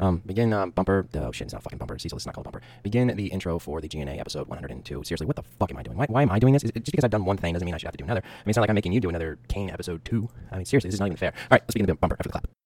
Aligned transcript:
Um, 0.00 0.22
begin 0.26 0.52
um, 0.52 0.70
bumper. 0.70 1.06
Oh 1.14 1.32
shit, 1.32 1.46
it's 1.46 1.52
not 1.52 1.62
fucking 1.62 1.78
bumper. 1.78 1.98
Cecil, 1.98 2.16
it's 2.16 2.26
not 2.26 2.34
called 2.34 2.44
bumper. 2.44 2.62
Begin 2.82 3.08
the 3.08 3.26
intro 3.26 3.58
for 3.58 3.80
the 3.80 3.88
GNA 3.88 4.18
episode 4.18 4.48
102. 4.48 5.04
Seriously, 5.04 5.26
what 5.26 5.36
the 5.36 5.42
fuck 5.58 5.70
am 5.70 5.78
I 5.78 5.82
doing? 5.82 5.96
Why, 5.96 6.06
why 6.08 6.22
am 6.22 6.30
I 6.30 6.38
doing 6.38 6.52
this? 6.52 6.64
Is 6.64 6.72
just 6.72 6.86
because 6.86 7.04
I've 7.04 7.10
done 7.10 7.24
one 7.24 7.36
thing 7.36 7.52
doesn't 7.52 7.66
mean 7.66 7.74
I 7.74 7.78
should 7.78 7.86
have 7.86 7.92
to 7.92 7.98
do 7.98 8.04
another. 8.04 8.22
I 8.24 8.38
mean, 8.44 8.50
it's 8.50 8.56
not 8.56 8.62
like 8.62 8.70
I'm 8.70 8.74
making 8.74 8.92
you 8.92 9.00
do 9.00 9.08
another 9.08 9.38
Kane 9.48 9.70
episode 9.70 10.04
two. 10.04 10.28
I 10.50 10.56
mean, 10.56 10.64
seriously, 10.64 10.88
this 10.88 10.94
is 10.94 11.00
not 11.00 11.06
even 11.06 11.16
fair. 11.16 11.32
All 11.34 11.48
right, 11.52 11.62
let's 11.62 11.74
begin 11.74 11.86
the 11.86 11.94
bumper 11.94 12.16
after 12.18 12.28
the 12.28 12.32
clap. 12.32 12.61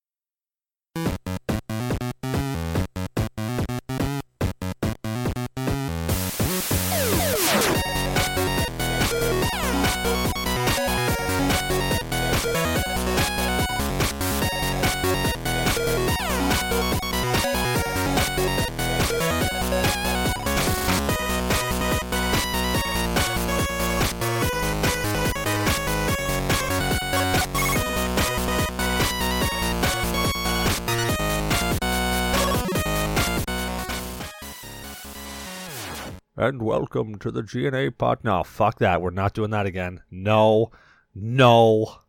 And 36.39 36.61
welcome 36.61 37.15
to 37.15 37.31
the 37.31 37.41
GNA 37.41 37.97
pod. 37.97 38.19
No, 38.23 38.43
fuck 38.43 38.77
that. 38.77 39.01
We're 39.01 39.09
not 39.09 39.33
doing 39.33 39.49
that 39.49 39.65
again. 39.65 40.03
No, 40.11 40.69
no, 41.15 42.01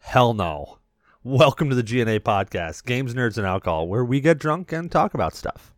hell 0.00 0.34
no. 0.34 0.78
Welcome 1.22 1.70
to 1.70 1.76
the 1.76 1.84
GNA 1.84 2.18
podcast, 2.20 2.86
Games, 2.86 3.14
Nerds, 3.14 3.38
and 3.38 3.46
Alcohol, 3.46 3.86
where 3.86 4.04
we 4.04 4.20
get 4.20 4.40
drunk 4.40 4.72
and 4.72 4.90
talk 4.90 5.14
about 5.14 5.36
stuff. 5.36 5.72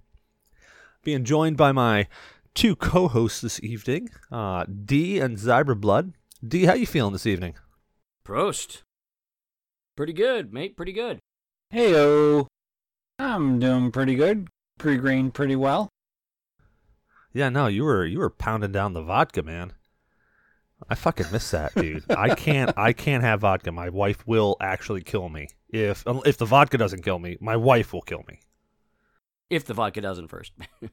Being 1.04 1.24
joined 1.24 1.58
by 1.58 1.72
my 1.72 2.06
two 2.54 2.74
co-hosts 2.74 3.42
this 3.42 3.62
evening, 3.62 4.08
uh, 4.32 4.64
Dee 4.64 5.20
and 5.20 5.36
Zybra 5.36 5.78
Blood. 5.78 6.14
Dee, 6.42 6.64
how 6.64 6.72
you 6.72 6.86
feeling 6.86 7.12
this 7.12 7.26
evening? 7.26 7.52
Prost. 8.26 8.80
Pretty 9.94 10.14
good, 10.14 10.54
mate. 10.54 10.74
Pretty 10.74 10.94
good. 10.94 11.18
Heyo. 11.70 12.46
I'm 13.18 13.58
doing 13.58 13.92
pretty 13.92 14.14
good. 14.14 14.48
Pre-grained 14.78 15.34
pretty 15.34 15.54
well. 15.54 15.90
Yeah, 17.32 17.48
no, 17.48 17.66
you 17.66 17.84
were 17.84 18.04
you 18.04 18.18
were 18.18 18.30
pounding 18.30 18.72
down 18.72 18.92
the 18.92 19.02
vodka, 19.02 19.42
man. 19.42 19.72
I 20.88 20.94
fucking 20.94 21.26
miss 21.30 21.50
that, 21.50 21.74
dude. 21.74 22.04
I 22.10 22.34
can't 22.34 22.76
I 22.76 22.92
can't 22.92 23.22
have 23.22 23.40
vodka. 23.40 23.70
My 23.70 23.88
wife 23.90 24.26
will 24.26 24.56
actually 24.60 25.02
kill 25.02 25.28
me. 25.28 25.48
If 25.68 26.04
if 26.26 26.38
the 26.38 26.46
vodka 26.46 26.78
doesn't 26.78 27.02
kill 27.02 27.18
me, 27.18 27.36
my 27.40 27.56
wife 27.56 27.92
will 27.92 28.02
kill 28.02 28.24
me. 28.26 28.40
If 29.48 29.64
the 29.64 29.74
vodka 29.74 30.00
doesn't 30.00 30.28
first. 30.28 30.52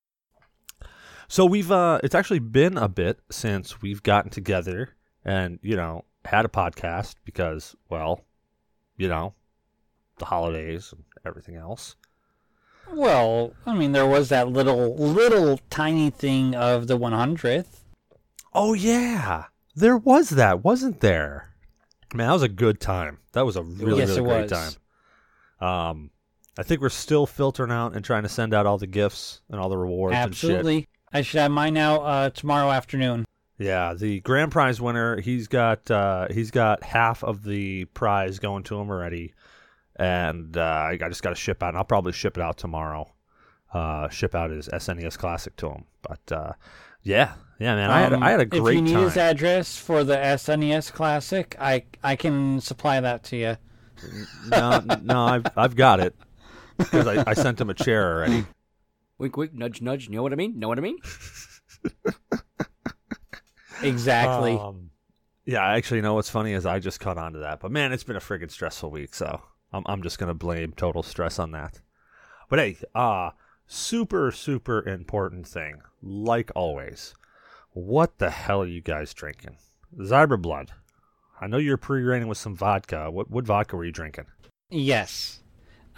So 1.30 1.46
we've 1.46 1.72
uh 1.72 2.00
it's 2.04 2.16
actually 2.16 2.40
been 2.40 2.78
a 2.78 2.88
bit 2.88 3.20
since 3.30 3.82
we've 3.82 4.02
gotten 4.02 4.32
together 4.32 4.96
and, 5.26 5.60
you 5.62 5.76
know, 5.76 6.06
had 6.24 6.46
a 6.46 6.50
podcast 6.50 7.16
because, 7.26 7.76
well, 7.90 8.22
you 8.96 9.10
know, 9.10 9.34
the 10.20 10.26
holidays 10.26 10.94
and 10.94 11.04
everything 11.26 11.56
else. 11.56 11.98
Well, 12.94 13.54
I 13.66 13.74
mean, 13.74 13.92
there 13.92 14.08
was 14.08 14.30
that 14.30 14.48
little, 14.50 14.96
little 14.96 15.60
tiny 15.70 16.10
thing 16.10 16.56
of 16.56 16.88
the 16.88 16.98
100th. 16.98 17.66
Oh 18.54 18.74
yeah. 18.74 19.46
There 19.76 19.98
was 19.98 20.30
that, 20.32 20.64
wasn't 20.64 21.02
there? 21.02 21.50
Man, 22.14 22.28
that 22.28 22.34
was 22.34 22.44
a 22.44 22.50
good 22.50 22.80
time. 22.80 23.20
That 23.34 23.46
was 23.46 23.56
a 23.56 23.62
really, 23.64 24.00
Yes, 24.00 24.10
really 24.10 24.22
great 24.22 24.52
was. 24.52 24.78
time. 25.60 25.68
Um 25.68 26.10
I 26.60 26.64
think 26.64 26.82
we're 26.82 26.90
still 26.90 27.28
filtering 27.28 27.72
out 27.72 27.94
and 27.96 28.04
trying 28.04 28.24
to 28.24 28.30
send 28.30 28.52
out 28.54 28.66
all 28.66 28.80
the 28.80 28.88
gifts 28.88 29.42
and 29.50 29.60
all 29.60 29.70
the 29.70 29.78
rewards 29.78 30.16
and 30.16 30.36
shit. 30.36 30.50
Absolutely. 30.50 30.88
I 31.14 31.22
should 31.22 31.40
have 31.40 31.52
mine 31.52 31.78
out 31.78 32.02
uh, 32.02 32.30
tomorrow 32.32 32.72
afternoon. 32.72 33.26
Yeah, 33.60 33.94
the 33.94 34.20
grand 34.22 34.52
prize 34.52 34.82
winner, 34.82 35.20
he's 35.22 35.48
got 35.48 35.90
uh, 35.92 36.28
he's 36.32 36.50
got 36.52 36.84
half 36.84 37.24
of 37.24 37.44
the 37.44 37.86
prize 37.86 38.40
going 38.40 38.64
to 38.64 38.80
him 38.80 38.90
already, 38.90 39.34
and 39.98 40.56
uh, 40.58 40.62
I 40.62 40.92
I 41.02 41.10
just 41.10 41.24
got 41.24 41.30
to 41.32 41.36
ship 41.36 41.62
out. 41.62 41.70
And 41.70 41.78
I'll 41.78 41.84
probably 41.84 42.14
ship 42.14 42.38
it 42.38 42.42
out 42.42 42.58
tomorrow. 42.58 43.14
Uh, 43.74 44.08
ship 44.10 44.34
out 44.34 44.50
his 44.50 44.70
SNES 44.70 45.18
Classic 45.18 45.56
to 45.58 45.70
him. 45.70 45.84
But 46.02 46.32
uh, 46.32 46.54
yeah, 47.04 47.34
yeah, 47.60 47.76
man, 47.76 47.90
I 47.92 48.00
had 48.02 48.14
Um, 48.14 48.24
I 48.24 48.32
had 48.32 48.40
a 48.40 48.44
If 48.44 48.54
you 48.54 48.82
need 48.82 48.94
time. 48.94 49.04
his 49.04 49.18
address 49.18 49.78
for 49.78 50.04
the 50.04 50.16
SNES 50.16 50.94
Classic, 50.94 51.56
I 51.60 51.84
I 52.04 52.16
can 52.16 52.62
supply 52.62 53.00
that 53.02 53.24
to 53.26 53.36
you. 53.38 53.58
no, 54.50 54.82
no, 55.02 55.26
I've 55.26 55.46
I've 55.58 55.76
got 55.76 56.00
it 56.00 56.16
because 56.78 57.08
I, 57.08 57.24
I 57.28 57.34
sent 57.34 57.60
him 57.60 57.70
a 57.70 57.74
chair 57.74 58.14
already. 58.16 58.46
wink, 59.18 59.36
wink, 59.36 59.54
nudge, 59.54 59.82
nudge. 59.82 60.08
You 60.08 60.16
know 60.18 60.24
what 60.24 60.32
I 60.34 60.36
mean? 60.36 60.60
Know 60.60 60.68
what 60.68 60.78
I 60.78 60.82
mean? 60.82 60.98
Exactly. 63.82 64.54
Um, 64.58 64.90
yeah, 65.46 65.66
actually, 65.66 65.98
you 65.98 66.02
know 66.04 66.14
what's 66.16 66.30
funny 66.30 66.54
is 66.54 66.66
I 66.66 66.80
just 66.80 67.00
caught 67.00 67.18
on 67.18 67.34
to 67.34 67.40
that. 67.40 67.60
But 67.60 67.72
man, 67.72 67.92
it's 67.94 68.04
been 68.04 68.16
a 68.16 68.20
friggin' 68.22 68.52
stressful 68.52 68.90
week, 68.92 69.14
so 69.14 69.42
I'm 69.74 69.84
I'm 69.86 70.02
just 70.04 70.20
gonna 70.20 70.34
blame 70.34 70.74
total 70.74 71.04
stress 71.04 71.40
on 71.40 71.52
that. 71.52 71.82
But 72.50 72.60
hey, 72.60 72.78
uh 72.96 73.32
super 73.66 74.32
super 74.32 74.88
important 74.88 75.48
thing, 75.48 75.82
like 76.02 76.52
always. 76.56 77.14
What 77.74 78.18
the 78.18 78.30
hell 78.32 78.62
are 78.64 78.68
you 78.68 78.82
guys 78.82 79.14
drinking? 79.14 79.58
Zyberblood. 80.00 80.70
I 81.40 81.48
know 81.48 81.58
you're 81.58 81.78
pre-raining 81.78 82.28
with 82.28 82.38
some 82.40 82.56
vodka. 82.56 83.12
What 83.12 83.30
what 83.30 83.46
vodka 83.46 83.76
were 83.76 83.86
you 83.86 83.92
drinking? 83.92 84.26
Yes. 84.70 85.42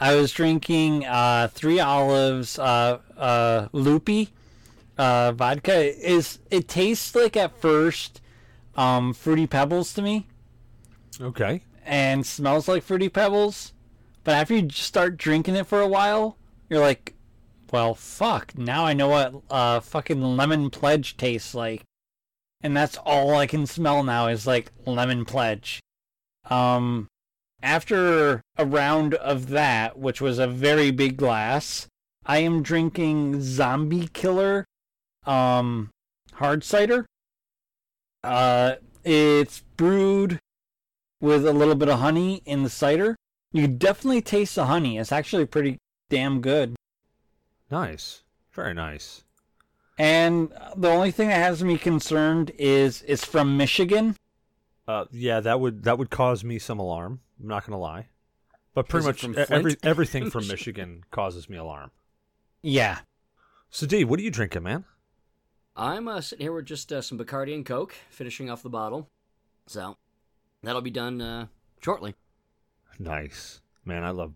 I 0.02 0.16
was 0.16 0.32
drinking 0.32 1.06
uh, 1.06 1.50
three 1.52 1.82
olives, 1.82 2.58
uh, 2.58 3.00
uh, 3.18 3.68
loopy 3.74 4.30
uh, 4.98 5.34
vodka. 5.34 5.74
Is 6.10 6.40
it 6.50 6.68
tastes 6.70 7.14
like 7.16 7.36
at 7.36 7.60
first 7.60 8.22
um, 8.76 9.14
fruity 9.14 9.46
pebbles 9.48 9.94
to 9.96 10.02
me, 10.02 10.28
Okay. 11.20 11.62
And 11.90 12.24
smells 12.24 12.68
like 12.68 12.84
fruity 12.84 13.10
pebbles. 13.10 13.74
But 14.24 14.36
after 14.36 14.56
you 14.56 14.70
start 14.70 15.18
drinking 15.18 15.56
it 15.56 15.66
for 15.66 15.82
a 15.82 15.88
while, 15.88 16.38
you're 16.70 16.80
like, 16.80 17.16
well, 17.72 17.96
fuck. 17.96 18.56
Now 18.56 18.86
I 18.86 18.94
know 18.94 19.08
what 19.08 19.42
uh, 19.50 19.80
fucking 19.80 20.22
lemon 20.22 20.70
pledge 20.70 21.18
tastes 21.18 21.56
like, 21.56 21.82
and 22.62 22.78
that's 22.78 22.98
all 22.98 23.36
I 23.36 23.48
can 23.48 23.66
smell 23.66 24.04
now 24.04 24.28
is 24.28 24.46
like 24.46 24.72
lemon 24.86 25.26
pledge. 25.26 25.80
Um, 26.48 27.08
after 27.64 28.42
a 28.56 28.66
round 28.66 29.16
of 29.16 29.50
that, 29.50 29.98
which 29.98 30.22
was 30.22 30.38
a 30.38 30.48
very 30.48 30.92
big 30.92 31.18
glass, 31.18 31.88
I 32.24 32.38
am 32.40 32.62
drinking 32.62 33.42
Zombie 33.42 34.10
Killer 34.14 34.66
um 35.26 35.90
hard 36.34 36.64
cider. 36.64 37.06
Uh 38.24 38.76
it's 39.04 39.62
brewed 39.76 40.40
with 41.22 41.46
a 41.46 41.54
little 41.54 41.76
bit 41.76 41.90
of 41.90 42.00
honey 42.00 42.42
in 42.46 42.64
the 42.64 42.70
cider. 42.70 43.16
You 43.52 43.64
can 43.64 43.78
definitely 43.78 44.22
taste 44.22 44.56
the 44.56 44.66
honey. 44.66 44.98
It's 44.98 45.12
actually 45.12 45.46
pretty 45.46 45.78
damn 46.10 46.42
good. 46.42 46.76
Nice. 47.72 48.24
Very 48.52 48.74
nice. 48.74 49.24
And 49.98 50.54
the 50.76 50.90
only 50.90 51.12
thing 51.12 51.28
that 51.28 51.36
has 51.36 51.64
me 51.64 51.78
concerned 51.78 52.52
is 52.58 53.04
it's 53.08 53.26
from 53.26 53.58
Michigan. 53.58 54.16
Uh, 54.88 55.06
yeah, 55.12 55.40
that 55.42 55.60
would 55.60 55.84
that 55.84 55.98
would 55.98 56.10
cause 56.10 56.44
me 56.44 56.58
some 56.58 56.80
alarm. 56.80 57.20
I'm 57.40 57.48
not 57.48 57.66
gonna 57.66 57.80
lie, 57.80 58.08
but 58.74 58.88
pretty 58.88 59.06
much 59.06 59.24
every 59.50 59.76
everything 59.84 60.32
from 60.32 60.48
Michigan 60.48 61.04
causes 61.12 61.50
me 61.50 61.58
alarm. 61.58 61.92
Yeah. 62.62 63.00
So, 63.70 63.86
Dee, 63.86 64.04
what 64.04 64.20
are 64.20 64.24
you 64.24 64.32
drinking, 64.32 64.64
man? 64.64 64.86
I'm 65.76 66.08
uh, 66.08 66.22
sitting 66.22 66.44
here 66.44 66.54
with 66.54 66.66
just 66.66 66.92
uh, 66.92 67.02
some 67.02 67.20
Bacardi 67.20 67.54
and 67.54 67.66
Coke, 67.66 67.94
finishing 68.10 68.50
off 68.50 68.64
the 68.64 68.70
bottle. 68.70 69.08
So 69.68 69.98
that'll 70.64 70.82
be 70.82 70.92
done 70.92 71.22
uh, 71.22 71.48
shortly. 71.82 72.16
Nice, 72.98 73.62
man. 73.86 74.04
I 74.04 74.12
love. 74.12 74.34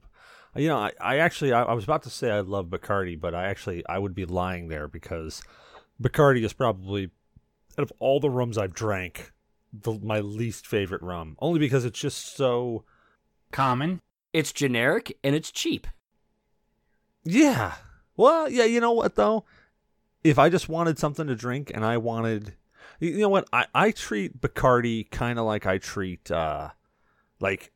You 0.55 0.67
know, 0.67 0.77
I, 0.77 0.91
I 1.01 1.17
actually 1.17 1.51
I, 1.51 1.63
I 1.63 1.73
was 1.73 1.83
about 1.83 2.03
to 2.03 2.09
say 2.09 2.29
I 2.31 2.41
love 2.41 2.67
Bacardi, 2.67 3.19
but 3.19 3.33
I 3.33 3.45
actually 3.47 3.83
I 3.87 3.97
would 3.97 4.13
be 4.13 4.25
lying 4.25 4.67
there 4.67 4.87
because 4.87 5.41
Bacardi 6.01 6.43
is 6.43 6.53
probably 6.53 7.09
out 7.77 7.83
of 7.83 7.91
all 7.99 8.19
the 8.19 8.29
rums 8.29 8.57
I've 8.57 8.73
drank, 8.73 9.31
the, 9.73 9.99
my 10.01 10.19
least 10.19 10.67
favorite 10.67 11.01
rum. 11.01 11.35
Only 11.39 11.59
because 11.59 11.85
it's 11.85 11.99
just 11.99 12.35
so 12.35 12.85
Common. 13.53 14.01
It's 14.33 14.51
generic 14.51 15.15
and 15.23 15.35
it's 15.35 15.51
cheap. 15.51 15.87
Yeah. 17.23 17.75
Well, 18.17 18.49
yeah, 18.49 18.65
you 18.65 18.81
know 18.81 18.91
what 18.91 19.15
though? 19.15 19.45
If 20.23 20.39
I 20.39 20.49
just 20.49 20.67
wanted 20.67 20.97
something 20.97 21.27
to 21.27 21.35
drink 21.35 21.71
and 21.73 21.85
I 21.85 21.97
wanted 21.97 22.55
you 22.99 23.19
know 23.19 23.29
what? 23.29 23.47
I, 23.51 23.65
I 23.73 23.91
treat 23.91 24.39
Bacardi 24.39 25.09
kinda 25.09 25.43
like 25.43 25.65
I 25.65 25.77
treat 25.77 26.29
uh 26.31 26.69
like 27.39 27.71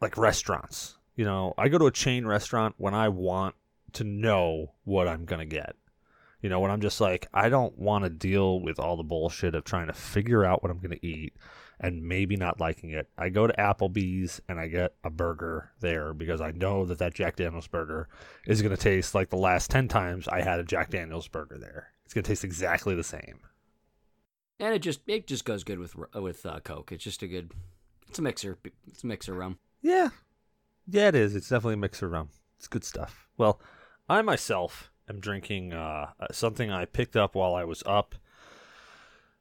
like 0.00 0.16
restaurants. 0.16 0.96
You 1.16 1.24
know, 1.24 1.54
I 1.58 1.68
go 1.68 1.78
to 1.78 1.86
a 1.86 1.92
chain 1.92 2.26
restaurant 2.26 2.74
when 2.78 2.94
I 2.94 3.08
want 3.08 3.54
to 3.94 4.04
know 4.04 4.72
what 4.84 5.08
I'm 5.08 5.24
gonna 5.24 5.46
get. 5.46 5.76
You 6.40 6.48
know, 6.48 6.60
when 6.60 6.70
I'm 6.70 6.80
just 6.80 7.00
like, 7.00 7.28
I 7.34 7.50
don't 7.50 7.78
want 7.78 8.04
to 8.04 8.10
deal 8.10 8.60
with 8.60 8.78
all 8.78 8.96
the 8.96 9.02
bullshit 9.02 9.54
of 9.54 9.64
trying 9.64 9.88
to 9.88 9.92
figure 9.92 10.44
out 10.44 10.62
what 10.62 10.70
I'm 10.70 10.78
gonna 10.78 10.96
eat 11.02 11.34
and 11.80 12.02
maybe 12.02 12.36
not 12.36 12.60
liking 12.60 12.90
it. 12.90 13.08
I 13.16 13.30
go 13.30 13.46
to 13.46 13.54
Applebee's 13.54 14.40
and 14.48 14.60
I 14.60 14.68
get 14.68 14.94
a 15.02 15.10
burger 15.10 15.72
there 15.80 16.12
because 16.12 16.40
I 16.40 16.50
know 16.52 16.84
that 16.84 16.98
that 16.98 17.14
Jack 17.14 17.36
Daniels 17.36 17.66
burger 17.66 18.08
is 18.46 18.60
going 18.60 18.76
to 18.76 18.80
taste 18.80 19.14
like 19.14 19.30
the 19.30 19.36
last 19.36 19.70
10 19.70 19.88
times 19.88 20.28
I 20.28 20.42
had 20.42 20.60
a 20.60 20.64
Jack 20.64 20.90
Daniels 20.90 21.26
burger 21.26 21.56
there. 21.58 21.92
It's 22.04 22.12
going 22.12 22.22
to 22.22 22.28
taste 22.28 22.44
exactly 22.44 22.94
the 22.94 23.02
same. 23.02 23.40
And 24.60 24.74
it 24.74 24.80
just 24.80 25.00
it 25.06 25.26
just 25.26 25.44
goes 25.44 25.64
good 25.64 25.78
with 25.78 25.96
with 26.14 26.44
uh, 26.46 26.60
Coke. 26.60 26.92
It's 26.92 27.04
just 27.04 27.22
a 27.22 27.26
good. 27.26 27.52
It's 28.08 28.18
a 28.18 28.22
mixer. 28.22 28.58
It's 28.86 29.02
a 29.02 29.06
mixer 29.06 29.34
rum. 29.34 29.58
Yeah. 29.82 30.10
Yeah, 30.88 31.08
it 31.08 31.14
is. 31.14 31.34
It's 31.34 31.48
definitely 31.48 31.74
a 31.74 31.78
mixer 31.78 32.08
rum. 32.08 32.28
It's 32.58 32.68
good 32.68 32.84
stuff. 32.84 33.28
Well, 33.36 33.60
I 34.08 34.22
myself 34.22 34.90
am 35.08 35.20
drinking 35.20 35.72
uh, 35.72 36.10
something 36.30 36.70
I 36.70 36.84
picked 36.84 37.16
up 37.16 37.34
while 37.34 37.54
I 37.54 37.64
was 37.64 37.82
up 37.86 38.14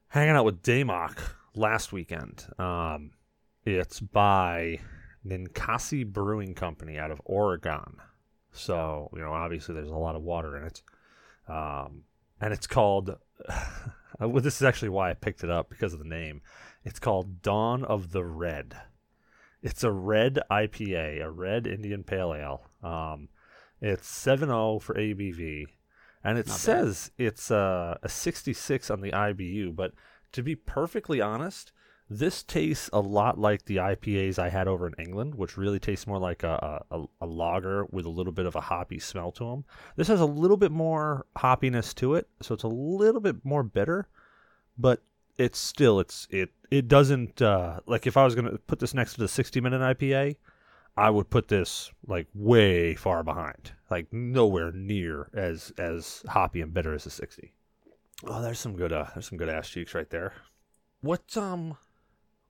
hanging 0.09 0.35
out 0.35 0.45
with 0.45 0.61
Damok 0.61 1.19
last 1.55 1.91
weekend. 1.91 2.45
Um, 2.57 3.11
it's 3.65 3.99
by 3.99 4.79
Ninkasi 5.25 6.05
Brewing 6.05 6.53
Company 6.53 6.97
out 6.97 7.11
of 7.11 7.21
Oregon. 7.25 7.97
So, 8.51 9.09
you 9.13 9.21
know, 9.21 9.31
obviously 9.31 9.75
there's 9.75 9.89
a 9.89 9.95
lot 9.95 10.15
of 10.15 10.23
water 10.23 10.57
in 10.57 10.63
it. 10.65 10.81
Um, 11.47 12.03
and 12.41 12.53
it's 12.53 12.67
called, 12.67 13.15
well, 14.19 14.41
this 14.41 14.55
is 14.55 14.63
actually 14.63 14.89
why 14.89 15.09
I 15.09 15.13
picked 15.13 15.43
it 15.43 15.49
up 15.49 15.69
because 15.69 15.93
of 15.93 15.99
the 15.99 16.05
name. 16.05 16.41
It's 16.83 16.99
called 16.99 17.41
Dawn 17.41 17.83
of 17.83 18.11
the 18.11 18.23
Red. 18.23 18.75
It's 19.61 19.83
a 19.83 19.91
red 19.91 20.39
IPA, 20.49 21.21
a 21.21 21.29
red 21.29 21.67
Indian 21.67 22.03
Pale 22.03 22.33
Ale. 22.33 22.61
Um, 22.81 23.29
it's 23.81 24.09
7.0 24.09 24.81
for 24.81 24.95
ABV. 24.95 25.65
And 26.23 26.37
it 26.37 26.47
Not 26.47 26.53
bad. 26.53 26.59
says 26.59 27.11
it's 27.17 27.51
uh, 27.51 27.97
a 28.01 28.09
66 28.09 28.89
on 28.89 29.01
the 29.01 29.11
IBU, 29.11 29.75
but 29.75 29.93
to 30.33 30.43
be 30.43 30.55
perfectly 30.55 31.21
honest, 31.21 31.71
this 32.09 32.41
tastes 32.41 32.89
a 32.91 32.99
lot 32.99 33.37
like 33.37 33.65
the 33.65 33.77
IPAs 33.77 34.39
I 34.39 34.49
had 34.49 34.67
over 34.67 34.87
in 34.87 34.95
England, 34.97 35.35
which 35.35 35.57
really 35.57 35.79
tastes 35.79 36.07
more 36.07 36.17
like 36.17 36.41
a, 36.41 36.83
a, 36.89 37.05
a 37.21 37.25
lager 37.25 37.85
with 37.91 38.05
a 38.05 38.09
little 38.09 38.33
bit 38.33 38.47
of 38.47 38.55
a 38.55 38.61
hoppy 38.61 38.97
smell 38.97 39.31
to 39.33 39.45
them. 39.45 39.65
This 39.95 40.07
has 40.07 40.19
a 40.19 40.25
little 40.25 40.57
bit 40.57 40.71
more 40.71 41.27
hoppiness 41.37 41.93
to 41.95 42.15
it, 42.15 42.27
so 42.41 42.55
it's 42.55 42.63
a 42.63 42.67
little 42.67 43.21
bit 43.21 43.45
more 43.45 43.61
bitter, 43.61 44.07
but 44.77 45.03
it's 45.37 45.59
still 45.59 45.99
it's 45.99 46.27
it 46.31 46.49
it 46.71 46.87
doesn't 46.87 47.41
uh, 47.41 47.79
like 47.85 48.07
if 48.07 48.17
I 48.17 48.25
was 48.25 48.33
gonna 48.33 48.57
put 48.57 48.79
this 48.79 48.95
next 48.95 49.13
to 49.13 49.19
the 49.19 49.27
60 49.27 49.61
minute 49.61 49.81
IPA, 49.81 50.35
I 50.97 51.11
would 51.11 51.29
put 51.29 51.47
this 51.47 51.91
like 52.07 52.27
way 52.33 52.95
far 52.95 53.23
behind, 53.23 53.71
like 53.91 54.11
nowhere 54.11 54.71
near 54.71 55.29
as 55.35 55.71
as 55.77 56.23
hoppy 56.27 56.61
and 56.61 56.73
bitter 56.73 56.93
as 56.93 57.03
the 57.03 57.11
60. 57.11 57.53
Oh, 58.25 58.41
there's 58.41 58.59
some 58.59 58.75
good 58.75 58.91
uh 58.91 59.05
there's 59.13 59.29
some 59.29 59.37
good 59.37 59.47
ass 59.47 59.69
cheeks 59.69 59.93
right 59.93 60.09
there. 60.09 60.33
What 61.01 61.37
um 61.37 61.77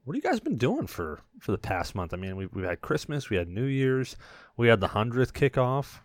what 0.04 0.16
have 0.16 0.24
you 0.24 0.30
guys 0.30 0.40
been 0.40 0.58
doing 0.58 0.88
for 0.88 1.20
for 1.40 1.52
the 1.52 1.58
past 1.58 1.96
month? 1.96 2.14
I 2.14 2.18
mean, 2.18 2.36
we 2.36 2.48
we've 2.48 2.66
had 2.66 2.82
Christmas, 2.82 3.30
we 3.30 3.38
had 3.38 3.48
New 3.48 3.66
Year's, 3.66 4.16
we 4.58 4.68
had 4.68 4.80
the 4.80 4.90
100th 4.90 5.34
kickoff. 5.34 6.00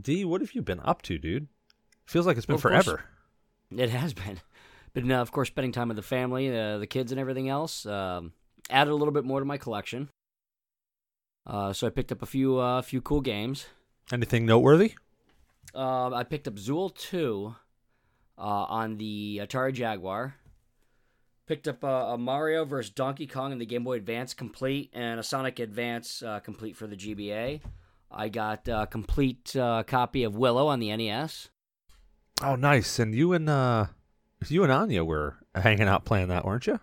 Dee, 0.00 0.24
what 0.24 0.40
have 0.40 0.52
you 0.52 0.62
been 0.62 0.80
up 0.80 1.02
to, 1.02 1.18
dude? 1.18 1.48
Feels 2.06 2.26
like 2.26 2.36
it's 2.36 2.46
been 2.46 2.54
Well, 2.54 2.60
forever. 2.60 3.04
It 3.70 3.90
has 3.90 4.14
been, 4.14 4.40
but 4.94 5.10
uh, 5.10 5.14
of 5.14 5.32
course, 5.32 5.48
spending 5.48 5.72
time 5.72 5.88
with 5.88 5.96
the 5.96 6.02
family, 6.02 6.56
uh, 6.56 6.78
the 6.78 6.86
kids, 6.86 7.12
and 7.12 7.20
everything 7.20 7.48
else 7.48 7.86
um, 7.86 8.32
added 8.68 8.90
a 8.90 8.94
little 8.94 9.12
bit 9.12 9.24
more 9.24 9.38
to 9.38 9.46
my 9.46 9.58
collection. 9.58 10.08
Uh, 11.46 11.72
so 11.72 11.86
I 11.86 11.90
picked 11.90 12.12
up 12.12 12.22
a 12.22 12.26
few 12.26 12.58
uh, 12.58 12.82
few 12.82 13.00
cool 13.00 13.20
games. 13.20 13.66
Anything 14.12 14.44
noteworthy? 14.44 14.94
Uh, 15.74 16.12
I 16.12 16.24
picked 16.24 16.48
up 16.48 16.54
Zool 16.54 16.94
2 16.94 17.54
uh, 18.36 18.40
on 18.40 18.96
the 18.96 19.40
Atari 19.42 19.72
Jaguar. 19.72 20.34
Picked 21.50 21.66
up 21.66 21.82
uh, 21.82 22.12
a 22.12 22.16
Mario 22.16 22.64
vs. 22.64 22.92
Donkey 22.92 23.26
Kong 23.26 23.50
in 23.50 23.58
the 23.58 23.66
Game 23.66 23.82
Boy 23.82 23.96
Advance 23.96 24.34
complete 24.34 24.88
and 24.92 25.18
a 25.18 25.22
Sonic 25.24 25.58
Advance 25.58 26.22
uh, 26.22 26.38
complete 26.38 26.76
for 26.76 26.86
the 26.86 26.94
GBA. 26.94 27.60
I 28.08 28.28
got 28.28 28.68
a 28.68 28.86
complete 28.86 29.56
uh, 29.56 29.82
copy 29.82 30.22
of 30.22 30.36
Willow 30.36 30.68
on 30.68 30.78
the 30.78 30.94
NES. 30.96 31.48
Oh, 32.40 32.54
nice. 32.54 33.00
And 33.00 33.16
you 33.16 33.32
and 33.32 33.50
uh 33.50 33.86
you 34.46 34.62
and 34.62 34.70
Anya 34.70 35.04
were 35.04 35.38
hanging 35.52 35.88
out 35.88 36.04
playing 36.04 36.28
that, 36.28 36.44
weren't 36.44 36.68
you? 36.68 36.78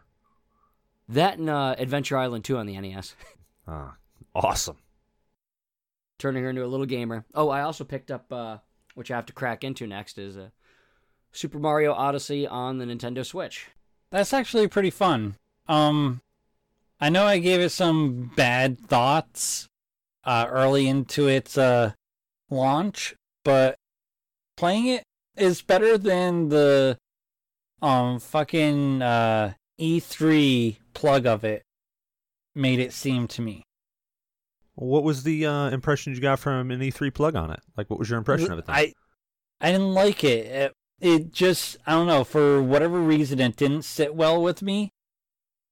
That 1.08 1.38
and 1.38 1.50
uh, 1.50 1.76
Adventure 1.78 2.18
Island 2.18 2.44
2 2.44 2.58
on 2.58 2.66
the 2.66 2.78
NES. 2.78 3.16
Ah, 3.70 3.96
awesome. 4.36 4.80
Turning 6.20 6.44
her 6.44 6.50
into 6.50 6.66
a 6.66 6.68
little 6.68 6.86
gamer. 6.86 7.24
Oh, 7.34 7.48
I 7.48 7.62
also 7.62 7.86
picked 7.86 8.12
up, 8.12 8.34
uh, 8.34 8.58
which 8.96 9.12
I 9.12 9.16
have 9.16 9.28
to 9.28 9.34
crack 9.34 9.64
into 9.64 9.88
next, 9.88 10.18
is 10.18 10.36
uh, 10.36 10.50
Super 11.32 11.58
Mario 11.58 11.94
Odyssey 11.94 12.46
on 12.46 12.80
the 12.80 12.86
Nintendo 12.86 13.26
Switch. 13.26 13.68
That's 14.12 14.34
actually 14.34 14.68
pretty 14.68 14.90
fun. 14.90 15.36
Um, 15.68 16.22
I 17.00 17.10
know 17.10 17.26
I 17.26 17.40
gave 17.40 17.60
it 17.60 17.70
some 17.70 18.32
bad 18.36 18.80
thoughts 18.80 19.68
uh, 20.24 20.48
early 20.50 20.88
into 20.88 21.28
its 21.28 21.58
uh, 21.58 21.94
launch, 22.50 23.16
but 23.44 23.76
playing 24.56 24.88
it 24.88 25.04
is 25.36 25.62
better 25.62 25.98
than 25.98 26.50
the 26.50 26.98
um 27.82 28.20
fucking 28.20 29.02
uh, 29.02 29.54
E3 29.80 30.78
plug 30.94 31.28
of 31.28 31.44
it 31.44 31.62
made 32.56 32.80
it 32.80 32.92
seem 32.92 33.28
to 33.28 33.42
me. 33.42 33.64
What 34.74 35.04
was 35.04 35.24
the 35.24 35.46
uh, 35.46 35.70
impression 35.70 36.14
you 36.14 36.20
got 36.22 36.40
from 36.40 36.72
an 36.72 36.80
E3 36.80 37.14
plug 37.14 37.36
on 37.36 37.52
it? 37.52 37.60
Like, 37.76 37.90
what 37.90 38.00
was 38.00 38.10
your 38.10 38.20
impression 38.20 38.52
of 38.52 38.60
it? 38.60 38.66
Then? 38.66 38.76
I 38.76 38.94
I 39.60 39.72
didn't 39.72 39.94
like 39.94 40.24
it. 40.24 40.46
it. 40.46 40.74
It 41.00 41.32
just 41.32 41.78
I 41.86 41.92
don't 41.92 42.08
know 42.08 42.24
for 42.24 42.62
whatever 42.62 43.00
reason 43.00 43.40
it 43.40 43.56
didn't 43.56 43.84
sit 43.84 44.16
well 44.16 44.42
with 44.42 44.62
me. 44.62 44.92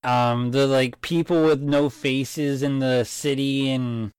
Um, 0.03 0.51
the 0.51 0.67
like 0.67 1.01
people 1.01 1.45
with 1.45 1.61
no 1.61 1.89
faces 1.89 2.61
in 2.61 2.77
the 2.79 3.03
city 3.05 3.71
and 3.71 4.11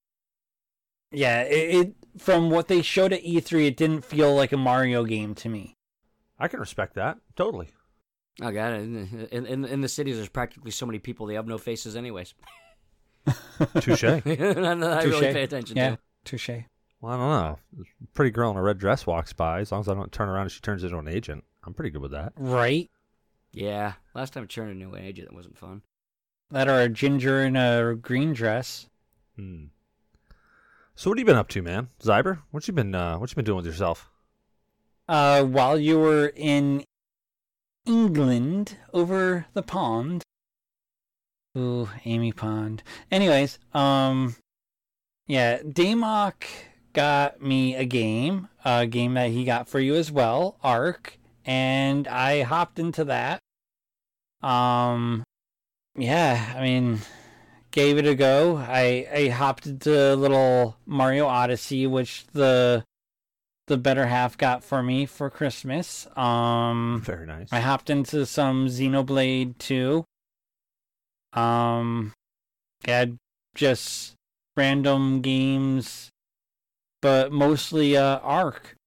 yeah, 1.11 1.43
it, 1.43 1.75
it 1.87 1.93
from 2.21 2.49
what 2.49 2.67
they 2.67 2.81
showed 2.81 3.13
at 3.13 3.23
E3, 3.23 3.67
it 3.67 3.77
didn't 3.77 4.03
feel 4.03 4.35
like 4.35 4.51
a 4.51 4.57
Mario 4.57 5.05
game 5.05 5.33
to 5.35 5.47
me. 5.49 5.75
I 6.37 6.47
can 6.49 6.59
respect 6.59 6.95
that 6.95 7.17
totally. 7.37 7.69
Oh 8.41 8.51
god, 8.51 8.73
in, 8.73 9.27
in 9.31 9.65
in 9.65 9.81
the 9.81 9.87
cities 9.87 10.17
there's 10.17 10.29
practically 10.29 10.71
so 10.71 10.85
many 10.85 10.99
people 10.99 11.25
they 11.25 11.35
have 11.35 11.47
no 11.47 11.57
faces 11.57 11.95
anyways. 11.95 12.33
Touche. 13.79 14.03
None 14.25 14.83
I 14.83 15.03
really 15.03 15.21
Touche. 15.27 15.33
pay 15.33 15.43
attention 15.43 15.77
Yeah, 15.77 15.91
to. 15.91 15.99
touche. 16.25 16.49
Well, 17.01 17.13
I 17.13 17.17
don't 17.17 17.29
know. 17.29 17.85
A 18.03 18.07
pretty 18.13 18.31
girl 18.31 18.49
in 18.51 18.57
a 18.57 18.61
red 18.61 18.79
dress 18.79 19.05
walks 19.05 19.33
by. 19.33 19.59
As 19.59 19.71
long 19.71 19.81
as 19.81 19.89
I 19.89 19.93
don't 19.93 20.11
turn 20.11 20.29
around 20.29 20.43
and 20.43 20.51
she 20.51 20.61
turns 20.61 20.83
into 20.83 20.97
an 20.97 21.07
agent, 21.07 21.43
I'm 21.63 21.73
pretty 21.73 21.91
good 21.91 22.01
with 22.01 22.11
that. 22.11 22.33
Right? 22.35 22.89
Yeah, 23.51 23.93
last 24.13 24.33
time 24.33 24.43
I 24.43 24.45
turned 24.47 24.81
into 24.81 24.95
an 24.95 25.03
agent, 25.03 25.29
that 25.29 25.35
wasn't 25.35 25.57
fun. 25.57 25.81
That 26.51 26.67
or 26.67 26.81
a 26.81 26.89
ginger 26.89 27.43
in 27.43 27.55
a 27.55 27.95
green 27.95 28.33
dress. 28.33 28.87
Hmm. 29.35 29.65
So 30.95 31.09
what 31.09 31.17
have 31.17 31.21
you 31.21 31.25
been 31.25 31.37
up 31.37 31.49
to, 31.49 31.61
man? 31.61 31.89
Zyber, 32.01 32.39
what 32.51 32.67
you 32.67 32.73
been 32.73 32.95
uh, 32.95 33.17
what 33.17 33.29
you 33.29 33.35
been 33.35 33.45
doing 33.45 33.57
with 33.57 33.65
yourself? 33.65 34.09
Uh, 35.07 35.43
while 35.43 35.79
you 35.79 35.99
were 35.99 36.33
in 36.35 36.83
England 37.85 38.77
over 38.93 39.45
the 39.53 39.63
pond. 39.63 40.23
Ooh, 41.57 41.89
Amy 42.05 42.31
Pond. 42.31 42.83
Anyways, 43.11 43.57
um, 43.73 44.35
yeah, 45.25 45.59
Damok 45.59 46.43
got 46.97 47.39
me 47.39 47.75
a 47.75 47.85
game, 47.85 48.49
a 48.65 48.87
game 48.87 49.13
that 49.13 49.29
he 49.29 49.45
got 49.45 49.69
for 49.69 49.79
you 49.79 49.93
as 49.93 50.11
well, 50.11 50.57
Ark, 50.63 51.19
and 51.45 52.07
I 52.07 52.41
hopped 52.41 52.79
into 52.79 53.03
that. 53.03 53.39
Um, 54.41 55.23
yeah, 55.95 56.55
I 56.57 56.61
mean, 56.63 56.97
gave 57.69 57.99
it 57.99 58.07
a 58.07 58.15
go. 58.15 58.57
I 58.57 59.07
I 59.13 59.27
hopped 59.27 59.67
into 59.67 60.15
little 60.15 60.75
Mario 60.87 61.27
Odyssey, 61.27 61.85
which 61.85 62.25
the 62.33 62.83
the 63.67 63.77
better 63.77 64.07
half 64.07 64.35
got 64.35 64.63
for 64.63 64.81
me 64.81 65.05
for 65.05 65.29
Christmas. 65.29 66.07
Um, 66.17 67.03
Very 67.05 67.27
nice. 67.27 67.49
I 67.51 67.59
hopped 67.59 67.91
into 67.91 68.25
some 68.25 68.69
Xenoblade 68.69 69.59
2. 69.59 70.03
Um, 71.39 72.13
had 72.85 73.17
just 73.53 74.15
random 74.55 75.21
games, 75.21 76.09
but 77.01 77.31
mostly 77.31 77.95
uh 77.97 78.19
Ark. 78.19 78.77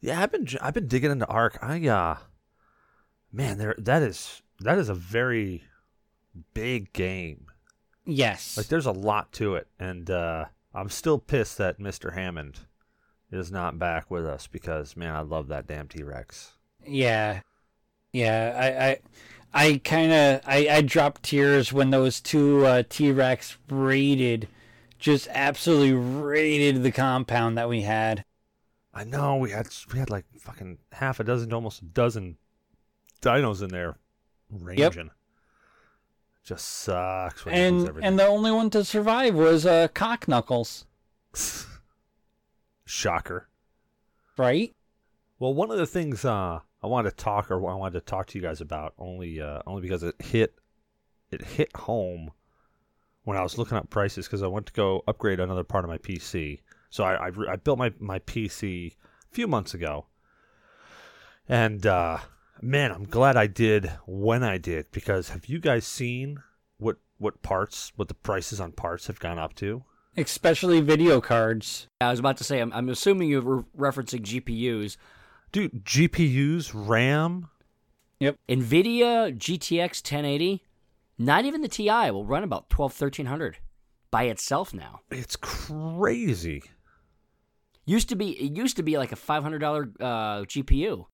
Yeah, 0.00 0.22
I've 0.22 0.30
been 0.32 0.46
I've 0.60 0.74
been 0.74 0.88
digging 0.88 1.10
into 1.10 1.26
Ark. 1.26 1.58
I 1.60 1.86
uh, 1.86 2.16
man, 3.32 3.58
there 3.58 3.74
that 3.78 4.02
is 4.02 4.42
that 4.60 4.78
is 4.78 4.88
a 4.88 4.94
very 4.94 5.64
big 6.54 6.92
game. 6.92 7.46
Yes. 8.04 8.56
Like 8.56 8.68
there's 8.68 8.86
a 8.86 8.92
lot 8.92 9.32
to 9.32 9.56
it, 9.56 9.68
and 9.78 10.10
uh, 10.10 10.46
I'm 10.74 10.88
still 10.88 11.18
pissed 11.18 11.58
that 11.58 11.78
Mr. 11.78 12.14
Hammond 12.14 12.60
is 13.30 13.52
not 13.52 13.78
back 13.78 14.10
with 14.10 14.26
us 14.26 14.46
because 14.46 14.96
man, 14.96 15.14
I 15.14 15.20
love 15.20 15.48
that 15.48 15.66
damn 15.66 15.88
T 15.88 16.02
Rex. 16.02 16.52
Yeah, 16.86 17.40
yeah. 18.12 18.98
I, 19.52 19.60
I, 19.62 19.66
I 19.66 19.80
kind 19.84 20.12
of, 20.12 20.40
I, 20.46 20.68
I 20.70 20.80
dropped 20.82 21.24
tears 21.24 21.72
when 21.72 21.90
those 21.90 22.20
two 22.20 22.64
uh, 22.64 22.82
T 22.88 23.10
Rex 23.12 23.58
raided, 23.68 24.48
just 24.98 25.28
absolutely 25.30 25.92
raided 25.92 26.82
the 26.82 26.92
compound 26.92 27.56
that 27.56 27.68
we 27.68 27.82
had. 27.82 28.24
I 28.92 29.04
know 29.04 29.36
we 29.36 29.50
had 29.50 29.68
we 29.92 29.98
had 29.98 30.10
like 30.10 30.24
fucking 30.40 30.78
half 30.92 31.20
a 31.20 31.24
dozen 31.24 31.50
to 31.50 31.54
almost 31.54 31.82
a 31.82 31.84
dozen 31.84 32.36
dinos 33.22 33.62
in 33.62 33.68
there 33.68 33.98
ranging. 34.50 35.06
Yep. 35.06 35.12
Just 36.44 36.66
sucks 36.66 37.44
when 37.44 37.54
And 37.54 37.90
and 38.02 38.18
the 38.18 38.26
only 38.26 38.50
one 38.50 38.70
to 38.70 38.84
survive 38.84 39.34
was 39.34 39.66
uh, 39.66 39.88
Cock 39.88 40.26
Knuckles, 40.26 40.86
Shocker. 42.86 43.48
right? 44.36 44.74
Well, 45.38 45.54
one 45.54 45.70
of 45.70 45.78
the 45.78 45.86
things 45.86 46.24
uh, 46.24 46.60
I 46.82 46.86
wanted 46.86 47.10
to 47.10 47.16
talk 47.16 47.50
or 47.50 47.70
I 47.70 47.74
wanted 47.74 48.00
to 48.00 48.04
talk 48.04 48.28
to 48.28 48.38
you 48.38 48.42
guys 48.42 48.60
about 48.60 48.94
only 48.98 49.40
uh, 49.40 49.60
only 49.66 49.82
because 49.82 50.02
it 50.02 50.14
hit 50.20 50.54
it 51.30 51.42
hit 51.42 51.74
home 51.76 52.30
when 53.28 53.36
I 53.36 53.42
was 53.42 53.58
looking 53.58 53.76
up 53.76 53.90
prices 53.90 54.26
because 54.26 54.42
I 54.42 54.46
went 54.46 54.64
to 54.68 54.72
go 54.72 55.04
upgrade 55.06 55.38
another 55.38 55.62
part 55.62 55.84
of 55.84 55.90
my 55.90 55.98
PC. 55.98 56.60
So 56.88 57.04
I 57.04 57.28
I, 57.28 57.30
I 57.50 57.56
built 57.56 57.78
my 57.78 57.92
my 57.98 58.20
PC 58.20 58.92
a 58.92 59.34
few 59.34 59.46
months 59.46 59.74
ago, 59.74 60.06
and 61.46 61.86
uh, 61.86 62.18
man, 62.62 62.90
I'm 62.90 63.04
glad 63.04 63.36
I 63.36 63.46
did 63.46 63.92
when 64.06 64.42
I 64.42 64.56
did 64.56 64.90
because 64.92 65.28
have 65.28 65.44
you 65.44 65.58
guys 65.60 65.86
seen 65.86 66.38
what 66.78 66.96
what 67.18 67.42
parts 67.42 67.92
what 67.96 68.08
the 68.08 68.14
prices 68.14 68.60
on 68.62 68.72
parts 68.72 69.08
have 69.08 69.20
gone 69.20 69.38
up 69.38 69.54
to? 69.56 69.84
Especially 70.16 70.80
video 70.80 71.20
cards. 71.20 71.86
I 72.00 72.10
was 72.10 72.18
about 72.18 72.38
to 72.38 72.44
say, 72.44 72.60
I'm, 72.60 72.72
I'm 72.72 72.88
assuming 72.88 73.28
you're 73.28 73.42
re- 73.42 73.64
referencing 73.78 74.22
GPUs. 74.22 74.96
Dude, 75.52 75.84
GPUs, 75.84 76.72
RAM, 76.74 77.50
Yep. 78.20 78.36
NVIDIA 78.48 79.36
GTX 79.36 80.02
1080, 80.02 80.64
not 81.18 81.44
even 81.44 81.62
the 81.62 81.68
TI 81.68 82.10
will 82.10 82.24
run 82.24 82.44
about 82.44 82.70
12, 82.70 82.92
1300 82.92 83.58
by 84.10 84.24
itself 84.24 84.72
now. 84.72 85.00
it's 85.10 85.36
crazy. 85.36 86.62
Used 87.84 88.08
to 88.10 88.16
be, 88.16 88.30
it 88.30 88.56
used 88.56 88.76
to 88.76 88.82
be 88.82 88.98
like 88.98 89.12
a 89.12 89.16
$500 89.16 89.94
uh, 90.00 90.04
GPU. 90.44 91.06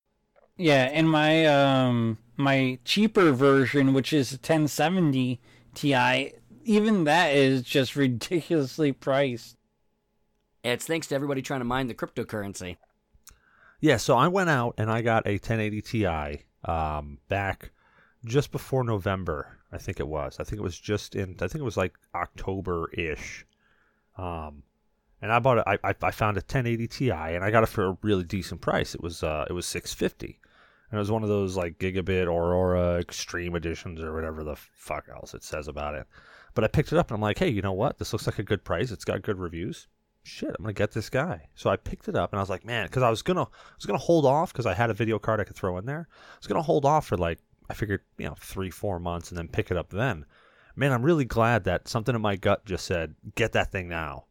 Yeah, 0.56 0.84
and 0.92 1.10
my 1.10 1.46
um 1.46 2.18
my 2.36 2.78
cheaper 2.84 3.32
version, 3.32 3.92
which 3.92 4.12
is 4.12 4.32
a 4.32 4.36
1070 4.36 5.40
Ti, 5.74 6.32
even 6.64 7.04
that 7.04 7.34
is 7.34 7.62
just 7.62 7.96
ridiculously 7.96 8.92
priced. 8.92 9.56
It's 10.62 10.86
thanks 10.86 11.08
to 11.08 11.14
everybody 11.14 11.42
trying 11.42 11.60
to 11.60 11.64
mine 11.64 11.88
the 11.88 11.94
cryptocurrency. 11.94 12.76
Yeah, 13.80 13.96
so 13.96 14.16
I 14.16 14.28
went 14.28 14.48
out 14.48 14.74
and 14.78 14.90
I 14.90 15.02
got 15.02 15.26
a 15.26 15.32
1080 15.32 15.82
Ti 15.82 16.44
um, 16.64 17.18
back 17.28 17.72
just 18.24 18.52
before 18.52 18.84
November. 18.84 19.58
I 19.74 19.78
think 19.78 20.00
it 20.00 20.08
was. 20.08 20.38
I 20.38 20.44
think 20.44 20.60
it 20.60 20.62
was 20.62 20.78
just 20.78 21.14
in. 21.14 21.36
I 21.40 21.48
think 21.48 21.56
it 21.56 21.64
was 21.64 21.76
like 21.76 21.94
October 22.14 22.90
ish. 22.92 23.44
Um, 24.16 24.62
and 25.20 25.32
I 25.32 25.38
bought 25.40 25.58
it. 25.58 25.64
I, 25.66 25.78
I 25.82 25.94
I 26.02 26.10
found 26.10 26.36
a 26.36 26.40
1080 26.40 26.86
Ti 26.86 27.10
and 27.10 27.44
I 27.44 27.50
got 27.50 27.62
it 27.64 27.68
for 27.68 27.86
a 27.86 27.98
really 28.02 28.24
decent 28.24 28.60
price. 28.60 28.94
It 28.94 29.02
was 29.02 29.22
uh 29.22 29.46
it 29.48 29.52
was 29.52 29.66
650, 29.66 30.38
and 30.90 30.98
it 30.98 31.00
was 31.00 31.10
one 31.10 31.22
of 31.22 31.28
those 31.28 31.56
like 31.56 31.78
Gigabyte 31.78 32.28
Aorus 32.28 33.00
Extreme 33.00 33.56
editions 33.56 34.00
or 34.00 34.14
whatever 34.14 34.44
the 34.44 34.56
fuck 34.56 35.08
else 35.08 35.34
it 35.34 35.42
says 35.42 35.66
about 35.66 35.94
it. 35.94 36.06
But 36.54 36.64
I 36.64 36.68
picked 36.68 36.92
it 36.92 36.98
up 36.98 37.10
and 37.10 37.16
I'm 37.16 37.22
like, 37.22 37.38
hey, 37.38 37.48
you 37.48 37.62
know 37.62 37.72
what? 37.72 37.98
This 37.98 38.12
looks 38.12 38.26
like 38.26 38.38
a 38.38 38.44
good 38.44 38.64
price. 38.64 38.92
It's 38.92 39.04
got 39.04 39.22
good 39.22 39.38
reviews 39.38 39.88
shit, 40.24 40.56
I'm 40.58 40.64
gonna 40.64 40.72
get 40.72 40.92
this 40.92 41.10
guy. 41.10 41.48
So 41.54 41.70
I 41.70 41.76
picked 41.76 42.08
it 42.08 42.16
up 42.16 42.32
and 42.32 42.40
I 42.40 42.42
was 42.42 42.50
like, 42.50 42.64
man, 42.64 42.86
because 42.86 43.02
I 43.02 43.10
was 43.10 43.22
gonna, 43.22 43.42
I 43.42 43.76
was 43.76 43.86
gonna 43.86 43.98
hold 43.98 44.26
off 44.26 44.52
because 44.52 44.66
I 44.66 44.74
had 44.74 44.90
a 44.90 44.94
video 44.94 45.18
card 45.18 45.38
I 45.38 45.44
could 45.44 45.56
throw 45.56 45.78
in 45.78 45.86
there. 45.86 46.08
I 46.10 46.36
was 46.38 46.46
gonna 46.46 46.62
hold 46.62 46.84
off 46.84 47.06
for 47.06 47.16
like, 47.16 47.38
I 47.68 47.74
figured, 47.74 48.02
you 48.18 48.26
know, 48.26 48.36
three, 48.38 48.70
four 48.70 48.98
months 48.98 49.30
and 49.30 49.38
then 49.38 49.48
pick 49.48 49.70
it 49.70 49.76
up 49.76 49.90
then. 49.90 50.26
Man, 50.76 50.92
I'm 50.92 51.02
really 51.02 51.24
glad 51.24 51.64
that 51.64 51.88
something 51.88 52.14
in 52.14 52.20
my 52.20 52.36
gut 52.36 52.64
just 52.64 52.84
said, 52.84 53.14
get 53.36 53.52
that 53.52 53.70
thing 53.70 53.88
now, 53.88 54.24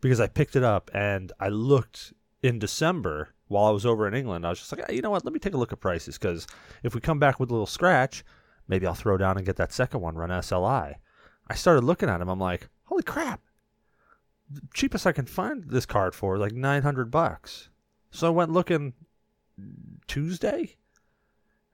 because 0.00 0.20
I 0.20 0.28
picked 0.28 0.56
it 0.56 0.62
up 0.62 0.90
and 0.92 1.32
I 1.40 1.48
looked 1.48 2.12
in 2.42 2.58
December 2.58 3.30
while 3.48 3.64
I 3.64 3.70
was 3.70 3.86
over 3.86 4.06
in 4.06 4.14
England. 4.14 4.46
I 4.46 4.50
was 4.50 4.58
just 4.58 4.72
like, 4.72 4.84
"Ah, 4.88 4.92
you 4.92 5.02
know 5.02 5.10
what? 5.10 5.24
Let 5.24 5.32
me 5.32 5.40
take 5.40 5.54
a 5.54 5.58
look 5.58 5.72
at 5.72 5.80
prices 5.80 6.18
because 6.18 6.46
if 6.82 6.94
we 6.94 7.00
come 7.00 7.18
back 7.18 7.40
with 7.40 7.50
a 7.50 7.52
little 7.52 7.66
scratch, 7.66 8.24
maybe 8.68 8.86
I'll 8.86 8.94
throw 8.94 9.16
down 9.16 9.36
and 9.36 9.46
get 9.46 9.56
that 9.56 9.72
second 9.72 10.00
one, 10.00 10.14
run 10.14 10.30
SLI. 10.30 10.96
I 11.48 11.54
started 11.54 11.82
looking 11.82 12.08
at 12.08 12.18
them. 12.18 12.28
I'm 12.28 12.38
like, 12.38 12.68
holy 12.84 13.02
crap! 13.02 13.40
cheapest 14.74 15.06
I 15.06 15.12
can 15.12 15.26
find 15.26 15.64
this 15.68 15.86
card 15.86 16.14
for 16.14 16.34
is 16.34 16.40
like 16.40 16.52
900 16.52 17.10
bucks. 17.10 17.68
So 18.10 18.26
I 18.26 18.30
went 18.30 18.50
looking 18.50 18.94
Tuesday. 20.06 20.76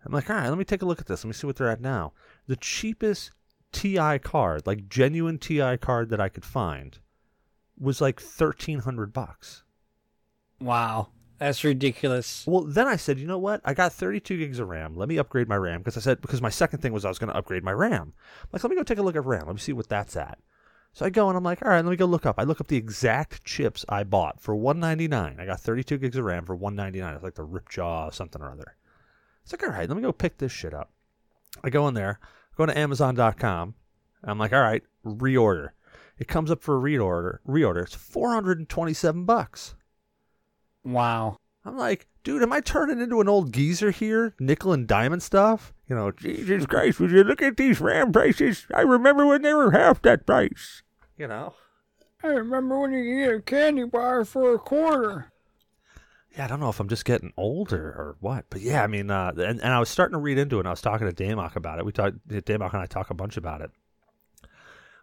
I'm 0.07 0.13
like, 0.13 0.31
all 0.31 0.37
right, 0.37 0.49
let 0.49 0.59
me 0.59 0.65
take 0.65 0.83
a 0.83 0.87
look 0.87 1.01
at 1.01 1.07
this. 1.07 1.25
Let 1.25 1.29
me 1.29 1.35
see 1.35 1.47
what 1.47 1.57
they're 1.57 1.71
at 1.71 1.81
now. 1.81 2.13
The 2.47 2.57
cheapest 2.57 3.33
TI 3.73 4.19
card, 4.21 4.67
like 4.67 4.89
genuine 4.89 5.39
TI 5.39 5.77
card 5.77 6.11
that 6.11 6.21
I 6.21 6.29
could 6.29 6.45
find, 6.45 6.99
was 7.79 8.01
like 8.01 8.21
1300 8.21 9.13
bucks. 9.13 9.65
Wow, 10.61 11.09
that's 11.39 11.65
ridiculous. 11.65 12.45
Well, 12.47 12.63
then 12.63 12.87
I 12.87 12.97
said, 12.97 13.19
you 13.19 13.27
know 13.27 13.39
what? 13.39 13.61
I 13.65 13.75
got 13.75 13.93
32 13.93 14.39
gigs 14.39 14.59
of 14.61 14.69
RAM. 14.69 14.97
Let 14.97 15.09
me 15.09 15.19
upgrade 15.19 15.49
my 15.49 15.57
RAM 15.57 15.81
because 15.81 15.97
I 15.97 16.01
said 16.01 16.21
because 16.21 16.41
my 16.41 16.51
second 16.51 16.79
thing 16.81 16.93
was 16.93 17.05
I 17.05 17.09
was 17.09 17.19
going 17.19 17.31
to 17.31 17.37
upgrade 17.37 17.65
my 17.65 17.73
RAM. 17.73 18.15
Like, 18.53 18.63
let 18.63 18.71
me 18.71 18.77
go 18.77 18.85
take 18.85 18.99
a 18.99 19.03
look 19.03 19.17
at 19.17 19.25
RAM. 19.25 19.47
Let 19.47 19.57
me 19.57 19.61
see 19.61 19.73
what 19.73 19.89
that's 19.89 20.17
at. 20.17 20.39
So 20.93 21.05
I 21.05 21.11
go 21.11 21.29
and 21.29 21.37
I'm 21.37 21.45
like, 21.45 21.63
all 21.63 21.69
right, 21.69 21.85
let 21.85 21.91
me 21.91 21.97
go 21.97 22.07
look 22.07 22.25
up. 22.25 22.37
I 22.39 22.45
look 22.45 22.61
up 22.61 22.69
the 22.69 22.77
exact 22.79 23.45
chips 23.45 23.85
I 23.89 24.05
bought 24.05 24.41
for 24.41 24.57
199. 24.57 25.37
I 25.39 25.45
got 25.45 25.61
32 25.61 25.99
gigs 25.99 26.17
of 26.17 26.25
RAM 26.25 26.47
for 26.47 26.57
199. 26.57 27.15
It's 27.15 27.23
like 27.23 27.35
the 27.35 27.47
Ripjaw 27.47 28.15
something 28.15 28.41
or 28.41 28.51
other. 28.51 28.77
It's 29.47 29.53
like, 29.53 29.63
all 29.63 29.69
right, 29.69 29.89
let 29.89 29.95
me 29.95 30.03
go 30.03 30.11
pick 30.11 30.39
this 30.39 30.51
shit 30.51 30.75
up. 30.75 30.91
I 31.63 31.71
go 31.71 31.87
in 31.87 31.95
there, 31.95 32.19
go 32.57 32.67
to 32.67 32.77
Amazon.com. 32.77 33.77
I'm 34.25 34.39
like, 34.41 34.53
all 34.53 34.61
right, 34.61 34.83
reorder. 35.05 35.69
It 36.19 36.27
comes 36.27 36.51
up 36.51 36.65
for 36.65 36.77
a 36.77 36.81
reorder. 36.81 37.39
Reorder. 37.47 37.85
It's 37.85 37.95
427 37.95 39.25
bucks. 39.25 39.77
Wow. 40.83 41.37
I'm 41.65 41.79
like, 41.79 42.09
dude, 42.25 42.43
am 42.43 42.53
I 42.53 42.61
turning 42.61 43.01
into 43.01 43.21
an 43.21 43.29
old 43.29 43.53
geezer 43.53 43.93
here? 43.93 44.35
Nickel 44.41 44.73
and 44.73 44.89
diamond 44.89 45.23
stuff? 45.23 45.73
You 45.89 45.95
know, 45.95 46.11
Jesus 46.11 46.67
Christ, 46.67 46.99
would 46.99 47.13
you 47.13 47.23
look 47.23 47.41
at 47.41 47.57
these 47.57 47.81
RAM 47.81 48.11
prices? 48.11 48.67
I 48.75 48.81
remember 48.81 49.27
when 49.27 49.43
they 49.43 49.55
were 49.55 49.71
half 49.71 50.03
that 50.03 50.27
price. 50.27 50.83
You 51.17 51.29
know? 51.29 51.55
I 52.21 52.27
remember 52.27 52.81
when 52.81 52.91
you 52.91 53.05
could 53.05 53.25
get 53.25 53.37
a 53.37 53.43
candy 53.43 53.85
bar 53.85 54.25
for 54.25 54.55
a 54.55 54.59
quarter. 54.59 55.31
Yeah, 56.37 56.45
I 56.45 56.49
don't 56.49 56.61
know 56.61 56.69
if 56.69 56.81
I'm 56.81 56.89
just 56.89 57.07
getting 57.07 57.33
older 57.39 57.79
or 57.79 58.17
what, 58.21 58.45
but 58.51 58.61
yeah, 58.61 58.83
I 58.83 58.89
mean, 58.89 59.11
uh, 59.11 59.33
and, 59.39 59.59
and 59.61 59.73
I 59.73 59.79
was 59.79 59.89
starting 59.89 60.13
to 60.13 60.19
read 60.19 60.37
into 60.37 60.57
it. 60.57 60.61
and 60.61 60.69
I 60.69 60.73
was 60.73 60.83
talking 60.83 61.11
to 61.11 61.15
Damok 61.15 61.57
about 61.57 61.79
it. 61.79 61.87
We 61.87 61.93
talked, 61.93 62.29
Damok 62.29 62.75
and 62.75 62.83
I 62.83 62.87
talk 62.87 63.09
a 63.09 63.15
bunch 63.15 63.39
about 63.39 63.63
it, 63.63 63.71
and 64.43 64.51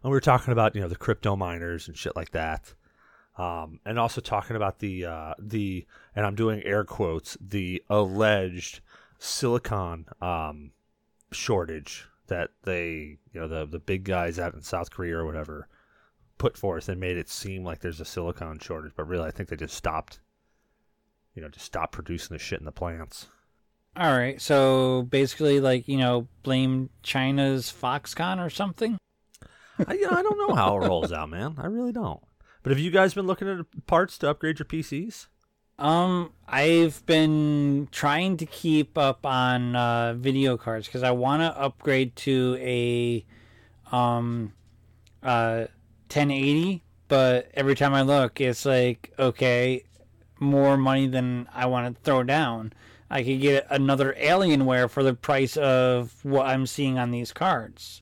we 0.03 0.11
were 0.11 0.19
talking 0.19 0.51
about 0.51 0.75
you 0.75 0.81
know 0.81 0.87
the 0.87 0.95
crypto 0.95 1.35
miners 1.35 1.87
and 1.87 1.97
shit 1.97 2.15
like 2.15 2.31
that, 2.31 2.75
um, 3.39 3.79
and 3.83 3.97
also 3.97 4.21
talking 4.21 4.55
about 4.55 4.77
the 4.77 5.05
uh, 5.05 5.33
the 5.39 5.87
and 6.15 6.23
I'm 6.23 6.35
doing 6.35 6.61
air 6.63 6.83
quotes 6.83 7.35
the 7.41 7.81
alleged 7.89 8.81
silicon 9.17 10.05
um, 10.21 10.71
shortage 11.31 12.05
that 12.27 12.51
they 12.61 13.17
you 13.31 13.39
know 13.39 13.47
the 13.47 13.65
the 13.65 13.79
big 13.79 14.03
guys 14.03 14.37
out 14.37 14.53
in 14.53 14.61
South 14.61 14.91
Korea 14.91 15.17
or 15.17 15.25
whatever 15.25 15.67
put 16.37 16.57
forth 16.57 16.89
and 16.89 16.99
made 16.99 17.17
it 17.17 17.29
seem 17.29 17.63
like 17.63 17.79
there's 17.79 18.01
a 18.01 18.05
silicon 18.05 18.59
shortage, 18.59 18.93
but 18.95 19.07
really 19.07 19.25
I 19.25 19.31
think 19.31 19.49
they 19.49 19.55
just 19.55 19.75
stopped 19.75 20.19
you 21.33 21.41
know, 21.41 21.49
just 21.49 21.65
stop 21.65 21.91
producing 21.91 22.35
the 22.35 22.39
shit 22.39 22.59
in 22.59 22.65
the 22.65 22.71
plants. 22.71 23.27
All 23.95 24.17
right, 24.17 24.41
so 24.41 25.03
basically, 25.03 25.59
like 25.59 25.87
you 25.87 25.97
know, 25.97 26.27
blame 26.41 26.89
China's 27.03 27.71
Foxconn 27.71 28.43
or 28.43 28.49
something. 28.49 28.97
I, 29.87 29.93
you 29.93 30.09
know, 30.09 30.17
I 30.17 30.21
don't 30.23 30.47
know 30.47 30.55
how 30.55 30.77
it 30.77 30.87
rolls 30.87 31.11
out, 31.11 31.29
man. 31.29 31.55
I 31.57 31.67
really 31.67 31.91
don't. 31.91 32.21
But 32.63 32.71
have 32.71 32.79
you 32.79 32.91
guys 32.91 33.13
been 33.13 33.27
looking 33.27 33.47
at 33.47 33.85
parts 33.85 34.17
to 34.19 34.29
upgrade 34.29 34.59
your 34.59 34.65
PCs? 34.65 35.27
Um, 35.77 36.31
I've 36.47 37.05
been 37.05 37.87
trying 37.91 38.37
to 38.37 38.45
keep 38.45 38.97
up 38.97 39.25
on 39.25 39.75
uh, 39.75 40.13
video 40.13 40.55
cards 40.55 40.87
because 40.87 41.03
I 41.03 41.11
want 41.11 41.41
to 41.41 41.59
upgrade 41.59 42.15
to 42.17 42.57
a 42.59 43.25
um 43.91 44.53
uh 45.21 45.67
1080, 46.07 46.83
but 47.07 47.49
every 47.53 47.75
time 47.75 47.93
I 47.93 48.03
look, 48.03 48.39
it's 48.39 48.65
like 48.65 49.11
okay, 49.19 49.83
more 50.43 50.77
money 50.77 51.07
than 51.07 51.47
I 51.53 51.65
want 51.65 51.95
to 51.95 52.01
throw 52.03 52.23
down. 52.23 52.73
I 53.09 53.23
could 53.23 53.41
get 53.41 53.67
another 53.69 54.15
Alienware 54.19 54.89
for 54.89 55.03
the 55.03 55.13
price 55.13 55.55
of 55.57 56.13
what 56.23 56.45
I'm 56.47 56.65
seeing 56.65 56.97
on 56.97 57.11
these 57.11 57.31
cards. 57.31 58.01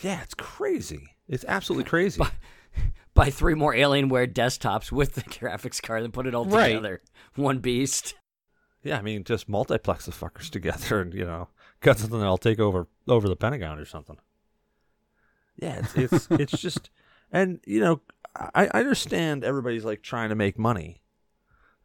Yeah, 0.00 0.20
it's 0.22 0.34
crazy. 0.34 1.10
It's 1.28 1.44
absolutely 1.46 1.84
crazy. 1.90 2.22
Buy 3.14 3.30
three 3.30 3.54
more 3.54 3.74
Alienware 3.74 4.32
desktops 4.32 4.92
with 4.92 5.14
the 5.14 5.22
graphics 5.22 5.82
card 5.82 6.02
and 6.04 6.12
put 6.12 6.26
it 6.26 6.34
all 6.34 6.44
Right. 6.44 6.68
together. 6.68 7.02
One 7.34 7.58
beast. 7.58 8.14
yeah, 8.82 8.98
I 8.98 9.02
mean, 9.02 9.24
just 9.24 9.48
multiplex 9.48 10.06
the 10.06 10.12
fuckers 10.12 10.50
together, 10.50 11.00
and 11.00 11.12
you 11.14 11.24
know, 11.24 11.48
cut 11.80 11.98
something 11.98 12.18
that'll 12.18 12.38
take 12.38 12.58
over 12.60 12.86
over 13.08 13.28
the 13.28 13.36
Pentagon 13.36 13.78
or 13.78 13.84
something. 13.84 14.16
Yeah, 15.60 15.80
it's 15.80 15.94
it's 15.96 16.28
it's 16.30 16.60
just, 16.62 16.90
and 17.32 17.58
you 17.66 17.80
know, 17.80 18.00
I, 18.54 18.68
I 18.72 18.80
understand 18.80 19.44
everybody's 19.44 19.84
like 19.84 20.02
trying 20.02 20.28
to 20.28 20.34
make 20.34 20.58
money, 20.58 21.02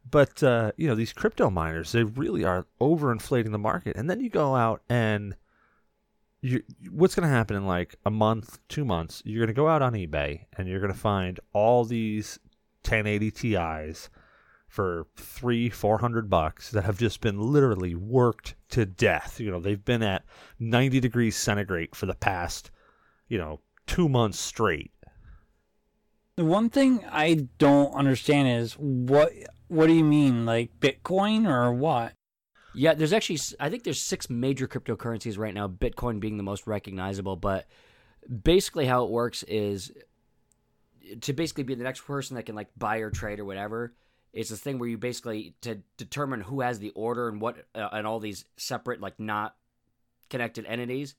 but 0.08 0.42
uh, 0.42 0.72
you 0.76 0.86
know, 0.86 0.94
these 0.94 1.12
crypto 1.12 1.50
miners 1.50 1.92
they 1.92 2.04
really 2.04 2.44
are 2.44 2.66
overinflating 2.80 3.52
the 3.52 3.58
market, 3.58 3.96
and 3.96 4.08
then 4.08 4.20
you 4.20 4.30
go 4.30 4.54
out 4.54 4.82
and 4.88 5.34
you 6.44 6.62
what's 6.90 7.14
going 7.14 7.26
to 7.28 7.34
happen 7.34 7.56
in 7.56 7.66
like 7.66 7.96
a 8.04 8.10
month, 8.10 8.58
two 8.68 8.84
months? 8.84 9.22
You're 9.24 9.40
going 9.40 9.54
to 9.54 9.54
go 9.54 9.68
out 9.68 9.82
on 9.82 9.94
eBay 9.94 10.44
and 10.56 10.68
you're 10.68 10.80
going 10.80 10.92
to 10.92 10.98
find 10.98 11.40
all 11.52 11.84
these 11.84 12.38
1080 12.82 13.30
Ti's 13.30 14.10
for 14.68 15.06
three, 15.16 15.70
four 15.70 15.98
hundred 15.98 16.28
bucks 16.28 16.70
that 16.72 16.84
have 16.84 16.98
just 16.98 17.20
been 17.20 17.40
literally 17.40 17.94
worked 17.94 18.56
to 18.70 18.84
death. 18.84 19.40
You 19.40 19.50
know, 19.50 19.60
they've 19.60 19.84
been 19.84 20.02
at 20.02 20.24
90 20.58 21.00
degrees 21.00 21.36
centigrade 21.36 21.96
for 21.96 22.06
the 22.06 22.14
past, 22.14 22.70
you 23.28 23.38
know, 23.38 23.60
two 23.86 24.08
months 24.08 24.38
straight. 24.38 24.90
The 26.36 26.44
one 26.44 26.68
thing 26.68 27.04
I 27.10 27.46
don't 27.58 27.94
understand 27.94 28.48
is 28.48 28.72
what 28.74 29.32
what 29.68 29.86
do 29.86 29.92
you 29.92 30.04
mean 30.04 30.44
like 30.44 30.80
Bitcoin 30.80 31.46
or 31.48 31.72
what? 31.72 32.12
Yeah, 32.74 32.94
there's 32.94 33.12
actually 33.12 33.38
I 33.60 33.70
think 33.70 33.84
there's 33.84 34.00
six 34.00 34.28
major 34.28 34.66
cryptocurrencies 34.66 35.38
right 35.38 35.54
now, 35.54 35.68
Bitcoin 35.68 36.18
being 36.18 36.36
the 36.36 36.42
most 36.42 36.66
recognizable, 36.66 37.36
but 37.36 37.66
basically 38.42 38.86
how 38.86 39.04
it 39.04 39.10
works 39.10 39.44
is 39.44 39.92
to 41.20 41.32
basically 41.32 41.64
be 41.64 41.74
the 41.74 41.84
next 41.84 42.00
person 42.00 42.34
that 42.36 42.46
can 42.46 42.56
like 42.56 42.68
buy 42.76 42.98
or 42.98 43.10
trade 43.10 43.38
or 43.38 43.44
whatever. 43.44 43.94
It's 44.32 44.50
a 44.50 44.56
thing 44.56 44.80
where 44.80 44.88
you 44.88 44.98
basically 44.98 45.54
to 45.60 45.82
determine 45.96 46.40
who 46.40 46.62
has 46.62 46.80
the 46.80 46.90
order 46.90 47.28
and 47.28 47.40
what 47.40 47.58
uh, 47.76 47.90
and 47.92 48.08
all 48.08 48.18
these 48.18 48.44
separate 48.56 49.00
like 49.00 49.20
not 49.20 49.54
connected 50.30 50.66
entities 50.66 51.14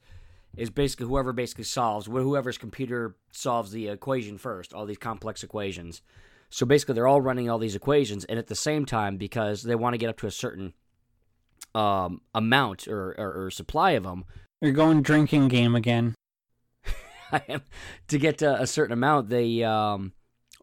is 0.57 0.69
basically 0.69 1.07
whoever 1.07 1.33
basically 1.33 1.63
solves 1.63 2.07
whoever's 2.07 2.57
computer 2.57 3.15
solves 3.31 3.71
the 3.71 3.87
equation 3.87 4.37
first, 4.37 4.73
all 4.73 4.85
these 4.85 4.97
complex 4.97 5.43
equations. 5.43 6.01
So 6.49 6.65
basically 6.65 6.95
they're 6.95 7.07
all 7.07 7.21
running 7.21 7.49
all 7.49 7.57
these 7.57 7.75
equations 7.75 8.23
and 8.25 8.39
at 8.39 8.47
the 8.47 8.55
same 8.55 8.85
time 8.85 9.17
because 9.17 9.63
they 9.63 9.75
want 9.75 9.93
to 9.93 9.97
get 9.97 10.09
up 10.09 10.17
to 10.19 10.27
a 10.27 10.31
certain 10.31 10.73
um, 11.73 12.21
amount 12.33 12.87
or, 12.87 13.11
or, 13.17 13.45
or 13.45 13.51
supply 13.51 13.91
of 13.91 14.03
them 14.03 14.23
You're 14.61 14.71
going 14.71 15.01
drinking 15.01 15.49
game 15.49 15.75
again. 15.75 16.15
to 18.07 18.17
get 18.17 18.37
to 18.37 18.61
a 18.61 18.67
certain 18.67 18.93
amount 18.93 19.29
they 19.29 19.63
um, 19.63 20.13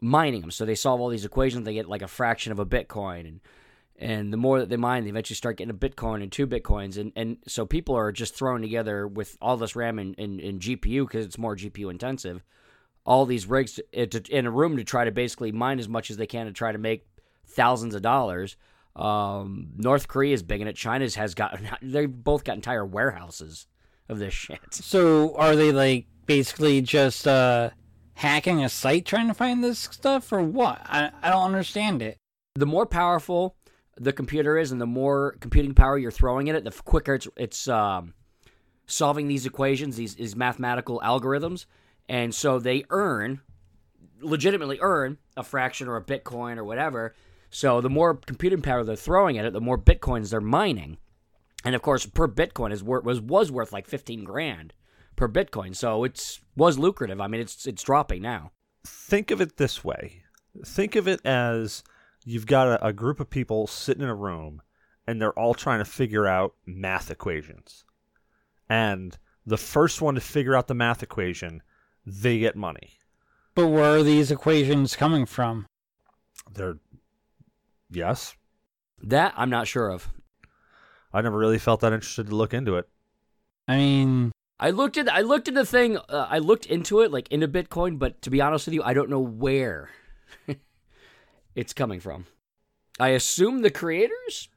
mining 0.01 0.41
them 0.41 0.49
so 0.49 0.65
they 0.65 0.75
solve 0.75 1.01
all 1.01 1.09
these 1.09 1.25
equations 1.25 1.65
they 1.65 1.73
get 1.73 1.87
like 1.87 2.01
a 2.01 2.07
fraction 2.07 2.51
of 2.51 2.57
a 2.57 2.65
bitcoin 2.65 3.27
and 3.27 3.41
and 3.97 4.33
the 4.33 4.37
more 4.37 4.59
that 4.59 4.69
they 4.69 4.77
mine 4.77 5.03
they 5.03 5.09
eventually 5.09 5.35
start 5.35 5.57
getting 5.57 5.71
a 5.71 5.77
bitcoin 5.77 6.21
and 6.21 6.31
two 6.31 6.47
bitcoins 6.47 6.97
and, 6.97 7.11
and 7.15 7.37
so 7.47 7.65
people 7.65 7.95
are 7.95 8.11
just 8.11 8.35
throwing 8.35 8.61
together 8.61 9.07
with 9.07 9.37
all 9.41 9.57
this 9.57 9.75
ram 9.75 9.99
and, 9.99 10.15
and, 10.17 10.39
and 10.39 10.61
gpu 10.61 11.07
because 11.07 11.25
it's 11.25 11.37
more 11.37 11.55
gpu 11.55 11.89
intensive 11.91 12.43
all 13.05 13.25
these 13.25 13.45
rigs 13.45 13.79
to, 13.93 14.07
to, 14.07 14.35
in 14.35 14.45
a 14.45 14.51
room 14.51 14.77
to 14.77 14.83
try 14.83 15.03
to 15.03 15.11
basically 15.11 15.51
mine 15.51 15.79
as 15.79 15.89
much 15.89 16.09
as 16.09 16.17
they 16.17 16.27
can 16.27 16.45
to 16.45 16.53
try 16.53 16.71
to 16.71 16.77
make 16.77 17.05
thousands 17.45 17.95
of 17.95 18.01
dollars 18.01 18.55
um, 18.95 19.69
north 19.77 20.07
korea 20.07 20.33
is 20.33 20.43
big 20.43 20.61
in 20.61 20.67
it 20.67 20.75
china's 20.75 21.15
has 21.15 21.33
got 21.33 21.59
they've 21.81 22.11
both 22.11 22.43
got 22.43 22.55
entire 22.55 22.85
warehouses 22.85 23.67
of 24.09 24.19
this 24.19 24.33
shit 24.33 24.59
So 24.73 25.35
are 25.35 25.55
they 25.55 25.71
like 25.71 26.07
basically 26.25 26.81
just 26.81 27.27
uh 27.27 27.69
hacking 28.15 28.63
a 28.63 28.69
site 28.69 29.05
trying 29.05 29.27
to 29.27 29.33
find 29.33 29.63
this 29.63 29.79
stuff 29.79 30.31
or 30.31 30.41
what? 30.41 30.81
I 30.85 31.11
I 31.21 31.29
don't 31.29 31.43
understand 31.43 32.01
it. 32.01 32.17
the 32.55 32.65
more 32.65 32.85
powerful 32.85 33.55
the 33.97 34.13
computer 34.13 34.57
is 34.57 34.71
and 34.71 34.81
the 34.81 34.85
more 34.85 35.35
computing 35.39 35.73
power 35.73 35.97
you're 35.97 36.11
throwing 36.11 36.49
at 36.49 36.55
it, 36.55 36.63
the 36.63 36.71
quicker 36.71 37.15
it's 37.15 37.27
it's 37.37 37.67
um, 37.67 38.13
solving 38.85 39.27
these 39.27 39.45
equations, 39.45 39.95
these, 39.95 40.15
these 40.15 40.35
mathematical 40.35 40.99
algorithms. 41.03 41.65
And 42.09 42.33
so 42.33 42.59
they 42.59 42.85
earn, 42.89 43.41
legitimately 44.19 44.79
earn, 44.81 45.17
a 45.37 45.43
fraction 45.43 45.87
or 45.87 45.95
a 45.95 46.03
bitcoin 46.03 46.57
or 46.57 46.63
whatever. 46.63 47.15
So 47.49 47.81
the 47.81 47.89
more 47.89 48.15
computing 48.15 48.61
power 48.61 48.83
they're 48.83 48.95
throwing 48.95 49.37
at 49.37 49.45
it, 49.45 49.53
the 49.53 49.61
more 49.61 49.77
bitcoins 49.77 50.31
they're 50.31 50.41
mining. 50.41 50.97
And 51.63 51.75
of 51.75 51.81
course, 51.81 52.05
per 52.05 52.27
bitcoin 52.27 52.73
is 52.73 52.83
wor- 52.83 53.01
was 53.01 53.21
was 53.21 53.51
worth 53.51 53.71
like 53.71 53.87
fifteen 53.87 54.23
grand 54.23 54.73
per 55.15 55.29
bitcoin. 55.29 55.75
So 55.75 56.03
it's 56.03 56.41
was 56.57 56.77
lucrative. 56.77 57.21
I 57.21 57.27
mean, 57.27 57.39
it's 57.39 57.65
it's 57.65 57.83
dropping 57.83 58.21
now. 58.21 58.51
think 58.85 59.31
of 59.31 59.39
it 59.39 59.55
this 59.55 59.83
way 59.83 60.23
think 60.65 60.95
of 60.95 61.07
it 61.07 61.25
as 61.25 61.83
you've 62.25 62.45
got 62.45 62.67
a, 62.67 62.87
a 62.87 62.93
group 62.93 63.19
of 63.19 63.29
people 63.29 63.67
sitting 63.67 64.03
in 64.03 64.09
a 64.09 64.15
room 64.15 64.61
and 65.07 65.21
they're 65.21 65.37
all 65.37 65.53
trying 65.53 65.79
to 65.79 65.85
figure 65.85 66.25
out 66.27 66.53
math 66.65 67.11
equations 67.11 67.83
and 68.69 69.17
the 69.45 69.57
first 69.57 70.01
one 70.01 70.15
to 70.15 70.21
figure 70.21 70.55
out 70.55 70.67
the 70.67 70.73
math 70.73 71.03
equation 71.03 71.61
they 72.05 72.39
get 72.39 72.55
money 72.55 72.91
But 73.55 73.67
where 73.67 73.95
are 73.97 74.03
these 74.03 74.31
equations 74.31 74.95
coming 74.95 75.25
from? 75.25 75.65
they're 76.53 76.77
yes 77.89 78.35
That 79.01 79.33
I'm 79.37 79.49
not 79.49 79.67
sure 79.67 79.89
of. 79.89 80.09
i 81.13 81.21
never 81.21 81.37
really 81.37 81.59
felt 81.59 81.81
that 81.81 81.93
interested 81.93 82.27
to 82.27 82.35
look 82.35 82.53
into 82.53 82.75
it 82.77 82.87
I 83.67 83.77
mean, 83.77 84.31
I 84.59 84.71
looked 84.71 84.97
at 84.97 85.07
I 85.11 85.21
looked 85.21 85.47
at 85.47 85.53
the 85.53 85.65
thing. 85.65 85.97
Uh, 85.97 86.27
I 86.29 86.39
looked 86.39 86.65
into 86.65 86.99
it 86.99 87.11
like 87.13 87.29
into 87.31 87.47
Bitcoin, 87.47 87.97
but 87.97 88.21
to 88.23 88.29
be 88.29 88.41
honest 88.41 88.67
with 88.67 88.73
you, 88.73 88.83
I 88.83 88.93
don't 88.93 89.09
know 89.09 89.21
where 89.21 89.89
it's 91.55 91.73
coming 91.73 91.99
from. 91.99 92.25
I 92.99 93.09
assume 93.09 93.61
the 93.61 93.71
creators 93.71 94.49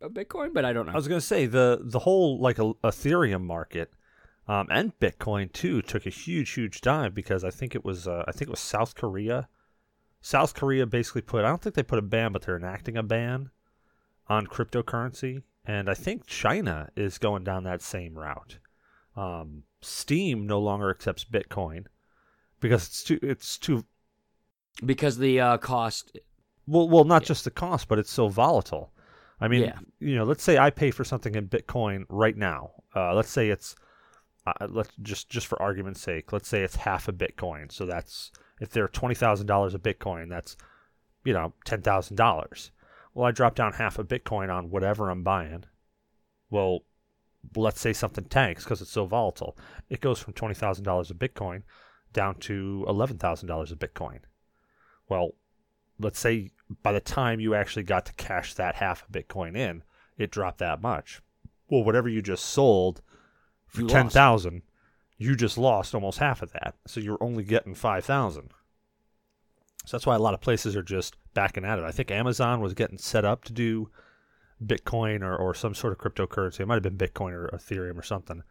of 0.00 0.12
Bitcoin, 0.12 0.52
but 0.52 0.64
I 0.64 0.72
don't 0.72 0.86
know. 0.86 0.92
I 0.92 0.96
was 0.96 1.08
going 1.08 1.20
to 1.20 1.26
say 1.26 1.46
the 1.46 1.80
the 1.82 2.00
whole 2.00 2.40
like 2.40 2.58
a, 2.58 2.74
Ethereum 2.84 3.42
market 3.42 3.92
um, 4.48 4.68
and 4.70 4.98
Bitcoin 4.98 5.52
too 5.52 5.82
took 5.82 6.06
a 6.06 6.10
huge 6.10 6.50
huge 6.52 6.80
dive 6.80 7.14
because 7.14 7.44
I 7.44 7.50
think 7.50 7.74
it 7.74 7.84
was 7.84 8.06
uh, 8.06 8.24
I 8.26 8.32
think 8.32 8.42
it 8.42 8.50
was 8.50 8.60
South 8.60 8.94
Korea. 8.94 9.48
South 10.20 10.54
Korea 10.54 10.86
basically 10.86 11.22
put 11.22 11.44
I 11.44 11.48
don't 11.48 11.62
think 11.62 11.74
they 11.74 11.82
put 11.82 11.98
a 11.98 12.02
ban, 12.02 12.32
but 12.32 12.42
they're 12.42 12.56
enacting 12.56 12.96
a 12.96 13.02
ban 13.02 13.50
on 14.28 14.46
cryptocurrency, 14.46 15.42
and 15.64 15.88
I 15.88 15.94
think 15.94 16.26
China 16.26 16.90
is 16.96 17.18
going 17.18 17.44
down 17.44 17.64
that 17.64 17.82
same 17.82 18.18
route. 18.18 18.58
Um, 19.16 19.64
Steam 19.80 20.46
no 20.46 20.60
longer 20.60 20.90
accepts 20.90 21.24
Bitcoin 21.24 21.86
because 22.60 22.86
it's 22.86 23.02
too 23.02 23.18
it's 23.22 23.58
too 23.58 23.84
because 24.84 25.18
the 25.18 25.40
uh, 25.40 25.58
cost. 25.58 26.18
well, 26.66 26.88
well, 26.88 27.04
not 27.04 27.24
just 27.24 27.44
the 27.44 27.50
cost, 27.50 27.88
but 27.88 27.98
it's 27.98 28.10
so 28.10 28.28
volatile. 28.28 28.92
I 29.40 29.48
mean, 29.48 29.64
Yeah. 29.64 29.78
you 30.00 30.16
know, 30.16 30.24
let's 30.24 30.42
say 30.42 30.56
I 30.58 30.70
pay 30.70 30.90
for 30.90 31.04
something 31.04 31.34
in 31.34 31.48
Bitcoin 31.48 32.04
right 32.08 32.36
now. 32.36 32.70
Uh, 32.94 33.14
let's 33.14 33.28
say 33.30 33.50
it's, 33.50 33.76
uh, 34.46 34.66
let's 34.68 34.90
just 35.02 35.28
just 35.28 35.46
for 35.46 35.60
argument's 35.60 36.00
sake, 36.00 36.32
let's 36.32 36.48
say 36.48 36.62
it's 36.62 36.76
half 36.76 37.08
a 37.08 37.12
Bitcoin. 37.12 37.70
So 37.70 37.84
that's 37.84 38.30
if 38.60 38.70
they're 38.70 38.88
twenty 38.88 39.14
thousand 39.14 39.46
dollars 39.46 39.74
a 39.74 39.78
Bitcoin, 39.78 40.28
that's 40.30 40.56
you 41.24 41.32
know 41.32 41.52
ten 41.64 41.82
thousand 41.82 42.16
dollars. 42.16 42.70
Well, 43.12 43.26
I 43.26 43.30
drop 43.32 43.54
down 43.54 43.74
half 43.74 43.98
a 43.98 44.04
Bitcoin 44.04 44.54
on 44.54 44.70
whatever 44.70 45.10
I'm 45.10 45.22
buying. 45.22 45.64
Well, 46.48 46.80
let's 47.56 47.80
say 47.80 47.92
something 47.92 48.24
tanks 48.24 48.64
because 48.64 48.80
it's 48.80 48.90
so 48.90 49.06
volatile. 49.06 49.56
It 49.90 50.00
goes 50.00 50.18
from 50.20 50.32
twenty 50.34 50.54
thousand 50.54 50.84
dollars 50.84 51.10
a 51.10 51.14
Bitcoin 51.14 51.62
down 52.12 52.36
to 52.40 52.84
eleven 52.88 53.18
thousand 53.18 53.48
dollars 53.48 53.72
a 53.72 53.76
Bitcoin. 53.76 54.20
Well, 55.08 55.30
let's 55.98 56.18
say 56.18 56.50
by 56.82 56.92
the 56.92 57.00
time 57.00 57.40
you 57.40 57.54
actually 57.54 57.84
got 57.84 58.06
to 58.06 58.12
cash 58.14 58.54
that 58.54 58.76
half 58.76 59.04
a 59.08 59.12
Bitcoin 59.12 59.56
in, 59.56 59.82
it 60.18 60.30
dropped 60.30 60.58
that 60.58 60.82
much. 60.82 61.22
Well, 61.68 61.84
whatever 61.84 62.08
you 62.08 62.22
just 62.22 62.44
sold 62.44 63.02
for 63.66 63.82
You 63.82 63.88
ten 63.88 64.06
lost. 64.06 64.14
you 65.18 65.34
just 65.36 65.58
lost 65.58 65.94
almost 65.94 66.18
half 66.18 66.42
of 66.42 66.52
that. 66.52 66.74
So 66.86 67.00
you're 67.00 67.22
only 67.22 67.44
getting 67.44 67.74
five 67.74 68.04
thousand. 68.04 68.50
So 69.84 69.96
that's 69.96 70.06
why 70.06 70.16
a 70.16 70.20
lot 70.20 70.34
of 70.34 70.40
places 70.40 70.74
are 70.74 70.82
just 70.82 71.16
backing 71.34 71.64
out 71.64 71.78
of 71.78 71.84
it. 71.84 71.88
I 71.88 71.92
think 71.92 72.10
Amazon 72.10 72.60
was 72.60 72.74
getting 72.74 72.98
set 72.98 73.24
up 73.24 73.44
to 73.44 73.52
do 73.52 73.90
Bitcoin 74.64 75.22
or, 75.22 75.36
or 75.36 75.54
some 75.54 75.74
sort 75.74 75.92
of 75.92 75.98
cryptocurrency. 75.98 76.60
It 76.60 76.66
might 76.66 76.82
have 76.82 76.82
been 76.82 76.98
Bitcoin 76.98 77.32
or 77.32 77.48
Ethereum 77.54 77.96
or 77.96 78.02
something, 78.02 78.42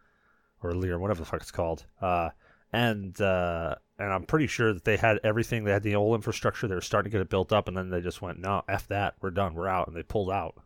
or 0.62 0.72
Ethereum, 0.72 1.00
whatever 1.00 1.20
the 1.20 1.26
fuck 1.26 1.42
it's 1.42 1.50
called. 1.50 1.84
Uh, 2.00 2.30
and 2.72 3.18
uh, 3.20 3.76
and 3.98 4.12
I'm 4.12 4.24
pretty 4.24 4.46
sure 4.46 4.72
that 4.72 4.84
they 4.84 4.96
had 4.96 5.20
everything. 5.24 5.64
They 5.64 5.72
had 5.72 5.82
the 5.82 5.96
old 5.96 6.14
infrastructure. 6.14 6.68
They 6.68 6.74
were 6.74 6.80
starting 6.80 7.10
to 7.10 7.18
get 7.18 7.22
it 7.22 7.30
built 7.30 7.52
up, 7.52 7.68
and 7.68 7.76
then 7.76 7.90
they 7.90 8.00
just 8.00 8.22
went, 8.22 8.38
"No, 8.38 8.62
f 8.68 8.88
that. 8.88 9.14
We're 9.20 9.30
done. 9.30 9.54
We're 9.54 9.68
out," 9.68 9.88
and 9.88 9.96
they 9.96 10.02
pulled 10.02 10.30
out. 10.30 10.56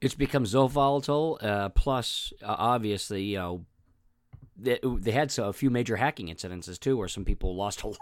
It's 0.00 0.14
become 0.14 0.46
so 0.46 0.66
volatile. 0.66 1.38
Uh, 1.40 1.68
plus, 1.70 2.32
uh, 2.42 2.56
obviously, 2.58 3.22
you 3.22 3.36
know, 3.36 3.64
they, 4.56 4.78
they 4.82 5.12
had 5.12 5.30
so, 5.30 5.48
a 5.48 5.52
few 5.52 5.70
major 5.70 5.96
hacking 5.96 6.28
incidences 6.28 6.78
too, 6.78 6.96
where 6.96 7.08
some 7.08 7.24
people 7.24 7.56
lost 7.56 7.82
a 7.82 7.88
lot. 7.88 7.98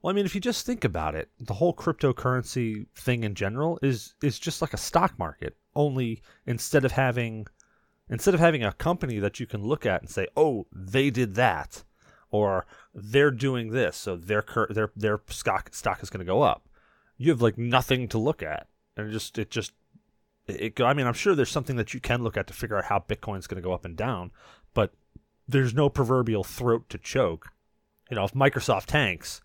Well, 0.00 0.12
I 0.12 0.14
mean, 0.14 0.26
if 0.26 0.34
you 0.34 0.40
just 0.40 0.64
think 0.64 0.84
about 0.84 1.16
it, 1.16 1.28
the 1.40 1.54
whole 1.54 1.74
cryptocurrency 1.74 2.86
thing 2.94 3.24
in 3.24 3.34
general 3.34 3.78
is 3.82 4.14
is 4.22 4.38
just 4.38 4.62
like 4.62 4.72
a 4.72 4.78
stock 4.78 5.18
market. 5.18 5.56
Only 5.74 6.22
instead 6.46 6.84
of 6.84 6.92
having 6.92 7.46
instead 8.08 8.34
of 8.34 8.40
having 8.40 8.62
a 8.62 8.72
company 8.72 9.18
that 9.18 9.40
you 9.40 9.46
can 9.46 9.62
look 9.62 9.86
at 9.86 10.02
and 10.02 10.10
say, 10.10 10.28
"Oh, 10.36 10.66
they 10.72 11.10
did 11.10 11.34
that," 11.34 11.82
or 12.30 12.66
"They're 12.94 13.30
doing 13.30 13.70
this," 13.70 13.96
so 13.96 14.16
their 14.16 14.42
cur- 14.42 14.68
their 14.70 14.90
their 14.96 15.20
stock 15.28 15.74
stock 15.74 16.02
is 16.02 16.10
going 16.10 16.24
to 16.24 16.30
go 16.30 16.42
up. 16.42 16.68
You 17.16 17.30
have 17.30 17.42
like 17.42 17.58
nothing 17.58 18.08
to 18.08 18.18
look 18.18 18.42
at, 18.42 18.68
and 18.96 19.08
it 19.08 19.12
just 19.12 19.38
it 19.38 19.50
just 19.50 19.72
it. 20.46 20.80
I 20.80 20.94
mean, 20.94 21.06
I'm 21.06 21.14
sure 21.14 21.34
there's 21.34 21.50
something 21.50 21.76
that 21.76 21.94
you 21.94 22.00
can 22.00 22.22
look 22.22 22.36
at 22.36 22.46
to 22.48 22.54
figure 22.54 22.76
out 22.76 22.86
how 22.86 23.04
Bitcoin's 23.06 23.46
going 23.46 23.62
to 23.62 23.66
go 23.66 23.74
up 23.74 23.84
and 23.84 23.96
down, 23.96 24.30
but 24.74 24.92
there's 25.46 25.74
no 25.74 25.88
proverbial 25.88 26.44
throat 26.44 26.88
to 26.90 26.98
choke. 26.98 27.52
You 28.10 28.16
know, 28.16 28.24
if 28.24 28.32
Microsoft 28.32 28.86
tanks, 28.86 29.40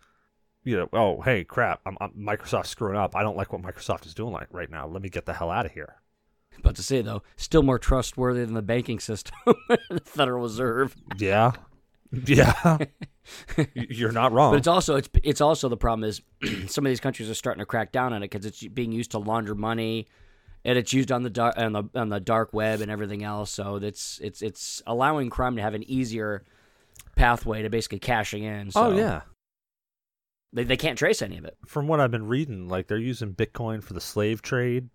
you 0.63 0.77
know, 0.77 0.89
oh 0.93 1.21
hey, 1.21 1.43
crap, 1.43 1.81
I'm, 1.85 1.97
I'm 1.99 2.11
Microsoft's 2.11 2.69
screwing 2.69 2.97
up. 2.97 3.15
I 3.15 3.23
don't 3.23 3.37
like 3.37 3.51
what 3.53 3.61
Microsoft 3.61 4.05
is 4.05 4.13
doing 4.13 4.33
like 4.33 4.47
right 4.51 4.69
now. 4.69 4.87
Let 4.87 5.01
me 5.01 5.09
get 5.09 5.25
the 5.25 5.33
hell 5.33 5.51
out 5.51 5.65
of 5.65 5.71
here. 5.71 5.95
About 6.57 6.75
to 6.75 6.83
say 6.83 7.01
though, 7.01 7.23
still 7.35 7.63
more 7.63 7.79
trustworthy 7.79 8.45
than 8.45 8.53
the 8.53 8.61
banking 8.61 8.99
system, 8.99 9.35
the 9.67 10.01
Federal 10.05 10.43
Reserve. 10.43 10.95
Yeah, 11.17 11.53
Yeah, 12.25 12.77
you're 13.73 14.11
not 14.11 14.31
wrong. 14.31 14.51
But 14.51 14.57
it's 14.57 14.67
also 14.67 14.95
it's 14.95 15.09
it's 15.23 15.41
also 15.41 15.69
the 15.69 15.77
problem 15.77 16.07
is 16.07 16.21
some 16.71 16.85
of 16.85 16.89
these 16.89 16.99
countries 16.99 17.29
are 17.29 17.33
starting 17.33 17.59
to 17.59 17.65
crack 17.65 17.91
down 17.91 18.13
on 18.13 18.21
it 18.23 18.29
because 18.29 18.45
it's 18.45 18.65
being 18.67 18.91
used 18.91 19.11
to 19.11 19.17
launder 19.17 19.55
money, 19.55 20.07
and 20.63 20.77
it's 20.77 20.93
used 20.93 21.11
on 21.11 21.23
the 21.23 21.29
dark 21.29 21.57
on 21.57 21.73
the 21.73 21.83
on 21.95 22.09
the 22.09 22.19
dark 22.19 22.53
web 22.53 22.81
and 22.81 22.91
everything 22.91 23.23
else. 23.23 23.51
So 23.51 23.77
it's 23.77 24.19
it's 24.21 24.41
it's 24.41 24.81
allowing 24.85 25.29
crime 25.29 25.55
to 25.55 25.61
have 25.61 25.73
an 25.73 25.83
easier 25.89 26.43
pathway 27.15 27.63
to 27.63 27.69
basically 27.69 27.99
cashing 27.99 28.43
in. 28.43 28.67
Oh, 28.67 28.71
so 28.71 28.83
oh 28.83 28.97
yeah. 28.97 29.21
they 30.51 30.63
they 30.63 30.77
can't 30.77 30.97
trace 30.97 31.21
any 31.21 31.37
of 31.37 31.45
it. 31.45 31.57
From 31.65 31.87
what 31.87 31.99
I've 31.99 32.11
been 32.11 32.27
reading, 32.27 32.67
like 32.67 32.87
they're 32.87 32.97
using 32.97 33.33
Bitcoin 33.33 33.83
for 33.83 33.93
the 33.93 34.01
slave 34.01 34.41
trade, 34.41 34.89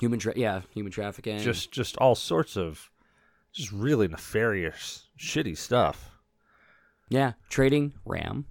Human 0.00 0.18
tra- 0.18 0.34
yeah, 0.36 0.60
human 0.74 0.92
trafficking. 0.92 1.38
just 1.38 1.72
just 1.72 1.96
all 1.96 2.14
sorts 2.14 2.56
of 2.56 2.90
just 3.52 3.72
really 3.72 4.08
nefarious, 4.08 5.05
shitty 5.18 5.56
stuff. 5.56 6.10
yeah, 7.08 7.32
trading 7.48 7.94
RAM. 8.04 8.46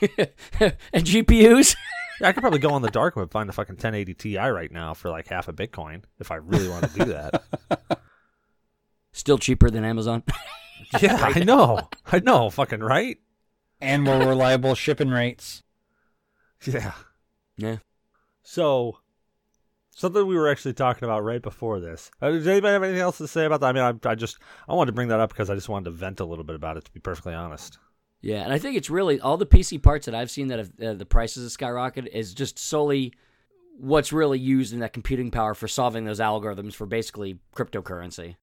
and 0.18 1.04
GPUs. 1.04 1.76
Yeah, 2.20 2.28
I 2.28 2.32
could 2.32 2.42
probably 2.42 2.58
go 2.58 2.70
on 2.70 2.82
the 2.82 2.90
dark 2.90 3.16
web 3.16 3.32
find 3.32 3.48
a 3.48 3.52
fucking 3.52 3.74
1080 3.74 4.14
Ti 4.14 4.38
right 4.38 4.70
now 4.70 4.94
for 4.94 5.10
like 5.10 5.26
half 5.28 5.48
a 5.48 5.52
Bitcoin 5.52 6.04
if 6.20 6.30
I 6.30 6.36
really 6.36 6.68
want 6.68 6.92
to 6.92 6.98
do 6.98 7.04
that. 7.06 7.42
Still 9.12 9.38
cheaper 9.38 9.70
than 9.70 9.84
Amazon. 9.84 10.22
yeah, 11.00 11.16
I 11.20 11.42
know, 11.44 11.88
I 12.10 12.20
know, 12.20 12.50
fucking 12.50 12.80
right. 12.80 13.18
and 13.80 14.02
more 14.02 14.18
reliable 14.18 14.74
shipping 14.74 15.08
rates. 15.08 15.62
Yeah. 16.64 16.92
yeah. 17.56 17.76
So, 18.42 18.98
something 19.94 20.26
we 20.26 20.36
were 20.36 20.48
actually 20.48 20.74
talking 20.74 21.04
about 21.04 21.24
right 21.24 21.42
before 21.42 21.80
this. 21.80 22.10
Uh, 22.20 22.30
does 22.30 22.46
anybody 22.46 22.72
have 22.72 22.82
anything 22.82 23.00
else 23.00 23.18
to 23.18 23.28
say 23.28 23.44
about 23.44 23.60
that? 23.60 23.68
I 23.68 23.72
mean, 23.72 24.00
I, 24.04 24.08
I 24.08 24.14
just 24.14 24.38
I 24.68 24.74
wanted 24.74 24.90
to 24.90 24.94
bring 24.94 25.08
that 25.08 25.20
up 25.20 25.30
because 25.30 25.50
I 25.50 25.54
just 25.54 25.68
wanted 25.68 25.86
to 25.86 25.90
vent 25.92 26.20
a 26.20 26.24
little 26.24 26.44
bit 26.44 26.56
about 26.56 26.76
it. 26.76 26.84
To 26.84 26.92
be 26.92 27.00
perfectly 27.00 27.34
honest. 27.34 27.78
Yeah, 28.20 28.42
and 28.42 28.52
I 28.52 28.58
think 28.58 28.76
it's 28.76 28.88
really 28.88 29.20
all 29.20 29.36
the 29.36 29.46
PC 29.46 29.82
parts 29.82 30.06
that 30.06 30.14
I've 30.14 30.30
seen 30.30 30.48
that 30.48 30.58
have 30.58 30.70
uh, 30.82 30.94
the 30.94 31.06
prices 31.06 31.44
have 31.44 31.58
skyrocketed 31.58 32.08
is 32.08 32.32
just 32.32 32.58
solely 32.58 33.12
what's 33.76 34.12
really 34.12 34.38
used 34.38 34.72
in 34.72 34.80
that 34.80 34.92
computing 34.92 35.30
power 35.30 35.54
for 35.54 35.68
solving 35.68 36.04
those 36.04 36.20
algorithms 36.20 36.74
for 36.74 36.86
basically 36.86 37.38
cryptocurrency. 37.54 38.36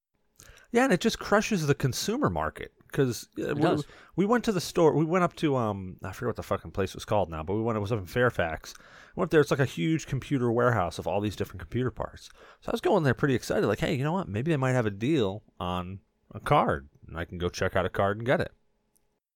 Yeah, 0.71 0.83
and 0.83 0.93
it 0.93 1.01
just 1.01 1.19
crushes 1.19 1.67
the 1.67 1.75
consumer 1.75 2.29
market 2.29 2.71
because 2.91 3.27
we, 3.38 3.54
does. 3.54 3.86
we 4.15 4.25
went 4.25 4.43
to 4.45 4.51
the 4.51 4.62
store. 4.62 4.93
We 4.93 5.06
went 5.06 5.23
up 5.23 5.36
to 5.38 5.56
um 5.56 5.97
I 6.04 6.12
forget 6.12 6.27
what 6.27 6.36
the 6.36 6.43
fucking 6.43 6.71
place 6.71 6.93
was 6.93 7.06
called 7.06 7.30
now, 7.30 7.43
but 7.43 7.56
we 7.56 7.62
went. 7.62 7.77
It 7.77 7.82
was 7.82 7.91
up 7.91 7.99
in 7.99 8.06
Fairfax. 8.06 8.73
We 9.15 9.21
went 9.21 9.32
there. 9.32 9.41
It's 9.41 9.51
like 9.51 9.60
a 9.60 9.65
huge 9.65 10.08
computer 10.08 10.51
warehouse 10.51 10.99
of 10.99 11.08
all 11.08 11.21
these 11.21 11.36
different 11.36 11.62
computer 11.62 11.91
parts. 11.91 12.30
So 12.62 12.69
I 12.69 12.71
was 12.71 12.82
going 12.82 13.04
there 13.04 13.13
pretty 13.13 13.36
excited. 13.36 13.67
Like, 13.67 13.80
hey, 13.80 13.93
you 13.93 14.04
know 14.04 14.13
what? 14.13 14.27
Maybe 14.27 14.51
they 14.51 14.58
might 14.58 14.73
have 14.73 14.86
a 14.86 14.91
deal 14.91 15.43
on 15.60 15.99
a 16.34 16.39
card, 16.39 16.89
and 17.08 17.17
I 17.17 17.25
can 17.25 17.38
go 17.38 17.49
check 17.49 17.75
out 17.75 17.86
a 17.86 17.89
card 17.89 18.17
and 18.17 18.25
get 18.25 18.41
it. 18.41 18.54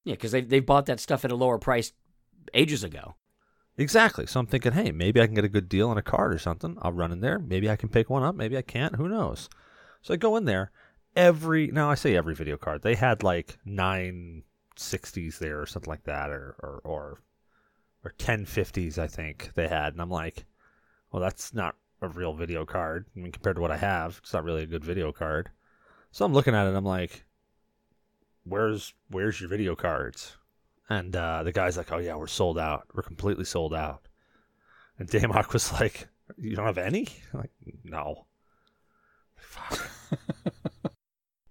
Yeah, 0.03 0.13
because 0.13 0.31
they 0.31 0.41
they 0.41 0.59
bought 0.59 0.85
that 0.85 0.99
stuff 0.99 1.25
at 1.25 1.31
a 1.31 1.35
lower 1.35 1.57
price 1.57 1.93
ages 2.53 2.83
ago. 2.83 3.15
Exactly. 3.77 4.25
So 4.25 4.39
I'm 4.39 4.47
thinking, 4.47 4.71
hey, 4.71 4.91
maybe 4.91 5.19
I 5.19 5.25
can 5.25 5.35
get 5.35 5.43
a 5.43 5.49
good 5.49 5.67
deal 5.67 5.89
on 5.89 5.97
a 5.97 6.01
card 6.01 6.33
or 6.33 6.39
something. 6.39 6.77
I'll 6.81 6.93
run 6.93 7.11
in 7.11 7.19
there. 7.19 7.39
Maybe 7.39 7.69
I 7.69 7.75
can 7.75 7.89
pick 7.89 8.09
one 8.09 8.23
up. 8.23 8.35
Maybe 8.35 8.57
I 8.57 8.61
can't. 8.61 8.95
Who 8.95 9.09
knows? 9.09 9.49
So 10.01 10.13
I 10.13 10.17
go 10.17 10.37
in 10.37 10.45
there. 10.45 10.71
Every 11.15 11.67
now 11.67 11.89
I 11.89 11.95
say 11.95 12.15
every 12.15 12.35
video 12.35 12.57
card. 12.57 12.81
They 12.81 12.95
had 12.95 13.23
like 13.23 13.57
nine 13.65 14.43
sixties 14.75 15.39
there 15.39 15.61
or 15.61 15.65
something 15.65 15.89
like 15.89 16.03
that, 16.03 16.29
or 16.29 16.55
or 16.59 16.81
or 16.83 17.19
or 18.03 18.13
ten 18.17 18.45
fifties. 18.45 18.99
I 18.99 19.07
think 19.07 19.51
they 19.55 19.67
had, 19.67 19.93
and 19.93 20.01
I'm 20.01 20.09
like, 20.09 20.45
well, 21.11 21.21
that's 21.21 21.53
not 21.53 21.75
a 22.01 22.09
real 22.09 22.33
video 22.33 22.65
card. 22.65 23.05
I 23.15 23.19
mean, 23.19 23.31
compared 23.31 23.55
to 23.55 23.61
what 23.61 23.71
I 23.71 23.77
have, 23.77 24.19
it's 24.21 24.33
not 24.33 24.43
really 24.43 24.63
a 24.63 24.67
good 24.67 24.83
video 24.83 25.11
card. 25.11 25.49
So 26.11 26.25
I'm 26.25 26.33
looking 26.33 26.55
at 26.55 26.67
it. 26.67 26.75
I'm 26.75 26.85
like, 26.85 27.25
where's 28.43 28.93
where's 29.09 29.39
your 29.39 29.49
video 29.49 29.75
cards? 29.75 30.35
And 30.89 31.15
uh, 31.15 31.43
the 31.43 31.51
guy's 31.51 31.77
like, 31.77 31.91
oh 31.91 31.97
yeah, 31.97 32.15
we're 32.15 32.27
sold 32.27 32.59
out. 32.59 32.87
We're 32.93 33.03
completely 33.03 33.45
sold 33.45 33.73
out. 33.73 34.07
And 34.99 35.09
Damok 35.09 35.53
was 35.53 35.71
like, 35.79 36.07
you 36.37 36.55
don't 36.55 36.65
have 36.65 36.77
any? 36.77 37.07
I'm 37.33 37.39
like, 37.39 37.51
no. 37.83 38.25
Fuck. 39.35 39.89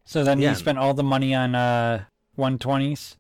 So 0.05 0.23
then 0.25 0.39
Yeah. 0.41 0.51
you 0.51 0.55
spent 0.57 0.79
all 0.79 0.95
the 0.95 1.03
money 1.03 1.35
on 1.35 1.55
uh 1.55 2.05
120s. 2.39 3.17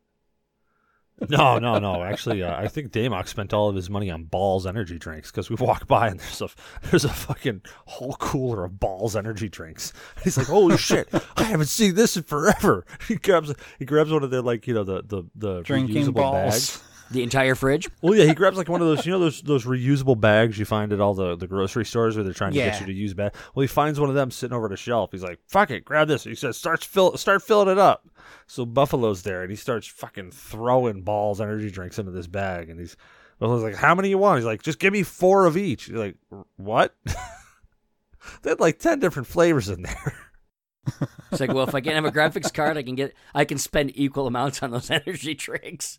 No, 1.28 1.58
no, 1.60 1.78
no. 1.78 2.02
Actually, 2.02 2.42
uh, 2.42 2.56
I 2.56 2.66
think 2.66 2.90
Damok 2.90 3.28
spent 3.28 3.54
all 3.54 3.68
of 3.68 3.76
his 3.76 3.88
money 3.88 4.10
on 4.10 4.24
Bawls 4.24 4.66
energy 4.66 4.98
drinks 4.98 5.30
because 5.30 5.48
we 5.48 5.54
walk 5.54 5.86
by 5.86 6.08
and 6.08 6.18
there's 6.18 6.42
a 6.42 6.48
there's 6.90 7.04
a 7.04 7.08
fucking 7.08 7.62
whole 7.86 8.14
cooler 8.14 8.64
of 8.64 8.80
Bawls 8.80 9.14
energy 9.14 9.48
drinks. 9.48 9.92
He's 10.24 10.36
like, 10.36 10.48
"Holy 10.48 10.76
shit! 10.76 11.08
I 11.36 11.44
haven't 11.44 11.66
seen 11.68 11.94
this 11.94 12.16
in 12.16 12.24
forever." 12.24 12.84
He 13.08 13.14
grabs 13.14 13.54
he 13.78 13.84
grabs 13.84 14.10
one 14.10 14.24
of 14.24 14.30
the 14.30 14.42
like 14.42 14.66
you 14.66 14.74
know 14.74 14.82
the 14.82 15.02
the 15.06 15.22
the 15.36 15.62
Drinking 15.62 16.04
reusable 16.06 16.14
balls. 16.14 16.52
bags. 16.78 16.82
The 17.14 17.22
entire 17.22 17.54
fridge. 17.54 17.88
Well, 18.02 18.14
yeah, 18.14 18.24
he 18.24 18.34
grabs 18.34 18.58
like 18.58 18.68
one 18.68 18.82
of 18.82 18.88
those, 18.88 19.06
you 19.06 19.12
know, 19.12 19.20
those 19.20 19.40
those 19.40 19.64
reusable 19.64 20.20
bags 20.20 20.58
you 20.58 20.64
find 20.64 20.92
at 20.92 21.00
all 21.00 21.14
the, 21.14 21.36
the 21.36 21.46
grocery 21.46 21.84
stores 21.84 22.16
where 22.16 22.24
they're 22.24 22.32
trying 22.34 22.52
to 22.52 22.58
get 22.58 22.80
you 22.80 22.86
to 22.86 22.92
use 22.92 23.14
bag. 23.14 23.32
Well, 23.54 23.62
he 23.62 23.68
finds 23.68 24.00
one 24.00 24.08
of 24.08 24.16
them 24.16 24.32
sitting 24.32 24.56
over 24.56 24.68
the 24.68 24.76
shelf. 24.76 25.12
He's 25.12 25.22
like, 25.22 25.38
"Fuck 25.46 25.70
it, 25.70 25.84
grab 25.84 26.08
this." 26.08 26.24
He 26.24 26.34
says, 26.34 26.56
"Start 26.56 26.82
fill, 26.82 27.16
start 27.16 27.42
filling 27.42 27.68
it 27.68 27.78
up." 27.78 28.08
So 28.46 28.66
Buffalo's 28.66 29.22
there, 29.22 29.42
and 29.42 29.50
he 29.50 29.56
starts 29.56 29.86
fucking 29.86 30.32
throwing 30.32 31.02
Bawls, 31.02 31.40
energy 31.40 31.70
drinks 31.70 31.98
into 31.98 32.10
this 32.10 32.26
bag, 32.26 32.68
and 32.68 32.80
he's 32.80 32.96
Buffalo's 33.38 33.62
like, 33.62 33.76
"How 33.76 33.94
many 33.94 34.08
you 34.08 34.18
want?" 34.18 34.38
He's 34.38 34.46
like, 34.46 34.62
"Just 34.62 34.80
give 34.80 34.92
me 34.92 35.04
four 35.04 35.46
of 35.46 35.56
each." 35.56 35.84
He's 35.84 35.94
like, 35.94 36.16
"What?" 36.56 36.94
they 38.42 38.50
had 38.50 38.60
like 38.60 38.78
ten 38.80 38.98
different 38.98 39.28
flavors 39.28 39.68
in 39.68 39.82
there. 39.82 40.14
It's 41.32 41.40
like, 41.40 41.52
well, 41.52 41.66
if 41.66 41.74
I 41.74 41.80
can't 41.80 41.96
have 41.96 42.04
a 42.04 42.12
graphics 42.12 42.52
card, 42.52 42.76
I 42.76 42.82
can 42.82 42.94
get 42.94 43.14
I 43.34 43.44
can 43.44 43.58
spend 43.58 43.92
equal 43.94 44.26
amounts 44.26 44.62
on 44.62 44.70
those 44.70 44.90
energy 44.90 45.34
drinks. 45.34 45.98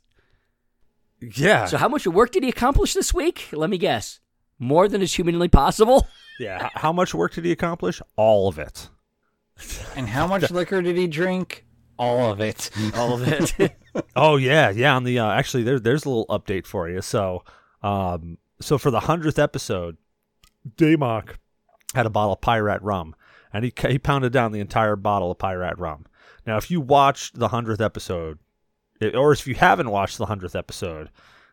Yeah, 1.21 1.65
So 1.65 1.77
how 1.77 1.87
much 1.87 2.05
work 2.05 2.31
did 2.31 2.43
he 2.43 2.49
accomplish 2.49 2.93
this 2.93 3.13
week? 3.13 3.47
Let 3.51 3.69
me 3.69 3.77
guess. 3.77 4.19
More 4.59 4.87
than 4.87 5.01
is 5.01 5.13
humanly 5.13 5.47
possible. 5.47 6.07
yeah. 6.39 6.69
How 6.73 6.93
much 6.93 7.13
work 7.13 7.33
did 7.33 7.45
he 7.45 7.51
accomplish? 7.51 8.01
All 8.15 8.47
of 8.47 8.59
it. 8.59 8.89
And 9.95 10.07
how 10.09 10.27
much 10.27 10.51
liquor 10.51 10.81
did 10.81 10.97
he 10.97 11.07
drink? 11.07 11.65
All 11.97 12.31
of 12.31 12.41
it. 12.41 12.69
All 12.95 13.13
of 13.13 13.25
it. 13.59 13.73
Oh 14.17 14.35
yeah, 14.35 14.69
yeah. 14.69 14.95
On 14.95 15.05
the 15.05 15.19
uh, 15.19 15.31
actually, 15.31 15.63
there, 15.63 15.79
there's 15.79 16.03
a 16.03 16.09
little 16.09 16.27
update 16.27 16.65
for 16.65 16.89
you. 16.89 17.01
So, 17.01 17.45
um, 17.81 18.37
so 18.59 18.77
for 18.77 18.91
the 18.91 18.99
hundredth 19.01 19.39
episode, 19.39 19.95
Damok 20.75 21.35
had 21.93 22.05
a 22.05 22.09
bottle 22.09 22.33
of 22.33 22.41
Pyrat 22.41 22.79
rum, 22.81 23.15
and 23.53 23.63
he 23.63 23.73
he 23.87 23.97
pounded 23.97 24.33
down 24.33 24.51
the 24.51 24.59
entire 24.59 24.97
bottle 24.97 25.31
of 25.31 25.37
Pyrat 25.37 25.77
rum. 25.77 26.05
Now, 26.45 26.57
if 26.57 26.69
you 26.69 26.81
watched 26.81 27.39
the 27.39 27.47
hundredth 27.47 27.79
episode, 27.79 28.39
it, 28.39 28.44
or 29.01 29.31
if 29.31 29.47
you 29.47 29.55
haven't 29.55 29.89
watched 29.91 30.17
the 30.17 30.25
hundredth 30.27 30.55
episode, 30.55 31.09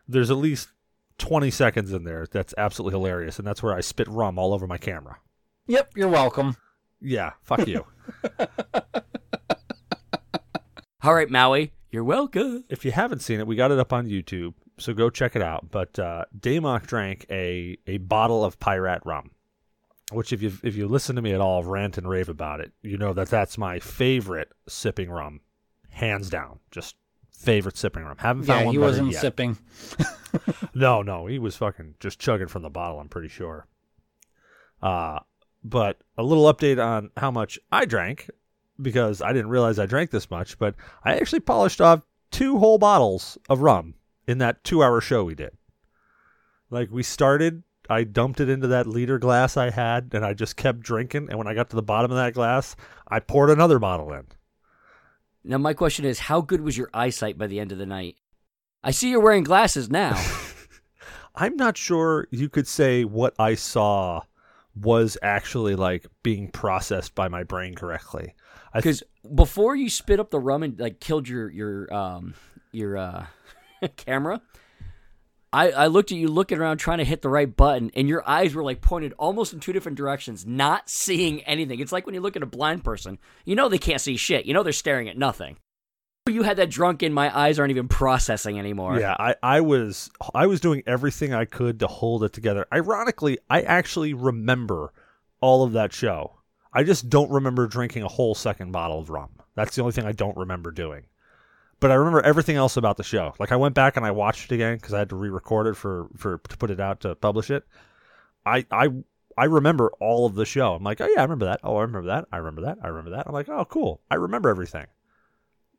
there's 0.07 0.31
at 0.31 0.37
least 0.37 0.69
twenty 1.17 1.51
seconds 1.51 1.91
in 1.93 2.03
there 2.03 2.25
that's 2.31 2.53
absolutely 2.57 2.97
hilarious, 2.97 3.37
and 3.37 3.47
that's 3.47 3.61
where 3.63 3.73
I 3.73 3.81
spit 3.81 4.07
rum 4.07 4.37
all 4.39 4.53
over 4.53 4.67
my 4.67 4.77
camera. 4.77 5.17
Yep, 5.67 5.91
you're 5.95 6.09
welcome. 6.09 6.57
Yeah, 7.01 7.31
fuck 7.41 7.67
you. 7.67 7.85
All 11.03 11.13
right, 11.13 11.29
Maui, 11.29 11.73
you're 11.91 12.03
welcome. 12.03 12.63
if 12.69 12.85
you 12.85 12.91
haven't 12.91 13.19
seen 13.19 13.39
it, 13.41 13.47
we 13.47 13.57
got 13.57 13.71
it 13.71 13.79
up 13.79 13.91
on 13.91 14.07
YouTube, 14.07 14.53
so 14.79 14.93
go 14.93 15.09
check 15.09 15.35
it 15.35 15.41
out. 15.41 15.69
But 15.69 15.99
uh, 15.99 16.25
Damok 16.39 16.87
drank 16.87 17.25
a 17.29 17.77
a 17.87 17.97
bottle 17.97 18.45
of 18.45 18.57
Pyrat 18.59 19.01
rum, 19.03 19.31
which 20.13 20.31
if 20.31 20.41
you 20.41 20.53
if 20.63 20.75
you 20.77 20.87
listen 20.87 21.17
to 21.17 21.21
me 21.21 21.33
at 21.33 21.41
all 21.41 21.63
rant 21.63 21.97
and 21.97 22.07
rave 22.07 22.29
about 22.29 22.61
it, 22.61 22.71
you 22.81 22.97
know 22.97 23.11
that 23.13 23.29
that's 23.29 23.57
my 23.57 23.79
favorite 23.79 24.53
sipping 24.67 25.11
rum, 25.11 25.41
hands 25.89 26.29
down. 26.29 26.59
Just 26.71 26.95
favorite 27.33 27.77
sipping 27.77 28.03
rum. 28.03 28.17
Haven't 28.17 28.43
found 28.43 28.61
Yeah, 28.61 28.65
one 28.67 28.73
he 28.75 28.79
wasn't 28.79 29.11
yet. 29.11 29.21
sipping. 29.21 29.57
No, 30.75 31.03
no, 31.03 31.27
he 31.27 31.37
was 31.37 31.55
fucking 31.55 31.93
just 31.99 32.17
chugging 32.19 32.47
from 32.47 32.63
the 32.63 32.69
bottle. 32.69 32.99
I'm 32.99 33.07
pretty 33.09 33.27
sure. 33.27 33.67
Uh 34.81 35.19
but 35.63 36.01
a 36.17 36.23
little 36.23 36.51
update 36.51 36.83
on 36.83 37.11
how 37.15 37.29
much 37.29 37.59
I 37.71 37.85
drank 37.85 38.29
because 38.81 39.21
I 39.21 39.31
didn't 39.31 39.49
realize 39.49 39.77
I 39.77 39.85
drank 39.85 40.09
this 40.09 40.31
much. 40.31 40.57
But 40.57 40.73
I 41.05 41.15
actually 41.15 41.41
polished 41.41 41.79
off 41.79 42.01
two 42.31 42.57
whole 42.57 42.79
bottles 42.79 43.37
of 43.47 43.61
rum 43.61 43.93
in 44.27 44.39
that 44.39 44.63
two-hour 44.63 44.99
show 45.01 45.23
we 45.23 45.35
did. 45.35 45.51
Like 46.71 46.89
we 46.91 47.03
started, 47.03 47.61
I 47.89 48.03
dumped 48.03 48.39
it 48.41 48.49
into 48.49 48.67
that 48.67 48.87
liter 48.87 49.19
glass 49.19 49.55
I 49.55 49.69
had, 49.69 50.09
and 50.13 50.25
I 50.25 50.33
just 50.33 50.57
kept 50.57 50.79
drinking. 50.79 51.27
And 51.29 51.37
when 51.37 51.47
I 51.47 51.53
got 51.53 51.69
to 51.69 51.75
the 51.75 51.83
bottom 51.83 52.09
of 52.11 52.17
that 52.17 52.33
glass, 52.33 52.75
I 53.07 53.19
poured 53.19 53.51
another 53.51 53.77
bottle 53.79 54.11
in. 54.13 54.25
Now 55.43 55.57
my 55.57 55.73
question 55.73 56.05
is, 56.05 56.19
how 56.19 56.41
good 56.41 56.61
was 56.61 56.77
your 56.77 56.89
eyesight 56.93 57.37
by 57.37 57.47
the 57.47 57.59
end 57.59 57.71
of 57.71 57.77
the 57.77 57.85
night? 57.85 58.15
I 58.83 58.91
see 58.91 59.09
you're 59.09 59.21
wearing 59.21 59.43
glasses 59.43 59.89
now. 59.89 60.21
I'm 61.35 61.55
not 61.55 61.77
sure 61.77 62.27
you 62.31 62.49
could 62.49 62.67
say 62.67 63.03
what 63.05 63.33
I 63.39 63.55
saw 63.55 64.21
was 64.75 65.17
actually 65.21 65.75
like 65.75 66.05
being 66.21 66.49
processed 66.49 67.15
by 67.15 67.27
my 67.27 67.43
brain 67.43 67.75
correctly. 67.75 68.35
I 68.73 68.81
th- 68.81 68.83
Because 68.83 69.03
before 69.35 69.75
you 69.75 69.89
spit 69.89 70.19
up 70.19 70.31
the 70.31 70.39
rum 70.39 70.63
and 70.63 70.79
like 70.79 70.99
killed 70.99 71.27
your 71.27 71.49
your 71.49 71.93
um 71.93 72.33
your 72.71 72.97
uh 72.97 73.25
camera, 73.95 74.41
I, 75.53 75.69
I 75.71 75.87
looked 75.87 76.11
at 76.11 76.17
you 76.17 76.27
looking 76.27 76.57
around 76.57 76.77
trying 76.77 76.97
to 76.97 77.05
hit 77.05 77.21
the 77.21 77.29
right 77.29 77.55
button, 77.55 77.91
and 77.95 78.09
your 78.09 78.27
eyes 78.27 78.55
were 78.55 78.63
like 78.63 78.81
pointed 78.81 79.13
almost 79.19 79.53
in 79.53 79.59
two 79.59 79.71
different 79.71 79.97
directions, 79.97 80.45
not 80.45 80.89
seeing 80.89 81.41
anything. 81.43 81.79
It's 81.79 81.91
like 81.91 82.07
when 82.07 82.15
you 82.15 82.21
look 82.21 82.35
at 82.35 82.41
a 82.43 82.47
blind 82.47 82.83
person, 82.83 83.19
you 83.45 83.55
know 83.55 83.69
they 83.69 83.77
can't 83.77 84.01
see 84.01 84.17
shit. 84.17 84.45
You 84.45 84.53
know 84.53 84.63
they're 84.63 84.73
staring 84.73 85.07
at 85.07 85.17
nothing. 85.17 85.57
You 86.27 86.43
had 86.43 86.57
that 86.57 86.69
drunk 86.69 87.03
in 87.03 87.13
my 87.13 87.37
eyes 87.37 87.59
aren't 87.59 87.71
even 87.71 87.87
processing 87.87 88.57
anymore. 88.57 88.97
Yeah, 88.99 89.13
I, 89.19 89.35
I 89.43 89.61
was 89.61 90.09
I 90.33 90.47
was 90.47 90.59
doing 90.59 90.81
everything 90.87 91.33
I 91.33 91.45
could 91.45 91.81
to 91.81 91.87
hold 91.87 92.23
it 92.23 92.33
together. 92.33 92.65
Ironically, 92.73 93.37
I 93.49 93.61
actually 93.61 94.13
remember 94.13 94.91
all 95.39 95.63
of 95.63 95.73
that 95.73 95.93
show. 95.93 96.39
I 96.73 96.83
just 96.83 97.09
don't 97.09 97.29
remember 97.29 97.67
drinking 97.67 98.03
a 98.03 98.07
whole 98.07 98.33
second 98.33 98.71
bottle 98.71 98.99
of 98.99 99.09
rum. 99.11 99.29
That's 99.53 99.75
the 99.75 99.81
only 99.81 99.91
thing 99.91 100.05
I 100.05 100.13
don't 100.13 100.35
remember 100.35 100.71
doing. 100.71 101.03
But 101.83 101.91
I 101.91 101.95
remember 101.95 102.21
everything 102.21 102.55
else 102.55 102.77
about 102.77 102.95
the 102.95 103.03
show. 103.03 103.33
Like 103.39 103.51
I 103.51 103.57
went 103.57 103.75
back 103.75 103.97
and 103.97 104.05
I 104.05 104.11
watched 104.11 104.49
it 104.49 104.55
again 104.55 104.77
because 104.77 104.93
I 104.93 104.99
had 104.99 105.09
to 105.09 105.17
re-record 105.17 105.67
it 105.67 105.75
for 105.75 106.07
for 106.15 106.37
to 106.37 106.55
put 106.55 106.71
it 106.71 106.79
out 106.79 107.01
to 107.01 107.13
publish 107.13 107.51
it. 107.51 107.65
I 108.45 108.65
I 108.71 108.87
I 109.37 109.43
remember 109.43 109.91
all 109.99 110.25
of 110.25 110.35
the 110.35 110.45
show. 110.45 110.75
I'm 110.75 110.83
like, 110.85 111.01
oh 111.01 111.07
yeah, 111.07 111.19
I 111.19 111.23
remember 111.23 111.43
that. 111.43 111.59
Oh, 111.61 111.75
I 111.75 111.81
remember 111.81 112.07
that. 112.07 112.25
I 112.31 112.37
remember 112.37 112.61
that. 112.61 112.77
I 112.81 112.87
remember 112.87 113.09
that. 113.09 113.27
I'm 113.27 113.33
like, 113.33 113.49
oh 113.49 113.65
cool. 113.65 113.99
I 114.09 114.15
remember 114.15 114.47
everything. 114.47 114.85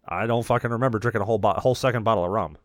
I 0.06 0.26
don't 0.26 0.42
fucking 0.42 0.72
remember 0.72 0.98
drinking 0.98 1.22
a 1.22 1.24
whole 1.24 1.38
bo- 1.38 1.54
whole 1.54 1.74
second 1.74 2.02
bottle 2.02 2.26
of 2.26 2.30
rum. 2.30 2.58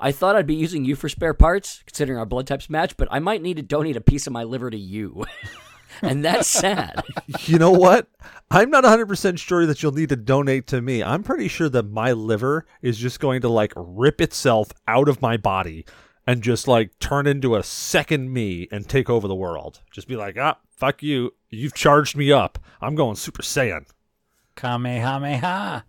I 0.00 0.10
thought 0.10 0.34
I'd 0.34 0.46
be 0.46 0.54
using 0.54 0.86
you 0.86 0.96
for 0.96 1.10
spare 1.10 1.34
parts, 1.34 1.82
considering 1.84 2.18
our 2.18 2.24
blood 2.24 2.46
types 2.46 2.70
match, 2.70 2.96
but 2.96 3.08
I 3.10 3.18
might 3.18 3.42
need 3.42 3.58
to 3.58 3.62
donate 3.62 3.98
a 3.98 4.00
piece 4.00 4.26
of 4.26 4.32
my 4.32 4.44
liver 4.44 4.70
to 4.70 4.78
you. 4.78 5.26
and 6.02 6.24
that's 6.24 6.48
sad. 6.48 7.02
you 7.44 7.58
know 7.58 7.70
what? 7.70 8.08
I'm 8.50 8.70
not 8.70 8.84
100% 8.84 9.38
sure 9.38 9.66
that 9.66 9.82
you'll 9.82 9.92
need 9.92 10.08
to 10.08 10.16
donate 10.16 10.66
to 10.68 10.80
me. 10.80 11.02
I'm 11.02 11.22
pretty 11.22 11.48
sure 11.48 11.68
that 11.68 11.90
my 11.90 12.12
liver 12.12 12.66
is 12.82 12.98
just 12.98 13.20
going 13.20 13.42
to 13.42 13.48
like 13.48 13.72
rip 13.76 14.20
itself 14.20 14.72
out 14.86 15.08
of 15.08 15.20
my 15.20 15.36
body 15.36 15.84
and 16.26 16.42
just 16.42 16.68
like 16.68 16.98
turn 16.98 17.26
into 17.26 17.56
a 17.56 17.62
second 17.62 18.32
me 18.32 18.68
and 18.70 18.88
take 18.88 19.10
over 19.10 19.28
the 19.28 19.34
world. 19.34 19.80
Just 19.90 20.08
be 20.08 20.16
like, 20.16 20.36
ah, 20.38 20.58
fuck 20.70 21.02
you. 21.02 21.34
You've 21.50 21.74
charged 21.74 22.16
me 22.16 22.32
up. 22.32 22.58
I'm 22.80 22.94
going 22.94 23.16
Super 23.16 23.42
Saiyan. 23.42 23.86
Kamehameha. 24.54 25.84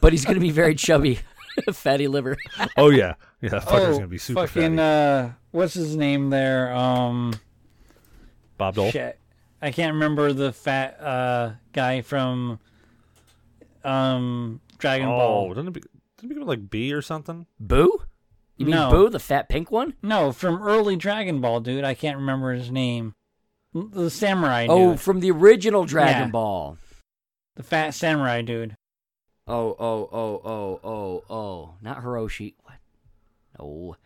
but 0.00 0.12
he's 0.12 0.24
going 0.24 0.34
to 0.34 0.40
be 0.40 0.50
very 0.50 0.74
chubby. 0.74 1.20
Fatty 1.72 2.08
liver. 2.08 2.36
Oh, 2.76 2.90
yeah. 2.90 3.14
Yeah, 3.40 3.50
that 3.50 3.62
fucker's 3.62 3.82
oh, 3.82 3.90
going 3.90 4.00
to 4.02 4.06
be 4.08 4.18
super 4.18 4.46
fucking, 4.46 4.76
fatty. 4.76 5.28
uh, 5.28 5.30
what's 5.50 5.74
his 5.74 5.96
name 5.96 6.30
there? 6.30 6.72
Um, 6.74 7.34
Bob 8.62 8.74
Dole. 8.74 8.90
shit. 8.90 9.18
I 9.60 9.70
can't 9.70 9.94
remember 9.94 10.32
the 10.32 10.52
fat 10.52 11.00
uh 11.00 11.52
guy 11.72 12.00
from 12.02 12.58
um 13.84 14.60
Dragon 14.78 15.08
Oh, 15.08 15.10
Ball. 15.18 15.48
didn't 15.54 15.68
it, 15.68 15.72
be, 15.74 15.80
didn't 15.80 16.24
it 16.24 16.28
begin 16.28 16.46
like 16.46 16.70
B 16.70 16.92
or 16.92 17.02
something? 17.02 17.46
Boo? 17.60 18.02
You 18.56 18.66
mean 18.66 18.74
No. 18.74 18.90
Boo, 18.90 19.08
the 19.08 19.18
fat 19.18 19.48
pink 19.48 19.70
one? 19.70 19.94
No, 20.02 20.32
from 20.32 20.62
early 20.62 20.96
Dragon 20.96 21.40
Ball, 21.40 21.60
dude. 21.60 21.84
I 21.84 21.94
can't 21.94 22.16
remember 22.18 22.52
his 22.52 22.70
name. 22.70 23.14
The 23.74 24.10
samurai 24.10 24.66
Oh, 24.68 24.90
dude. 24.92 25.00
from 25.00 25.20
the 25.20 25.30
original 25.30 25.84
Dragon 25.84 26.22
Yeah. 26.24 26.28
Ball. 26.28 26.78
The 27.56 27.62
fat 27.62 27.94
samurai 27.94 28.42
dude. 28.42 28.76
Oh, 29.46 29.74
oh, 29.78 30.08
oh, 30.12 30.40
oh, 30.44 30.80
oh, 30.84 31.24
oh. 31.30 31.74
Not 31.82 32.02
Hiroshi. 32.04 32.54
What? 32.62 32.74
No. 33.58 33.96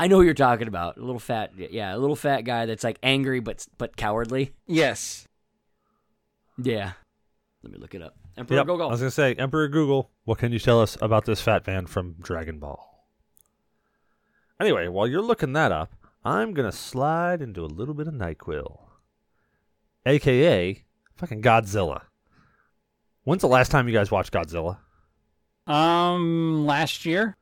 I 0.00 0.06
know 0.06 0.16
who 0.16 0.22
you're 0.22 0.32
talking 0.32 0.66
about. 0.66 0.96
A 0.96 1.00
little 1.00 1.18
fat, 1.18 1.52
yeah, 1.54 1.94
a 1.94 1.98
little 1.98 2.16
fat 2.16 2.40
guy 2.40 2.64
that's 2.64 2.82
like 2.82 2.98
angry 3.02 3.40
but 3.40 3.66
but 3.76 3.98
cowardly. 3.98 4.54
Yes. 4.66 5.28
Yeah. 6.56 6.92
Let 7.62 7.72
me 7.74 7.78
look 7.78 7.94
it 7.94 8.00
up. 8.00 8.16
Emperor 8.38 8.56
Yep. 8.56 8.66
Go 8.66 8.80
I 8.80 8.86
was 8.86 9.00
going 9.00 9.10
to 9.10 9.14
say, 9.14 9.34
Emperor 9.34 9.68
Google, 9.68 10.10
what 10.24 10.38
can 10.38 10.52
you 10.52 10.58
tell 10.58 10.80
us 10.80 10.96
about 11.02 11.26
this 11.26 11.42
fat 11.42 11.66
man 11.66 11.86
from 11.86 12.14
Dragon 12.18 12.58
Ball? 12.58 13.04
Anyway, 14.58 14.88
while 14.88 15.06
you're 15.06 15.20
looking 15.20 15.52
that 15.52 15.70
up, 15.70 15.92
I'm 16.24 16.54
going 16.54 16.70
to 16.70 16.74
slide 16.74 17.42
into 17.42 17.62
a 17.62 17.66
little 17.66 17.92
bit 17.92 18.08
of 18.08 18.14
NyQuil, 18.14 18.78
aka 20.06 20.82
fucking 21.14 21.42
Godzilla. 21.42 22.04
When's 23.24 23.42
the 23.42 23.48
last 23.48 23.70
time 23.70 23.86
you 23.86 23.92
guys 23.92 24.10
watched 24.10 24.32
Godzilla? 24.32 24.78
Um, 25.66 26.64
last 26.64 27.04
year 27.04 27.36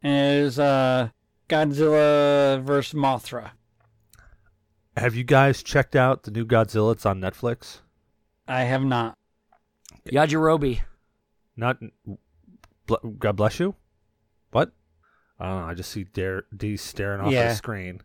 is 0.00 0.60
uh 0.60 1.08
Godzilla 1.48 2.62
versus 2.62 2.94
Mothra. 2.98 3.50
Have 4.96 5.14
you 5.14 5.24
guys 5.24 5.62
checked 5.62 5.94
out 5.96 6.24
the 6.24 6.30
new 6.30 6.44
Godzilla? 6.44 6.92
It's 6.92 7.06
on 7.06 7.20
Netflix. 7.20 7.80
I 8.46 8.62
have 8.64 8.84
not. 8.84 9.14
Yajirobe. 10.10 10.80
Not, 11.56 11.78
God 13.18 13.36
bless 13.36 13.60
you. 13.60 13.74
What? 14.50 14.72
I 15.38 15.46
don't 15.48 15.60
know. 15.62 15.66
I 15.68 15.74
just 15.74 15.90
see 15.90 16.04
Dare, 16.04 16.44
D 16.56 16.76
staring 16.76 17.20
off 17.20 17.32
Yeah. 17.32 17.48
the 17.48 17.54
screen. 17.54 18.00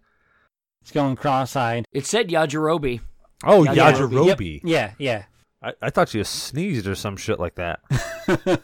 It's 0.81 0.91
going 0.91 1.15
cross-eyed. 1.15 1.85
It 1.93 2.05
said 2.05 2.29
Yajirobe. 2.29 2.99
Oh, 3.43 3.63
Yajirobe. 3.63 3.75
Yajirobe. 4.11 4.53
Yep. 4.55 4.61
Yeah, 4.69 4.91
yeah. 4.99 5.23
I, 5.61 5.73
I 5.81 5.89
thought 5.89 6.13
you 6.13 6.23
sneezed 6.23 6.87
or 6.87 6.95
some 6.95 7.15
shit 7.17 7.39
like 7.39 7.55
that. 7.55 7.79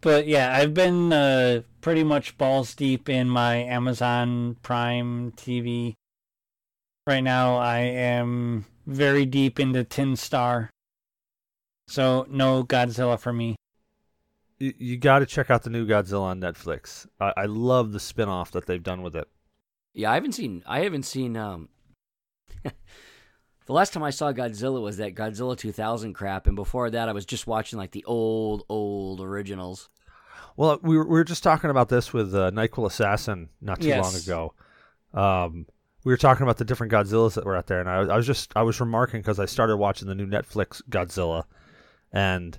But 0.00 0.26
yeah, 0.26 0.54
I've 0.56 0.74
been 0.74 1.12
uh, 1.12 1.62
pretty 1.80 2.04
much 2.04 2.38
balls 2.38 2.74
deep 2.74 3.08
in 3.08 3.28
my 3.28 3.56
Amazon 3.56 4.56
Prime 4.62 5.32
TV. 5.32 5.94
Right 7.06 7.20
now, 7.20 7.56
I 7.56 7.78
am 7.78 8.66
very 8.86 9.24
deep 9.26 9.58
into 9.58 9.82
Tin 9.82 10.14
Star. 10.14 10.70
So, 11.88 12.26
no 12.28 12.62
Godzilla 12.64 13.18
for 13.18 13.32
me. 13.32 13.56
you, 14.58 14.74
you 14.76 14.96
got 14.98 15.20
to 15.20 15.26
check 15.26 15.50
out 15.50 15.62
the 15.62 15.70
new 15.70 15.86
Godzilla 15.86 16.22
on 16.22 16.40
Netflix. 16.40 17.06
I, 17.18 17.32
I 17.36 17.44
love 17.46 17.92
the 17.92 18.00
spin-off 18.00 18.50
that 18.52 18.66
they've 18.66 18.82
done 18.82 19.02
with 19.02 19.16
it. 19.16 19.26
Yeah, 19.94 20.10
I 20.10 20.14
haven't 20.14 20.32
seen. 20.32 20.62
I 20.66 20.80
haven't 20.80 21.04
seen. 21.04 21.36
Um, 21.36 21.70
the 23.68 23.72
last 23.74 23.92
time 23.92 24.02
I 24.02 24.10
saw 24.10 24.32
Godzilla 24.32 24.82
was 24.82 24.96
that 24.96 25.14
Godzilla 25.14 25.56
2000 25.56 26.12
crap, 26.14 26.46
and 26.48 26.56
before 26.56 26.90
that, 26.90 27.08
I 27.08 27.12
was 27.12 27.24
just 27.24 27.46
watching 27.46 27.78
like 27.78 27.92
the 27.92 28.04
old, 28.04 28.64
old 28.68 29.20
originals. 29.20 29.88
Well, 30.56 30.80
we 30.82 30.96
were, 30.98 31.04
we 31.04 31.10
were 31.10 31.22
just 31.24 31.44
talking 31.44 31.70
about 31.70 31.88
this 31.88 32.12
with 32.12 32.34
uh, 32.34 32.50
Nyquil 32.50 32.86
Assassin 32.86 33.48
not 33.60 33.80
too 33.80 33.86
Yes. 33.88 34.02
long 34.04 34.16
ago. 34.20 34.54
Um, 35.14 35.66
we 36.02 36.12
were 36.12 36.16
talking 36.16 36.42
about 36.42 36.56
the 36.56 36.64
different 36.64 36.92
Godzillas 36.92 37.34
that 37.34 37.44
were 37.44 37.54
out 37.56 37.68
there, 37.68 37.78
and 37.78 37.88
I, 37.88 38.00
was- 38.00 38.08
I 38.08 38.16
was 38.16 38.26
just 38.26 38.52
I 38.56 38.62
was 38.62 38.80
remarking 38.80 39.20
because 39.20 39.38
I 39.38 39.44
started 39.44 39.76
watching 39.76 40.08
the 40.08 40.14
new 40.16 40.26
Netflix 40.26 40.82
Godzilla, 40.90 41.44
and 42.12 42.58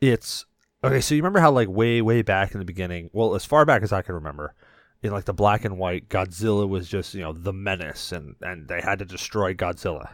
it's 0.00 0.44
okay. 0.84 1.00
So 1.00 1.14
you 1.14 1.22
remember 1.22 1.40
how 1.40 1.50
like 1.52 1.68
way 1.68 2.02
way 2.02 2.22
back 2.22 2.52
in 2.52 2.58
the 2.58 2.64
beginning, 2.66 3.08
well 3.12 3.34
as 3.34 3.44
far 3.44 3.64
back 3.64 3.82
as 3.82 3.92
I 3.92 4.02
can 4.02 4.14
remember, 4.14 4.54
in 5.02 5.12
like 5.12 5.24
the 5.24 5.32
black 5.32 5.64
and 5.64 5.78
white, 5.78 6.08
Godzilla 6.08 6.68
was 6.68 6.88
just 6.88 7.14
you 7.14 7.20
know 7.22 7.32
the 7.32 7.52
menace, 7.52 8.12
and 8.12 8.34
and 8.42 8.68
they 8.68 8.80
had 8.80 8.98
to 8.98 9.04
destroy 9.04 9.54
Godzilla. 9.54 10.08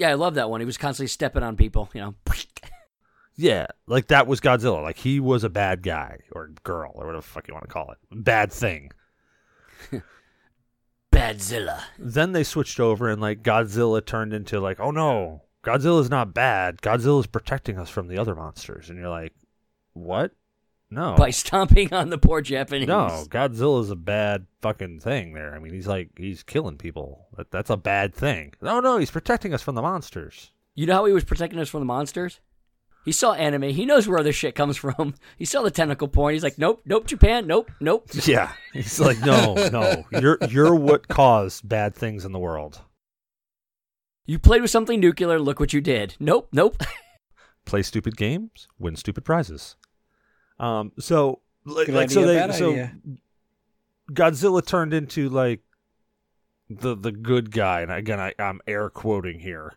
Yeah, 0.00 0.08
I 0.08 0.14
love 0.14 0.34
that 0.36 0.48
one. 0.48 0.60
He 0.60 0.64
was 0.64 0.78
constantly 0.78 1.08
stepping 1.08 1.42
on 1.42 1.56
people. 1.56 1.90
You 1.92 2.00
know. 2.00 2.14
Yeah, 3.36 3.66
like 3.86 4.08
that 4.08 4.26
was 4.26 4.40
Godzilla. 4.40 4.82
Like 4.82 4.96
he 4.96 5.20
was 5.20 5.44
a 5.44 5.50
bad 5.50 5.82
guy 5.82 6.20
or 6.32 6.50
girl 6.62 6.92
or 6.94 7.06
whatever 7.06 7.22
the 7.22 7.22
fuck 7.22 7.46
you 7.46 7.54
want 7.54 7.68
to 7.68 7.72
call 7.72 7.90
it. 7.90 7.98
Bad 8.10 8.50
thing. 8.52 8.92
Badzilla. 11.12 11.82
Then 11.98 12.32
they 12.32 12.44
switched 12.44 12.80
over 12.80 13.08
and 13.08 13.20
like 13.20 13.42
Godzilla 13.42 14.04
turned 14.04 14.32
into 14.32 14.58
like, 14.58 14.80
oh 14.80 14.90
no, 14.90 15.42
Godzilla's 15.62 16.10
not 16.10 16.34
bad. 16.34 16.78
Godzilla's 16.78 17.26
protecting 17.26 17.78
us 17.78 17.90
from 17.90 18.08
the 18.08 18.18
other 18.18 18.34
monsters. 18.34 18.88
And 18.88 18.98
you're 18.98 19.10
like, 19.10 19.34
what? 19.92 20.32
No. 20.90 21.14
By 21.16 21.30
stomping 21.30 21.94
on 21.94 22.10
the 22.10 22.18
poor 22.18 22.40
Japanese. 22.40 22.88
no, 22.88 23.24
Godzilla's 23.28 23.90
a 23.90 23.96
bad 23.96 24.46
fucking 24.60 25.00
thing 25.00 25.34
there. 25.34 25.54
I 25.54 25.60
mean, 25.60 25.72
he's 25.72 25.86
like, 25.86 26.10
he's 26.16 26.42
killing 26.42 26.76
people. 26.78 27.28
That, 27.36 27.50
that's 27.50 27.70
a 27.70 27.76
bad 27.76 28.12
thing. 28.14 28.54
No, 28.60 28.80
no, 28.80 28.98
he's 28.98 29.10
protecting 29.10 29.54
us 29.54 29.62
from 29.62 29.76
the 29.76 29.82
monsters. 29.82 30.50
You 30.74 30.86
know 30.86 30.94
how 30.94 31.04
he 31.04 31.12
was 31.12 31.24
protecting 31.24 31.60
us 31.60 31.68
from 31.68 31.80
the 31.80 31.86
monsters? 31.86 32.40
He 33.04 33.12
saw 33.12 33.32
anime. 33.32 33.62
He 33.70 33.86
knows 33.86 34.06
where 34.06 34.18
other 34.18 34.32
shit 34.32 34.54
comes 34.54 34.76
from. 34.76 35.14
He 35.38 35.44
saw 35.46 35.62
the 35.62 35.70
tentacle 35.70 36.08
porn. 36.08 36.34
He's 36.34 36.42
like, 36.42 36.58
nope, 36.58 36.82
nope, 36.84 37.06
Japan, 37.06 37.46
nope, 37.46 37.70
nope. 37.80 38.08
Yeah. 38.26 38.52
He's 38.72 39.00
like, 39.00 39.20
no, 39.20 39.54
no, 39.68 40.04
you're, 40.12 40.38
you're 40.50 40.74
what 40.74 41.08
caused 41.08 41.66
bad 41.68 41.94
things 41.94 42.24
in 42.24 42.32
the 42.32 42.38
world. 42.38 42.80
You 44.26 44.38
played 44.38 44.60
with 44.62 44.70
something 44.70 45.00
nuclear. 45.00 45.38
Look 45.38 45.58
what 45.58 45.72
you 45.72 45.80
did. 45.80 46.16
Nope, 46.20 46.48
nope. 46.52 46.82
play 47.64 47.82
stupid 47.82 48.16
games, 48.16 48.68
win 48.78 48.96
stupid 48.96 49.24
prizes. 49.24 49.76
Um, 50.60 50.92
so 50.98 51.40
like, 51.64 51.88
like 51.88 52.10
so 52.10 52.26
they 52.26 52.52
so 52.52 52.72
idea. 52.72 52.92
Godzilla 54.12 54.64
turned 54.64 54.92
into 54.92 55.30
like 55.30 55.60
the 56.68 56.94
the 56.94 57.12
good 57.12 57.50
guy, 57.50 57.80
and 57.80 57.90
again 57.90 58.20
I, 58.20 58.34
I'm 58.38 58.60
air 58.66 58.90
quoting 58.90 59.40
here, 59.40 59.72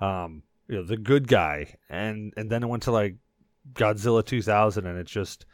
um, 0.00 0.42
you 0.68 0.76
know 0.76 0.82
the 0.82 0.96
good 0.96 1.28
guy, 1.28 1.76
and 1.88 2.34
and 2.36 2.50
then 2.50 2.64
it 2.64 2.66
went 2.66 2.82
to 2.84 2.90
like 2.90 3.14
Godzilla 3.72 4.26
2000, 4.26 4.84
and 4.84 4.98
it's 4.98 5.12
just 5.12 5.46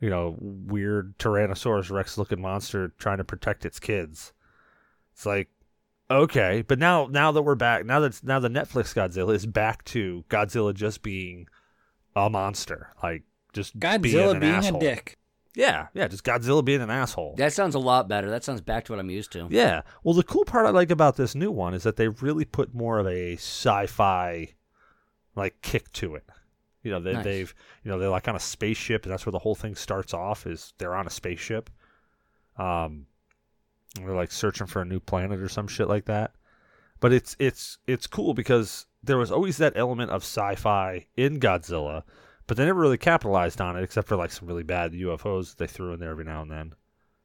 you 0.00 0.08
know 0.08 0.34
weird 0.40 1.18
Tyrannosaurus 1.18 1.90
Rex 1.90 2.16
looking 2.16 2.40
monster 2.40 2.94
trying 2.98 3.18
to 3.18 3.24
protect 3.24 3.66
its 3.66 3.78
kids. 3.78 4.32
It's 5.12 5.26
like 5.26 5.50
okay, 6.10 6.64
but 6.66 6.78
now 6.78 7.06
now 7.10 7.32
that 7.32 7.42
we're 7.42 7.54
back, 7.54 7.84
now 7.84 8.00
that 8.00 8.24
now 8.24 8.38
the 8.38 8.48
Netflix 8.48 8.94
Godzilla 8.94 9.34
is 9.34 9.44
back 9.44 9.84
to 9.86 10.24
Godzilla 10.30 10.72
just 10.72 11.02
being 11.02 11.48
a 12.14 12.30
monster, 12.30 12.94
like 13.02 13.22
just 13.56 13.78
being, 13.78 13.92
Godzilla 14.00 14.34
an 14.34 14.40
being, 14.40 14.52
asshole. 14.54 14.76
a 14.76 14.80
dick. 14.80 15.18
Yeah, 15.54 15.86
yeah, 15.94 16.06
just 16.06 16.22
Godzilla 16.22 16.64
being 16.64 16.82
an 16.82 16.90
asshole. 16.90 17.34
That 17.38 17.52
sounds 17.52 17.74
a 17.74 17.78
lot 17.78 18.08
better. 18.08 18.28
That 18.30 18.44
sounds 18.44 18.60
back 18.60 18.84
to 18.84 18.92
what 18.92 18.98
I'm 19.00 19.10
used 19.10 19.32
to. 19.32 19.48
Yeah. 19.50 19.82
Well, 20.04 20.14
the 20.14 20.22
cool 20.22 20.44
part 20.44 20.66
I 20.66 20.70
like 20.70 20.90
about 20.90 21.16
this 21.16 21.34
new 21.34 21.50
one 21.50 21.72
is 21.74 21.82
that 21.84 21.96
they 21.96 22.08
really 22.08 22.44
put 22.44 22.74
more 22.74 22.98
of 22.98 23.06
a 23.06 23.34
sci-fi 23.36 24.50
like 25.34 25.60
kick 25.62 25.90
to 25.94 26.14
it. 26.14 26.24
You 26.82 26.92
know, 26.92 27.00
they, 27.00 27.14
Nice. 27.14 27.24
they've 27.24 27.54
you 27.82 27.90
know 27.90 27.98
they're 27.98 28.10
like 28.10 28.28
on 28.28 28.36
a 28.36 28.40
spaceship, 28.40 29.04
and 29.04 29.12
that's 29.12 29.24
where 29.26 29.32
the 29.32 29.38
whole 29.40 29.54
thing 29.54 29.74
starts 29.74 30.12
off. 30.14 30.46
Is 30.46 30.72
they're 30.78 30.94
on 30.94 31.06
a 31.06 31.10
spaceship. 31.10 31.70
Um, 32.58 33.06
they're 33.96 34.14
like 34.14 34.30
searching 34.32 34.66
for 34.66 34.82
a 34.82 34.84
new 34.84 35.00
planet 35.00 35.40
or 35.40 35.48
some 35.48 35.68
shit 35.68 35.88
like 35.88 36.04
that. 36.04 36.32
But 37.00 37.12
it's 37.12 37.34
it's 37.38 37.78
it's 37.86 38.06
cool 38.06 38.34
because 38.34 38.86
there 39.02 39.18
was 39.18 39.32
always 39.32 39.56
that 39.56 39.72
element 39.76 40.10
of 40.10 40.22
sci-fi 40.22 41.06
in 41.16 41.40
Godzilla, 41.40 42.02
but 42.46 42.56
they 42.56 42.64
never 42.64 42.80
really 42.80 42.98
capitalized 42.98 43.60
on 43.60 43.76
it 43.76 43.82
except 43.82 44.08
for 44.08 44.16
like 44.16 44.30
some 44.30 44.46
really 44.48 44.62
bad 44.62 44.92
UFOs 44.92 45.56
they 45.56 45.66
threw 45.66 45.92
in 45.92 46.00
there 46.00 46.10
every 46.10 46.24
now 46.24 46.42
and 46.42 46.50
then 46.50 46.74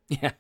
Yeah. 0.10 0.32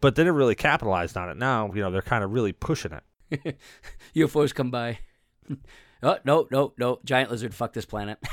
but 0.00 0.14
they 0.14 0.24
never 0.24 0.36
really 0.38 0.54
capitalized 0.54 1.16
on 1.16 1.28
it. 1.30 1.36
Now, 1.36 1.70
you 1.74 1.80
know, 1.82 1.90
they're 1.90 2.02
kind 2.02 2.24
of 2.24 2.32
really 2.32 2.52
pushing 2.52 2.92
it. 2.92 3.56
UFOs 4.16 4.54
come 4.54 4.70
by. 4.70 4.98
oh 6.02 6.16
no 6.24 6.46
no 6.50 6.72
no! 6.78 6.98
Giant 7.04 7.30
lizard. 7.30 7.54
Fuck 7.54 7.72
this 7.74 7.84
planet. 7.86 8.18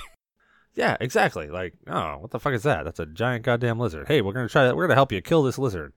Yeah, 0.75 0.95
exactly. 1.01 1.47
Like, 1.49 1.73
oh, 1.87 2.17
what 2.19 2.29
the 2.29 2.39
fuck 2.39 2.53
is 2.53 2.61
that? 2.61 2.83
That's 2.85 2.99
a 2.99 3.07
giant 3.07 3.43
goddamn 3.43 3.79
lizard. 3.79 4.07
Hey, 4.07 4.21
we're 4.21 4.33
gonna 4.33 4.47
try 4.47 4.65
that. 4.65 4.75
We're 4.75 4.83
gonna 4.85 4.93
help 4.93 5.11
you 5.11 5.19
kill 5.23 5.41
this 5.41 5.57
lizard. 5.57 5.91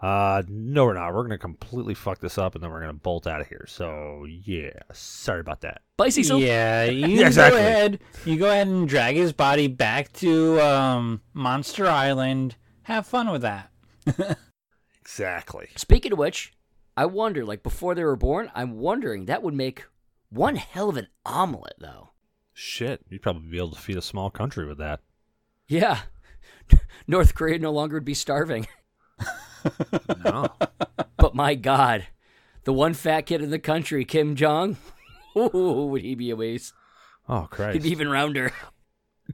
Uh, 0.00 0.42
no, 0.48 0.84
we're 0.84 0.94
not. 0.94 1.12
We're 1.12 1.22
gonna 1.24 1.38
completely 1.38 1.94
fuck 1.94 2.20
this 2.20 2.38
up, 2.38 2.54
and 2.54 2.62
then 2.62 2.70
we're 2.70 2.80
gonna 2.80 2.92
bolt 2.92 3.26
out 3.26 3.40
of 3.40 3.48
here. 3.48 3.64
So, 3.68 4.26
yeah, 4.28 4.70
sorry 4.92 5.40
about 5.40 5.62
that. 5.62 5.82
Bye, 5.96 6.08
Cecil. 6.10 6.38
Yeah, 6.38 6.84
you 6.86 7.06
Yeah, 7.08 7.26
exactly. 7.26 7.60
go 7.60 7.66
ahead. 7.66 8.00
You 8.24 8.36
go 8.38 8.50
ahead 8.50 8.68
and 8.68 8.88
drag 8.88 9.16
his 9.16 9.32
body 9.32 9.66
back 9.66 10.12
to 10.14 10.60
um, 10.60 11.20
Monster 11.34 11.86
Island. 11.88 12.54
Have 12.82 13.06
fun 13.06 13.30
with 13.30 13.42
that. 13.42 13.70
Exactly. 15.00 15.68
Speaking 15.74 16.12
of 16.12 16.18
which, 16.18 16.52
I 16.94 17.06
wonder, 17.06 17.42
like 17.44 17.62
before 17.62 17.94
they 17.94 18.04
were 18.04 18.14
born, 18.14 18.50
I'm 18.54 18.76
wondering 18.78 19.24
that 19.24 19.42
would 19.42 19.54
make 19.54 19.84
one 20.28 20.56
hell 20.56 20.90
of 20.90 20.98
an 20.98 21.08
omelet, 21.24 21.76
though. 21.78 22.10
Shit, 22.52 23.00
you'd 23.08 23.22
probably 23.22 23.48
be 23.50 23.56
able 23.56 23.70
to 23.70 23.80
feed 23.80 23.96
a 23.96 24.02
small 24.02 24.28
country 24.30 24.66
with 24.66 24.76
that. 24.78 25.00
Yeah. 25.66 26.00
North 27.06 27.34
Korea 27.34 27.58
no 27.58 27.72
longer 27.72 27.96
would 27.96 28.04
be 28.04 28.12
starving. 28.12 28.66
No. 30.24 30.48
But 31.16 31.34
my 31.34 31.54
God, 31.54 32.06
the 32.64 32.72
one 32.72 32.94
fat 32.94 33.22
kid 33.22 33.42
in 33.42 33.50
the 33.50 33.58
country, 33.58 34.04
Kim 34.04 34.36
Jong, 34.36 34.76
ooh, 35.36 35.86
would 35.90 36.02
he 36.02 36.14
be 36.14 36.30
a 36.30 36.36
waste? 36.36 36.72
oh 37.28 37.46
Christ. 37.50 37.74
He'd 37.74 37.82
be 37.82 37.90
even 37.90 38.08
rounder. 38.08 38.52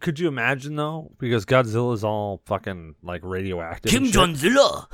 Could 0.01 0.19
you 0.19 0.27
imagine 0.29 0.75
though? 0.77 1.13
Because 1.19 1.45
Godzilla's 1.47 2.03
all 2.05 2.43
fucking 2.47 2.97
like 3.03 3.21
radioactive. 3.23 3.91
Kim 3.93 4.05
Jongzilla! 4.07 4.87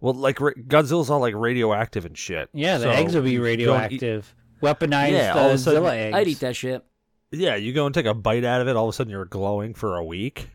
Well, 0.00 0.12
like 0.14 0.38
ra- 0.40 0.50
Godzilla's 0.66 1.08
all 1.08 1.20
like 1.20 1.34
radioactive 1.34 2.04
and 2.04 2.16
shit. 2.18 2.50
Yeah, 2.52 2.76
the 2.76 2.84
So 2.84 2.90
eggs 2.90 3.14
would 3.14 3.24
be 3.24 3.30
you 3.32 3.38
go 3.40 3.44
and 3.46 3.92
eat- 3.92 4.02
radioactive. 4.02 4.34
Weaponized 4.62 5.12
Yeah, 5.12 5.32
all 5.34 5.48
of 5.48 5.54
a 5.54 5.58
sudden- 5.58 5.80
Zilla 5.82 5.96
eggs. 5.96 6.14
I'd 6.16 6.28
eat 6.28 6.40
that 6.40 6.56
shit. 6.56 6.84
Yeah, 7.30 7.56
you 7.56 7.72
go 7.72 7.86
and 7.86 7.94
take 7.94 8.06
a 8.06 8.14
bite 8.14 8.44
out 8.44 8.60
of 8.60 8.68
it. 8.68 8.76
All 8.76 8.84
of 8.86 8.90
a 8.90 8.92
sudden, 8.92 9.10
you're 9.10 9.24
glowing 9.24 9.74
for 9.74 9.96
a 9.96 10.04
week. 10.04 10.50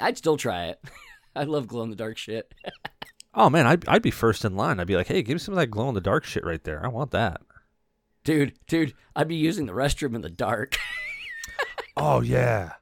I'd 0.00 0.16
still 0.18 0.36
try 0.36 0.66
it. 0.68 0.80
I 1.36 1.44
love 1.44 1.68
glow 1.68 1.82
in 1.82 1.90
the 1.90 1.96
dark 1.96 2.16
shit. 2.18 2.52
Oh 3.34 3.48
man, 3.48 3.66
I'd, 3.66 3.86
I'd 3.88 4.02
be 4.02 4.10
first 4.10 4.44
in 4.44 4.56
line. 4.56 4.80
I'd 4.80 4.86
be 4.86 4.96
like, 4.96 5.06
hey, 5.06 5.22
give 5.22 5.34
me 5.34 5.38
some 5.38 5.54
of 5.54 5.58
that 5.60 5.68
glow 5.68 5.88
in 5.88 5.94
the 5.94 6.00
dark 6.00 6.24
shit 6.24 6.44
right 6.44 6.62
there. 6.64 6.84
I 6.84 6.88
want 6.88 7.12
that. 7.12 7.40
Dude, 8.24 8.54
dude, 8.66 8.94
I'd 9.14 9.28
be 9.28 9.36
using 9.36 9.66
the 9.66 9.72
restroom 9.72 10.14
in 10.14 10.20
the 10.20 10.30
dark. 10.30 10.76
Oh 11.96 12.20
yeah, 12.22 12.74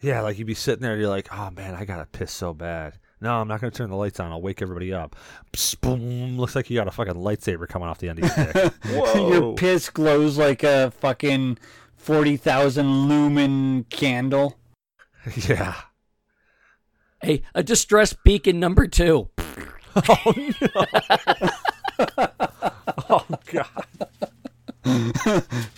yeah. 0.00 0.22
Like 0.22 0.38
you'd 0.38 0.46
be 0.46 0.54
sitting 0.54 0.82
there, 0.82 0.92
and 0.92 1.00
you're 1.00 1.10
like, 1.10 1.28
oh 1.32 1.50
man, 1.50 1.74
I 1.74 1.84
gotta 1.84 2.06
piss 2.06 2.32
so 2.32 2.52
bad. 2.52 2.98
No, 3.20 3.40
I'm 3.40 3.46
not 3.48 3.60
gonna 3.60 3.70
turn 3.70 3.90
the 3.90 3.96
lights 3.96 4.18
on. 4.18 4.32
I'll 4.32 4.42
wake 4.42 4.60
everybody 4.60 4.92
up. 4.92 5.14
Psst, 5.52 5.80
boom. 5.80 6.36
Looks 6.38 6.56
like 6.56 6.68
you 6.68 6.76
got 6.76 6.88
a 6.88 6.90
fucking 6.90 7.14
lightsaber 7.14 7.68
coming 7.68 7.88
off 7.88 7.98
the 7.98 8.08
end 8.08 8.18
of 8.18 8.36
your 8.36 8.52
dick. 8.52 8.72
Whoa. 8.86 9.32
Your 9.32 9.54
piss 9.54 9.88
glows 9.88 10.36
like 10.36 10.64
a 10.64 10.90
fucking 10.98 11.58
40,000 11.96 13.08
lumen 13.08 13.84
candle. 13.84 14.58
yeah. 15.48 15.74
hey, 17.22 17.42
a 17.54 17.62
distress 17.62 18.12
beacon 18.12 18.58
number 18.58 18.86
two. 18.86 19.28
Oh 19.96 20.34
no. 20.60 20.86
oh 23.08 23.26
god. 23.46 23.86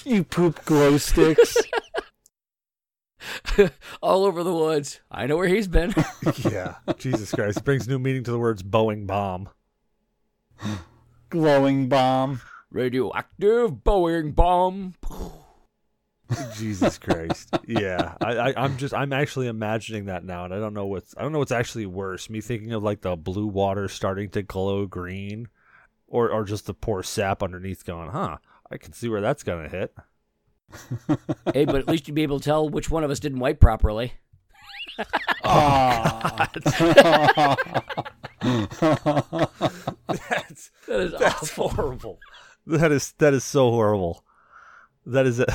You 0.05 0.25
poop 0.25 0.65
glow 0.65 0.99
sticks. 0.99 1.57
All 4.03 4.25
over 4.25 4.43
the 4.43 4.55
woods. 4.55 5.01
I 5.11 5.27
know 5.27 5.37
where 5.37 5.49
he's 5.49 5.69
been. 5.69 5.95
Yeah. 6.51 6.77
Jesus 6.99 7.33
Christ. 7.33 7.59
It 7.59 7.65
brings 7.65 7.89
new 7.89 7.99
meaning 7.99 8.25
to 8.25 8.31
the 8.31 8.39
words 8.39 8.63
Boeing 8.63 9.07
bomb. 9.07 9.49
glowing 11.31 11.89
bomb. 11.89 12.41
Radioactive 12.71 13.73
Boeing 13.73 14.35
bomb. 14.35 14.95
Jesus 16.57 16.99
Christ. 16.99 17.57
Yeah. 17.67 18.15
I, 18.21 18.37
I, 18.37 18.55
I'm 18.57 18.77
just 18.77 18.93
I'm 18.95 19.13
actually 19.13 19.47
imagining 19.47 20.07
that 20.07 20.25
now 20.25 20.45
and 20.45 20.53
I 20.55 20.59
don't 20.59 20.75
know 20.75 20.87
what's 20.87 21.15
I 21.17 21.23
don't 21.23 21.33
know 21.33 21.39
what's 21.39 21.53
actually 21.53 21.87
worse. 21.87 22.29
Me 22.29 22.41
thinking 22.41 22.73
of 22.73 22.83
like 22.83 23.01
the 23.01 23.17
blue 23.17 23.47
water 23.47 23.89
starting 23.89 24.29
to 24.31 24.43
glow 24.43 24.87
green 24.87 25.49
or 26.07 26.31
or 26.31 26.45
just 26.45 26.67
the 26.67 26.75
poor 26.75 27.03
sap 27.03 27.43
underneath 27.43 27.85
going, 27.85 28.11
huh, 28.11 28.37
I 28.71 28.77
can 28.77 28.93
see 28.93 29.09
where 29.09 29.21
that's 29.21 29.43
gonna 29.43 29.69
hit. 29.69 29.95
hey, 31.55 31.65
but 31.65 31.77
at 31.77 31.89
least 31.89 32.09
you'd 32.09 32.15
be 32.15 32.23
able 32.23 32.39
to 32.41 32.45
tell 32.45 32.69
which 32.69 32.91
one 32.91 33.05
of 33.05 33.11
us 33.11 33.21
didn't 33.21 33.39
wipe 33.39 33.59
properly. 33.61 34.13
Aw. 35.45 36.49
That's 40.09 40.71
That 40.87 41.01
is 41.01 41.13
that's 41.19 41.43
awful. 41.43 41.69
horrible. 41.71 42.19
That 42.67 42.93
is 42.93 43.13
that 43.19 43.35
is 43.35 43.45
so 43.45 43.71
horrible. 43.71 44.25
That 45.07 45.27
is 45.27 45.39
it. 45.41 45.49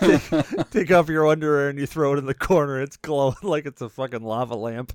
Take, 0.00 0.70
take 0.70 0.90
off 0.90 1.08
your 1.08 1.26
underwear 1.26 1.68
and 1.68 1.78
you 1.78 1.86
throw 1.86 2.14
it 2.14 2.18
in 2.18 2.26
the 2.26 2.34
corner. 2.34 2.80
It's 2.80 2.96
glowing 2.96 3.36
like 3.42 3.66
it's 3.66 3.82
a 3.82 3.88
fucking 3.88 4.22
lava 4.22 4.54
lamp. 4.56 4.92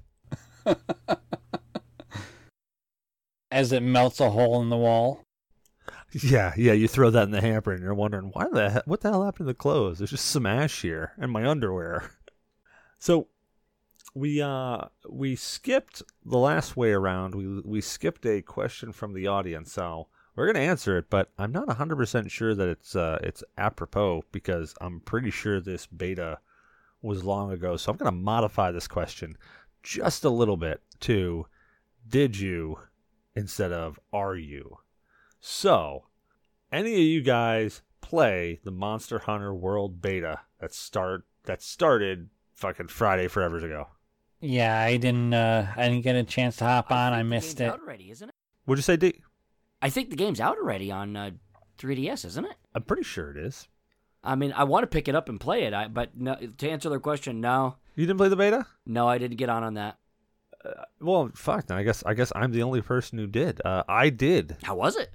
As 3.52 3.72
it 3.72 3.82
melts 3.84 4.20
a 4.20 4.30
hole 4.30 4.62
in 4.62 4.70
the 4.70 4.78
wall. 4.78 5.26
Yeah, 6.14 6.54
yeah. 6.58 6.74
You 6.74 6.88
throw 6.88 7.10
that 7.10 7.24
in 7.24 7.32
the 7.32 7.42
hamper 7.42 7.72
and 7.72 7.82
you're 7.82 7.94
wondering 7.94 8.32
why 8.34 8.48
the 8.52 8.70
he- 8.72 8.80
what 8.86 9.02
the 9.02 9.10
hell 9.12 9.24
happened 9.24 9.48
to 9.48 9.52
the 9.52 9.54
clothes? 9.54 9.98
There's 9.98 10.12
just 10.12 10.26
some 10.26 10.46
ash 10.46 10.82
here 10.82 11.14
and 11.18 11.32
my 11.32 11.46
underwear. 11.48 12.12
So 13.00 13.28
we 14.14 14.42
uh 14.42 14.86
we 15.10 15.36
skipped 15.36 16.04
the 16.26 16.38
last 16.38 16.76
way 16.78 16.92
around. 16.92 17.36
We 17.36 17.62
we 17.62 17.82
skipped 17.82 18.26
a 18.26 18.42
question 18.42 18.92
from 18.92 19.14
the 19.14 19.28
audience. 19.28 19.72
So 19.74 20.08
we're 20.36 20.52
gonna 20.52 20.66
answer 20.66 20.98
it, 20.98 21.10
but 21.10 21.32
I'm 21.38 21.52
not 21.52 21.68
100 21.68 21.96
percent 21.96 22.32
sure 22.32 22.56
that 22.56 22.68
it's 22.68 22.96
uh 22.96 23.20
it's 23.24 23.44
apropos 23.58 24.24
because 24.32 24.76
I'm 24.82 25.00
pretty 25.02 25.32
sure 25.32 25.60
this 25.60 25.86
beta 25.86 26.40
was 27.02 27.24
long 27.24 27.52
ago. 27.52 27.78
So 27.78 27.92
I'm 27.92 27.98
gonna 27.98 28.12
modify 28.12 28.72
this 28.72 28.88
question 28.88 29.38
just 29.84 30.24
a 30.24 30.30
little 30.30 30.58
bit 30.58 30.82
to 31.02 31.48
did 32.08 32.38
you 32.38 32.78
instead 33.36 33.72
of 33.72 34.00
are 34.14 34.36
you. 34.36 34.78
So, 35.40 36.06
any 36.72 36.94
of 36.94 37.00
you 37.00 37.22
guys 37.22 37.82
play 38.02 38.60
the 38.64 38.72
Monster 38.72 39.20
Hunter 39.20 39.54
World 39.54 40.02
Beta 40.02 40.42
that 40.60 40.74
start 40.74 41.26
that 41.46 41.62
started 41.62 42.30
fucking 42.54 42.88
Friday 42.90 43.28
forever 43.28 43.58
ago? 43.58 43.88
Yeah, 44.40 44.80
I 44.80 44.98
didn't. 44.98 45.34
Uh, 45.34 45.68
I 45.76 45.88
didn't 45.88 46.04
get 46.04 46.16
a 46.16 46.24
chance 46.24 46.58
to 46.58 46.66
hop 46.66 46.92
on. 46.92 47.14
I 47.14 47.24
missed 47.24 47.62
it. 47.62 47.70
Out 47.70 47.82
already, 47.82 48.12
isn't 48.12 48.30
it? 48.30 48.36
Would 48.66 48.78
you 48.78 48.84
say 48.84 48.98
D? 48.98 49.22
I 49.82 49.90
think 49.90 50.10
the 50.10 50.16
game's 50.16 50.40
out 50.40 50.58
already 50.58 50.92
on 50.92 51.16
uh, 51.16 51.32
3DS, 51.78 52.26
isn't 52.26 52.46
it? 52.46 52.56
I'm 52.76 52.84
pretty 52.84 53.04
sure 53.04 53.32
it 53.32 53.38
is. 53.38 53.68
I 54.24 54.36
mean, 54.36 54.54
I 54.54 54.64
want 54.66 54.84
to 54.84 54.88
pick 54.88 55.08
it 55.08 55.16
up 55.16 55.30
and 55.30 55.40
play 55.40 55.64
it, 55.64 55.74
I, 55.74 55.88
but 55.88 56.16
no, 56.16 56.36
to 56.36 56.70
answer 56.70 56.90
their 56.90 57.00
question, 57.00 57.42
no, 57.42 57.78
You 57.96 58.06
didn't 58.06 58.18
play 58.20 58.30
the 58.30 58.36
beta? 58.36 58.68
no, 58.86 59.08
I 59.08 59.18
didn't 59.18 59.38
get 59.38 59.50
on 59.50 59.64
on 59.64 59.74
that. 59.76 59.98
Well, 61.00 61.32
fuck. 61.34 61.66
Then 61.66 61.78
I 61.78 61.84
guess 61.84 62.04
I 62.06 62.14
guess 62.14 62.32
I'm 62.36 62.52
the 62.52 62.62
only 62.62 62.82
person 62.82 63.18
who 63.18 63.26
did. 63.26 63.60
Uh, 63.66 63.82
I 63.90 64.10
did. 64.10 64.58
How 64.62 64.76
was 64.76 64.96
it? 64.96 65.12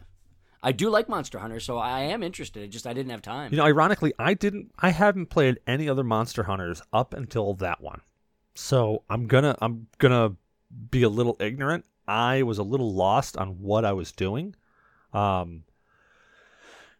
I 0.61 0.73
do 0.73 0.91
like 0.91 1.09
Monster 1.09 1.39
Hunter, 1.39 1.61
so 1.61 1.79
I 1.79 2.01
am 2.01 2.25
interested. 2.25 2.65
It 2.65 2.69
just 2.69 2.85
I 2.85 2.93
didn't 2.93 3.11
have 3.13 3.23
time. 3.23 3.53
You 3.53 3.59
know, 3.59 3.65
ironically, 3.65 4.13
I 4.19 4.35
didn't. 4.35 4.73
I 4.81 4.91
haven't 4.91 5.27
played 5.27 5.61
any 5.65 5.89
other 5.89 6.03
Monster 6.03 6.43
Hunters 6.43 6.83
up 6.93 7.15
until 7.15 7.55
that 7.55 7.81
one. 7.81 8.01
So 8.57 9.05
I'm 9.09 9.29
gonna 9.29 9.55
I'm 9.63 9.87
gonna 9.99 10.33
be 10.91 11.05
a 11.05 11.09
little 11.09 11.37
ignorant. 11.39 11.85
I 12.07 12.43
was 12.43 12.59
a 12.59 12.63
little 12.63 12.93
lost 12.93 13.37
on 13.37 13.61
what 13.61 13.85
I 13.85 13.93
was 13.93 14.13
doing. 14.13 14.55
Um, 15.13 15.65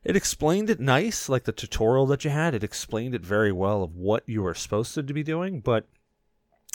it 0.05 0.17
explained 0.17 0.71
it 0.71 0.81
nice, 0.81 1.29
like 1.29 1.45
the 1.45 1.53
tutorial 1.53 2.07
that 2.07 2.25
you 2.25 2.31
had. 2.31 2.55
It 2.55 2.65
explained 2.65 3.15
it 3.15 3.25
very 3.25 3.53
well 3.53 3.83
of 3.83 3.97
what 3.97 4.23
you 4.27 4.43
were 4.43 4.55
supposed 4.55 4.95
to 4.95 5.03
be 5.03 5.23
doing, 5.23 5.61
but 5.61 5.89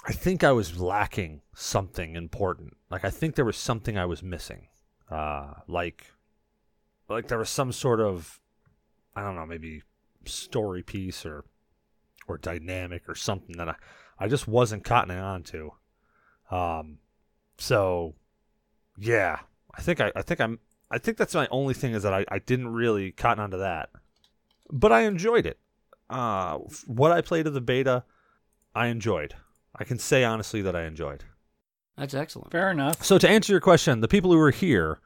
I 0.05 0.13
think 0.13 0.43
I 0.43 0.51
was 0.51 0.79
lacking 0.79 1.41
something 1.55 2.15
important. 2.15 2.75
Like 2.89 3.05
I 3.05 3.09
think 3.09 3.35
there 3.35 3.45
was 3.45 3.57
something 3.57 3.97
I 3.97 4.05
was 4.05 4.23
missing. 4.23 4.67
Uh, 5.09 5.53
like 5.67 6.07
like 7.07 7.27
there 7.27 7.37
was 7.37 7.49
some 7.49 7.71
sort 7.71 7.99
of 7.99 8.39
I 9.15 9.21
don't 9.21 9.35
know, 9.35 9.45
maybe 9.45 9.83
story 10.25 10.83
piece 10.83 11.25
or 11.25 11.45
or 12.27 12.37
dynamic 12.37 13.07
or 13.07 13.15
something 13.15 13.57
that 13.57 13.69
I, 13.69 13.75
I 14.19 14.27
just 14.27 14.47
wasn't 14.47 14.83
cottoning 14.83 15.21
on 15.21 15.43
to. 15.43 15.73
Um, 16.49 16.97
so 17.57 18.15
yeah, 19.01 19.39
I 19.75 19.81
think 19.81 19.99
I, 19.99 20.11
I 20.15 20.21
think 20.21 20.39
I'm 20.39 20.59
I 20.91 20.99
think 20.99 21.17
that's 21.17 21.33
my 21.33 21.47
only 21.49 21.73
thing 21.73 21.93
is 21.93 22.03
that 22.03 22.13
I, 22.13 22.25
I 22.29 22.39
didn't 22.39 22.69
really 22.69 23.11
cotton 23.11 23.43
onto 23.43 23.57
that, 23.57 23.89
but 24.69 24.91
I 24.91 25.01
enjoyed 25.01 25.45
it. 25.45 25.57
Uh, 26.09 26.59
what 26.85 27.11
I 27.11 27.21
played 27.21 27.47
of 27.47 27.53
the 27.53 27.61
beta, 27.61 28.03
I 28.75 28.87
enjoyed. 28.87 29.33
I 29.75 29.85
can 29.85 29.97
say 29.97 30.23
honestly 30.23 30.61
that 30.61 30.75
I 30.75 30.83
enjoyed. 30.83 31.23
That's 31.97 32.13
excellent. 32.13 32.51
Fair 32.51 32.69
enough. 32.69 33.03
So 33.03 33.17
to 33.17 33.29
answer 33.29 33.53
your 33.53 33.61
question, 33.61 34.01
the 34.01 34.07
people 34.07 34.31
who 34.31 34.37
were 34.37 34.51
here, 34.51 34.99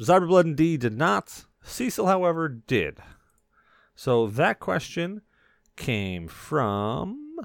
Zyberblood 0.00 0.44
and 0.44 0.56
D 0.56 0.76
did 0.76 0.96
not. 0.96 1.44
Cecil, 1.62 2.06
however, 2.06 2.48
did. 2.48 2.98
So 3.94 4.26
that 4.26 4.58
question 4.58 5.22
came 5.76 6.28
from 6.28 7.36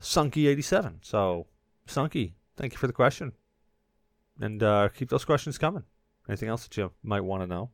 Sunky87. 0.00 0.96
So, 1.02 1.46
Sunky, 1.86 2.32
thank 2.56 2.72
you 2.72 2.78
for 2.78 2.86
the 2.86 2.92
question. 2.92 3.32
And 4.40 4.62
uh, 4.62 4.88
keep 4.88 5.10
those 5.10 5.24
questions 5.24 5.58
coming. 5.58 5.84
Anything 6.28 6.48
else 6.48 6.64
that 6.64 6.76
you 6.76 6.90
might 7.02 7.20
want 7.20 7.42
to 7.42 7.46
know? 7.46 7.70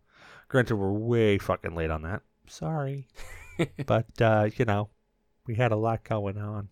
Granted, 0.48 0.76
we're 0.76 0.92
way 0.92 1.38
fucking 1.38 1.74
late 1.74 1.90
on 1.90 2.02
that. 2.02 2.22
Sorry. 2.48 3.06
but, 3.86 4.06
uh, 4.20 4.48
you 4.56 4.64
know, 4.64 4.90
we 5.46 5.54
had 5.54 5.72
a 5.72 5.76
lot 5.76 6.04
going 6.04 6.38
on. 6.38 6.68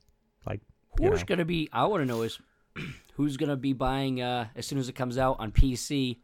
Like, 0.47 0.61
Who's 0.99 1.21
know. 1.21 1.27
gonna 1.27 1.45
be? 1.45 1.69
I 1.73 1.87
want 1.87 2.03
to 2.03 2.07
know 2.07 2.23
is 2.23 2.39
who's 3.15 3.37
gonna 3.37 3.57
be 3.57 3.73
buying 3.73 4.21
uh, 4.21 4.49
as 4.55 4.67
soon 4.67 4.79
as 4.79 4.89
it 4.89 4.95
comes 4.95 5.19
out 5.19 5.37
on 5.39 5.53
PC. 5.53 6.19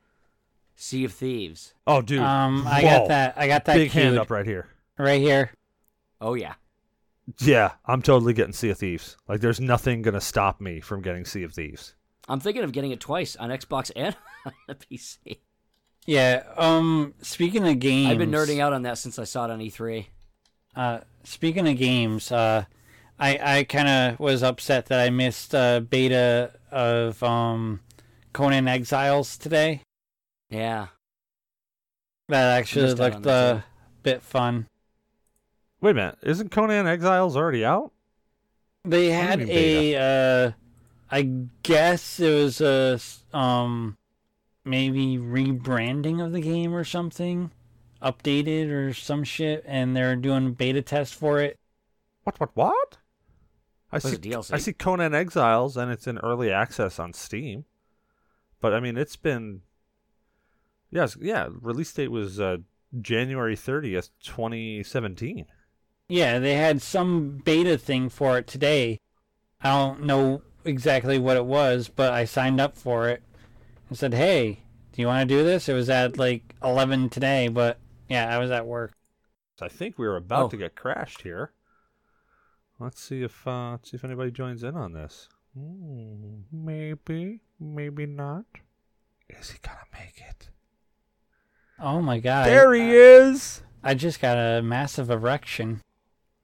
Sea 0.76 1.04
of 1.04 1.12
Thieves. 1.12 1.74
Oh, 1.86 2.00
dude. 2.00 2.20
Um, 2.22 2.66
I 2.66 2.82
Whoa. 2.82 2.88
got 2.88 3.08
that. 3.08 3.34
I 3.36 3.46
got 3.48 3.66
that 3.66 3.76
Big 3.76 3.90
hand 3.90 4.18
up 4.18 4.30
right 4.30 4.46
here. 4.46 4.66
right 4.98 5.20
here. 5.20 5.50
Oh 6.22 6.32
yeah. 6.32 6.54
Yeah, 7.38 7.72
I'm 7.84 8.00
totally 8.00 8.32
getting 8.32 8.54
Sea 8.54 8.70
of 8.70 8.78
Thieves. 8.78 9.16
Like, 9.28 9.40
there's 9.42 9.60
nothing 9.60 10.00
gonna 10.00 10.22
stop 10.22 10.58
me 10.58 10.80
from 10.80 11.02
getting 11.02 11.26
Sea 11.26 11.42
of 11.42 11.52
Thieves. 11.52 11.94
I'm 12.30 12.40
thinking 12.40 12.62
of 12.62 12.72
getting 12.72 12.92
it 12.92 13.00
twice 13.00 13.36
on 13.36 13.50
Xbox 13.50 13.90
and 13.96 14.16
on 14.46 14.52
the 14.68 14.74
PC. 14.76 15.38
Yeah. 16.06 16.44
Um. 16.56 17.14
Speaking 17.22 17.66
of 17.66 17.78
games, 17.80 18.10
I've 18.10 18.18
been 18.18 18.30
nerding 18.30 18.60
out 18.60 18.72
on 18.72 18.82
that 18.82 18.98
since 18.98 19.18
I 19.18 19.24
saw 19.24 19.46
it 19.46 19.50
on 19.50 19.60
E 19.60 19.70
E3. 19.70 20.06
Uh, 20.76 21.00
speaking 21.24 21.68
of 21.68 21.76
games, 21.76 22.30
uh, 22.30 22.64
I 23.18 23.58
I 23.58 23.64
kind 23.64 23.88
of 23.88 24.20
was 24.20 24.42
upset 24.42 24.86
that 24.86 25.00
I 25.00 25.10
missed 25.10 25.54
uh, 25.54 25.80
beta 25.80 26.52
of 26.70 27.22
um, 27.22 27.80
Conan 28.32 28.68
Exiles 28.68 29.36
today. 29.36 29.82
Yeah. 30.48 30.88
That 32.28 32.58
actually 32.58 32.86
missed 32.86 33.00
out 33.00 33.12
looked 33.14 33.26
a 33.26 33.64
too. 33.64 33.68
bit 34.02 34.22
fun. 34.22 34.68
Wait 35.80 35.92
a 35.92 35.94
minute, 35.94 36.18
isn't 36.22 36.50
Conan 36.50 36.86
Exiles 36.86 37.36
already 37.36 37.64
out? 37.64 37.92
They 38.84 38.88
What 38.88 39.00
do 39.00 39.04
you 39.06 39.12
had 39.12 39.40
a, 39.50 39.96
uh, 39.96 40.52
I 41.10 41.22
guess 41.62 42.20
it 42.20 42.30
was 42.32 42.60
a 42.60 42.92
s- 42.94 43.24
um, 43.32 43.96
maybe 44.64 45.18
rebranding 45.18 46.24
of 46.24 46.32
the 46.32 46.40
game 46.40 46.74
or 46.74 46.84
something, 46.84 47.50
updated 48.02 48.70
or 48.70 48.94
some 48.94 49.24
shit, 49.24 49.64
and 49.66 49.96
they're 49.96 50.16
doing 50.16 50.52
beta 50.52 50.82
test 50.82 51.14
for 51.14 51.40
it. 51.40 51.58
What? 52.24 52.38
What? 52.38 52.50
What? 52.54 52.98
I 53.92 53.96
Like 53.96 54.02
see. 54.02 54.16
DLC? 54.18 54.54
I 54.54 54.58
see 54.58 54.72
Conan 54.72 55.14
Exiles, 55.14 55.76
and 55.76 55.90
it's 55.90 56.06
in 56.06 56.18
early 56.18 56.50
access 56.52 56.98
on 57.00 57.12
Steam. 57.12 57.64
But 58.60 58.72
I 58.72 58.80
mean, 58.80 58.96
it's 58.96 59.16
been. 59.16 59.62
Yes, 60.92 61.16
yeah. 61.20 61.48
Release 61.50 61.92
date 61.92 62.10
was 62.10 62.38
uh, 62.38 62.58
January 63.00 63.56
thirtieth, 63.56 64.10
twenty 64.24 64.82
seventeen. 64.84 65.46
Yeah, 66.08 66.38
they 66.38 66.54
had 66.54 66.82
some 66.82 67.40
beta 67.44 67.78
thing 67.78 68.08
for 68.10 68.38
it 68.38 68.46
today. 68.46 69.00
I 69.62 69.70
don't 69.70 70.04
know 70.04 70.42
exactly 70.64 71.18
what 71.18 71.36
it 71.36 71.44
was, 71.44 71.88
but 71.88 72.12
I 72.12 72.24
signed 72.24 72.60
up 72.60 72.76
for 72.76 73.08
it 73.08 73.22
and 73.88 73.96
said, 73.98 74.14
"Hey, 74.14 74.60
do 74.92 75.02
you 75.02 75.06
want 75.08 75.28
to 75.28 75.34
do 75.34 75.42
this?" 75.44 75.68
It 75.68 75.74
was 75.74 75.88
at 75.90 76.18
like 76.18 76.54
11 76.62 77.08
today, 77.10 77.48
but 77.48 77.78
yeah, 78.08 78.34
I 78.34 78.38
was 78.38 78.50
at 78.50 78.66
work. 78.66 78.92
I 79.62 79.68
think 79.68 79.98
we 79.98 80.08
were 80.08 80.16
about 80.16 80.46
Oh. 80.46 80.48
to 80.48 80.56
get 80.56 80.74
crashed 80.74 81.22
here. 81.22 81.52
Let's 82.78 83.00
see 83.00 83.22
if 83.22 83.46
uh, 83.46 83.72
let's 83.72 83.90
see 83.90 83.96
if 83.96 84.04
anybody 84.04 84.30
joins 84.30 84.62
in 84.64 84.74
on 84.74 84.92
this. 84.94 85.28
Hmm, 85.54 86.40
maybe, 86.50 87.40
maybe 87.58 88.06
not. 88.06 88.44
Is 89.28 89.50
he 89.50 89.58
gonna 89.62 89.78
make 89.92 90.18
it? 90.28 90.48
Oh 91.78 92.00
my 92.00 92.18
god. 92.20 92.46
there 92.46 92.72
he 92.74 92.90
is. 92.94 93.62
I 93.82 93.94
just 93.94 94.20
got 94.20 94.36
a 94.38 94.62
massive 94.62 95.10
erection. 95.10 95.82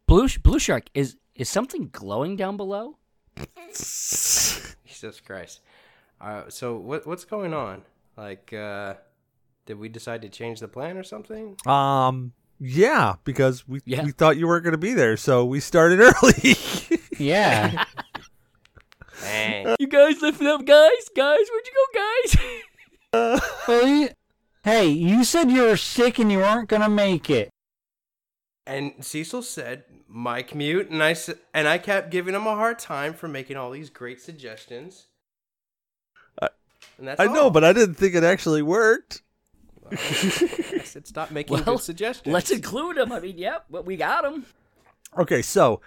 Blue 0.07 0.29
Blue 0.43 0.59
Shark 0.59 0.85
is 0.95 1.17
is 1.35 1.49
something 1.49 1.89
glowing 1.93 2.37
down 2.37 2.57
below? 2.57 2.99
Jesus 3.69 5.21
Christ. 5.25 5.61
Uh, 6.21 6.45
so 6.49 6.77
what 6.77 7.07
what's 7.07 7.25
going 7.25 7.53
on? 7.53 7.83
Like, 8.17 8.53
uh, 8.53 8.95
did 9.67 9.79
we 9.79 9.89
decide 9.89 10.23
to 10.23 10.29
change 10.29 10.61
the 10.61 10.69
plan 10.69 10.97
or 10.97 11.03
something? 11.03 11.57
Um, 11.67 12.33
yeah, 12.59 13.17
because 13.25 13.69
we 13.69 13.81
Yeah. 13.85 14.05
we 14.05 14.13
thought 14.13 14.37
you 14.39 14.47
weren't 14.47 14.65
going 14.65 14.73
to 14.73 14.79
be 14.79 14.95
there, 14.95 15.17
so 15.17 15.45
we 15.45 15.61
started 15.61 16.01
early. 16.23 16.57
Yeah. 17.19 17.85
You 19.81 19.87
guys 19.89 20.23
lifting 20.23 20.47
up, 20.47 20.65
guys? 20.65 21.09
Guys, 21.15 21.39
where'd 21.51 21.67
you 21.67 21.73
go, 21.93 22.01
guys? 22.01 23.41
well, 23.69 23.87
you, 23.87 24.09
hey, 24.65 24.89
you 24.89 25.25
said 25.25 25.51
you 25.51 25.63
were 25.63 25.77
sick 25.77 26.19
and 26.19 26.31
you 26.31 26.39
weren't 26.39 26.69
gonna 26.69 26.89
make 26.89 27.29
it. 27.31 27.51
and 28.67 28.93
Cecil 29.05 29.43
said 29.43 29.85
my 30.09 30.43
commute, 30.43 30.89
and 30.91 31.03
I 31.03 31.11
s- 31.13 31.31
and 31.55 31.67
I 31.69 31.79
kept 31.79 32.11
giving 32.11 32.35
him 32.35 32.47
a 32.47 32.55
hard 32.55 32.79
time 32.79 33.13
for 33.15 33.29
making 33.29 33.57
all 33.57 33.71
these 33.71 33.91
great 33.91 34.21
suggestions. 34.21 35.07
I- 36.41 36.49
and 36.99 37.09
that's 37.09 37.21
I 37.21 37.27
know, 37.27 37.51
but 37.51 37.65
I 37.65 37.73
didn't 37.73 37.95
think 37.97 38.15
it 38.15 38.25
actually 38.25 38.63
worked. 38.63 39.23
I 39.91 39.97
said 40.85 41.07
stop 41.07 41.31
making 41.33 41.55
Well, 41.55 41.65
good 41.65 41.81
suggestions. 41.81 42.33
Let's 42.33 42.51
include 42.51 42.99
him. 42.99 43.13
I 43.13 43.21
mean, 43.21 43.39
yep, 43.39 43.67
but 43.71 43.85
we 43.87 43.97
got 43.97 44.25
him. 44.25 44.47
Okay, 45.19 45.43
so 45.43 45.81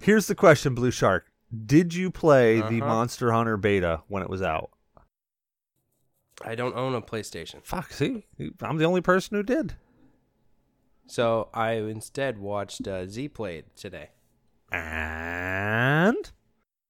here's 0.00 0.26
the 0.26 0.34
question, 0.34 0.74
Blue 0.74 0.90
Shark. 0.90 1.26
Did 1.66 1.94
you 1.94 2.10
play 2.10 2.56
the 2.60 2.66
Uh-huh. 2.66 2.86
Monster 2.86 3.32
Hunter 3.32 3.56
beta 3.56 4.02
when 4.08 4.22
it 4.22 4.28
was 4.28 4.42
out? 4.42 4.70
I 6.44 6.54
don't 6.54 6.76
own 6.76 6.94
a 6.94 7.00
PlayStation, 7.02 7.64
Fuck, 7.64 7.92
see? 7.92 8.24
I'm 8.60 8.76
the 8.76 8.84
only 8.84 9.00
person 9.00 9.36
who 9.36 9.42
did. 9.42 9.74
So 11.08 11.48
I 11.52 11.72
instead 11.72 12.38
watched 12.38 12.86
uh, 12.86 13.06
Z 13.06 13.28
Played 13.28 13.64
today. 13.76 14.10
And 14.70 16.30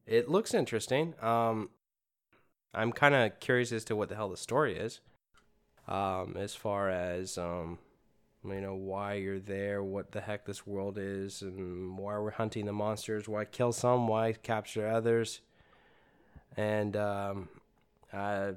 It 0.07 0.29
looks 0.29 0.53
interesting. 0.55 1.15
Um, 1.21 1.71
I'm 2.75 2.93
kind 2.93 3.15
of 3.15 3.41
curious 3.41 3.73
as 3.73 3.85
to 3.85 3.97
what 3.97 4.09
the 4.09 4.17
hell 4.17 4.29
the 4.29 4.37
story 4.37 4.77
is. 4.77 5.01
Um, 5.87 6.37
as 6.37 6.55
far 6.55 6.91
as 6.91 7.39
um, 7.39 7.79
you 8.45 8.61
know, 8.61 8.75
why 8.75 9.15
you're 9.15 9.41
there, 9.41 9.83
what 9.83 10.13
the 10.13 10.21
heck 10.21 10.45
this 10.47 10.67
world 10.67 10.99
is, 10.99 11.43
and 11.43 11.99
why 11.99 12.19
we're 12.19 12.31
hunting 12.31 12.67
the 12.67 12.73
monsters, 12.73 13.29
why 13.29 13.45
kill 13.45 13.73
some, 13.73 14.07
why 14.07 14.33
capture 14.33 14.87
others, 14.89 15.41
and 16.57 16.97
um, 16.97 17.49
I, 18.13 18.53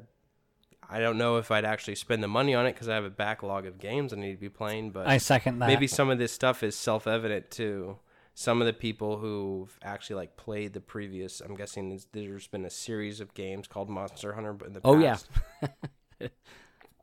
I 0.92 1.00
don't 1.00 1.18
know 1.18 1.38
if 1.38 1.50
I'd 1.52 1.64
actually 1.66 1.96
spend 1.96 2.22
the 2.22 2.28
money 2.28 2.54
on 2.54 2.66
it 2.66 2.74
because 2.74 2.90
I 2.90 2.96
have 2.96 3.06
a 3.06 3.10
backlog 3.10 3.66
of 3.66 3.80
games 3.80 4.12
I 4.12 4.18
need 4.18 4.34
to 4.34 4.38
be 4.40 4.50
playing, 4.50 4.92
but 4.92 5.08
I 5.08 5.18
second 5.20 5.60
that. 5.60 5.68
maybe 5.68 5.88
some 5.88 6.10
of 6.10 6.18
this 6.18 6.34
stuff 6.34 6.64
is 6.64 6.76
self-evident 6.76 7.50
to 7.52 7.98
some 8.34 8.62
of 8.62 8.66
the 8.68 8.74
people 8.74 9.18
who've 9.18 9.78
actually 9.84 10.16
like 10.18 10.38
played 10.38 10.72
the 10.72 10.80
previous 10.80 11.42
i'm 11.42 11.54
guessing 11.54 11.90
there's- 12.14 12.48
been 12.48 12.64
a 12.66 12.70
series 12.70 13.20
of 13.20 13.34
games 13.34 13.68
called 13.68 13.90
monster 13.90 14.34
hunter 14.34 14.54
but 14.54 14.68
in 14.70 14.74
the 14.74 14.80
Oh, 14.86 14.98
yeah. 14.98 15.18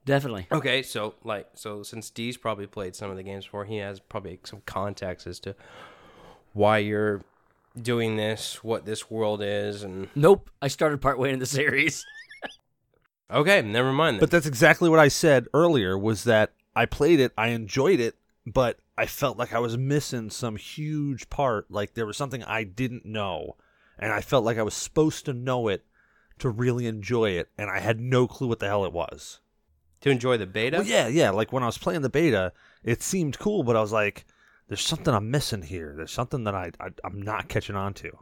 Definitely. 0.06 0.46
okay 0.50 0.82
so 0.82 1.14
like 1.22 1.48
so 1.54 1.82
since 1.82 2.08
d's 2.08 2.38
probably 2.38 2.66
played 2.66 2.96
some 2.96 3.10
of 3.10 3.16
the 3.18 3.22
games 3.22 3.44
before 3.44 3.66
he 3.66 3.76
has 3.76 4.00
probably 4.00 4.40
some 4.44 4.62
context 4.64 5.26
as 5.26 5.38
to 5.40 5.54
why 6.54 6.78
you're 6.78 7.20
doing 7.80 8.16
this 8.16 8.64
what 8.64 8.86
this 8.86 9.10
world 9.10 9.42
is 9.42 9.82
and 9.82 10.08
Nope. 10.14 10.50
I 10.62 10.68
started 10.68 11.02
partway 11.02 11.30
in 11.32 11.38
the 11.40 11.46
series. 11.46 12.06
okay 13.30 13.62
never 13.62 13.92
mind 13.92 14.16
then. 14.16 14.20
but 14.20 14.30
that's 14.30 14.46
exactly 14.46 14.88
what 14.88 14.98
I 14.98 15.08
said 15.08 15.46
earlier 15.54 15.96
was 15.98 16.24
that 16.24 16.52
I 16.74 16.86
played 16.86 17.18
it, 17.18 17.32
I 17.36 17.48
enjoyed 17.48 17.98
it, 17.98 18.14
but 18.46 18.78
I 18.96 19.06
felt 19.06 19.36
like 19.36 19.52
I 19.52 19.58
was 19.58 19.76
missing 19.76 20.30
some 20.30 20.56
huge 20.56 21.28
part, 21.28 21.70
like 21.70 21.94
there 21.94 22.06
was 22.06 22.16
something 22.16 22.44
I 22.44 22.64
didn't 22.64 23.04
know, 23.04 23.56
and 23.98 24.12
I 24.12 24.20
felt 24.20 24.44
like 24.44 24.58
I 24.58 24.62
was 24.62 24.74
supposed 24.74 25.24
to 25.26 25.32
know 25.32 25.68
it 25.68 25.84
to 26.38 26.48
really 26.48 26.86
enjoy 26.86 27.30
it, 27.30 27.48
and 27.58 27.68
I 27.68 27.80
had 27.80 27.98
no 28.00 28.28
clue 28.28 28.46
what 28.46 28.60
the 28.60 28.68
hell 28.68 28.84
it 28.84 28.92
was. 28.92 29.40
to 30.02 30.10
enjoy 30.10 30.36
the 30.36 30.46
beta 30.46 30.78
Well, 30.78 30.86
yeah, 30.86 31.08
yeah. 31.08 31.30
Like 31.30 31.52
when 31.52 31.64
I 31.64 31.66
was 31.66 31.78
playing 31.78 32.02
the 32.02 32.08
beta, 32.08 32.52
it 32.84 33.02
seemed 33.02 33.38
cool, 33.40 33.64
but 33.64 33.74
I 33.74 33.80
was 33.80 33.90
like, 33.92 34.24
"There's 34.68 34.80
something 34.80 35.12
I'm 35.12 35.32
missing 35.32 35.62
here. 35.62 35.94
There's 35.96 36.12
something 36.12 36.44
that 36.44 36.54
I, 36.54 36.70
I 36.78 36.90
I'm 37.02 37.20
not 37.20 37.48
catching 37.48 37.74
on 37.74 37.92
to." 37.94 38.12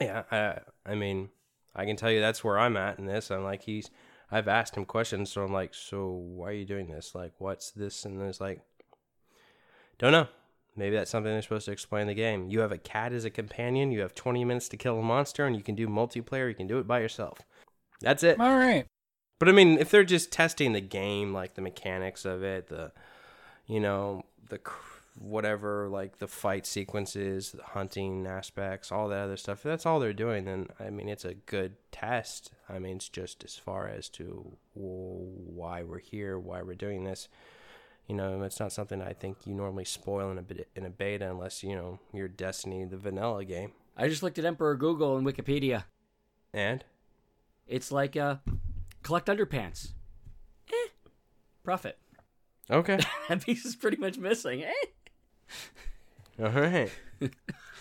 Yeah, 0.00 0.22
I, 0.30 0.60
I 0.86 0.94
mean, 0.94 1.30
I 1.74 1.84
can 1.84 1.96
tell 1.96 2.10
you 2.10 2.20
that's 2.20 2.44
where 2.44 2.58
I'm 2.58 2.76
at 2.76 2.98
in 2.98 3.06
this. 3.06 3.30
I'm 3.30 3.42
like, 3.42 3.62
he's, 3.62 3.90
I've 4.30 4.48
asked 4.48 4.76
him 4.76 4.84
questions, 4.84 5.32
so 5.32 5.42
I'm 5.42 5.52
like, 5.52 5.74
so 5.74 6.08
why 6.08 6.48
are 6.48 6.52
you 6.52 6.64
doing 6.64 6.88
this? 6.88 7.14
Like, 7.14 7.32
what's 7.38 7.70
this? 7.70 8.04
And 8.04 8.20
there's 8.20 8.40
like, 8.40 8.60
don't 9.98 10.12
know. 10.12 10.28
Maybe 10.76 10.96
that's 10.96 11.10
something 11.10 11.32
they're 11.32 11.42
supposed 11.42 11.66
to 11.66 11.72
explain 11.72 12.02
in 12.02 12.08
the 12.08 12.14
game. 12.14 12.48
You 12.48 12.60
have 12.60 12.72
a 12.72 12.78
cat 12.78 13.12
as 13.12 13.24
a 13.24 13.30
companion. 13.30 13.90
You 13.90 14.00
have 14.00 14.14
20 14.14 14.44
minutes 14.44 14.68
to 14.68 14.76
kill 14.76 14.98
a 14.98 15.02
monster, 15.02 15.44
and 15.44 15.56
you 15.56 15.62
can 15.62 15.74
do 15.74 15.88
multiplayer. 15.88 16.48
You 16.48 16.54
can 16.54 16.68
do 16.68 16.78
it 16.78 16.86
by 16.86 17.00
yourself. 17.00 17.40
That's 18.00 18.22
it. 18.22 18.40
All 18.40 18.56
right. 18.56 18.86
But 19.38 19.48
I 19.48 19.52
mean, 19.52 19.78
if 19.78 19.90
they're 19.90 20.04
just 20.04 20.30
testing 20.30 20.72
the 20.72 20.80
game, 20.80 21.32
like 21.32 21.54
the 21.54 21.62
mechanics 21.62 22.24
of 22.24 22.42
it, 22.42 22.68
the, 22.68 22.92
you 23.66 23.80
know, 23.80 24.22
the 24.48 24.58
cr- 24.58 24.89
whatever, 25.20 25.86
like 25.88 26.18
the 26.18 26.26
fight 26.26 26.64
sequences, 26.66 27.52
the 27.52 27.62
hunting 27.62 28.26
aspects, 28.26 28.90
all 28.90 29.08
that 29.08 29.24
other 29.24 29.36
stuff, 29.36 29.58
if 29.58 29.64
that's 29.64 29.84
all 29.84 30.00
they're 30.00 30.14
doing, 30.14 30.46
then 30.46 30.68
I 30.80 30.88
mean, 30.88 31.08
it's 31.10 31.26
a 31.26 31.34
good 31.34 31.76
test. 31.92 32.52
I 32.68 32.78
mean, 32.78 32.96
it's 32.96 33.08
just 33.08 33.44
as 33.44 33.56
far 33.56 33.86
as 33.86 34.08
to 34.10 34.56
why 34.72 35.82
we're 35.82 35.98
here, 35.98 36.38
why 36.38 36.62
we're 36.62 36.74
doing 36.74 37.04
this. 37.04 37.28
You 38.06 38.16
know, 38.16 38.42
it's 38.42 38.58
not 38.58 38.72
something 38.72 39.02
I 39.02 39.12
think 39.12 39.46
you 39.46 39.54
normally 39.54 39.84
spoil 39.84 40.30
in 40.30 40.38
a 40.38 40.42
bit 40.42 40.68
in 40.74 40.86
a 40.86 40.90
beta 40.90 41.30
unless 41.30 41.62
you 41.62 41.76
know 41.76 42.00
your 42.12 42.26
Destiny, 42.26 42.84
the 42.86 42.96
vanilla 42.96 43.44
game. 43.44 43.72
I 43.96 44.08
just 44.08 44.22
looked 44.22 44.38
at 44.38 44.44
Emperor 44.46 44.74
Google 44.74 45.18
and 45.18 45.26
Wikipedia. 45.26 45.84
And 46.54 46.82
It's 47.68 47.92
like 47.92 48.16
uh, 48.16 48.36
collect 49.02 49.28
underpants. 49.28 49.92
Eh. 50.72 50.88
Profit. 51.62 51.98
okay, 52.70 52.98
That 53.28 53.44
piece 53.44 53.64
is 53.66 53.76
pretty 53.76 53.98
much 53.98 54.16
missing. 54.18 54.64
Eh. 54.64 54.72
All 56.42 56.48
right. 56.48 56.90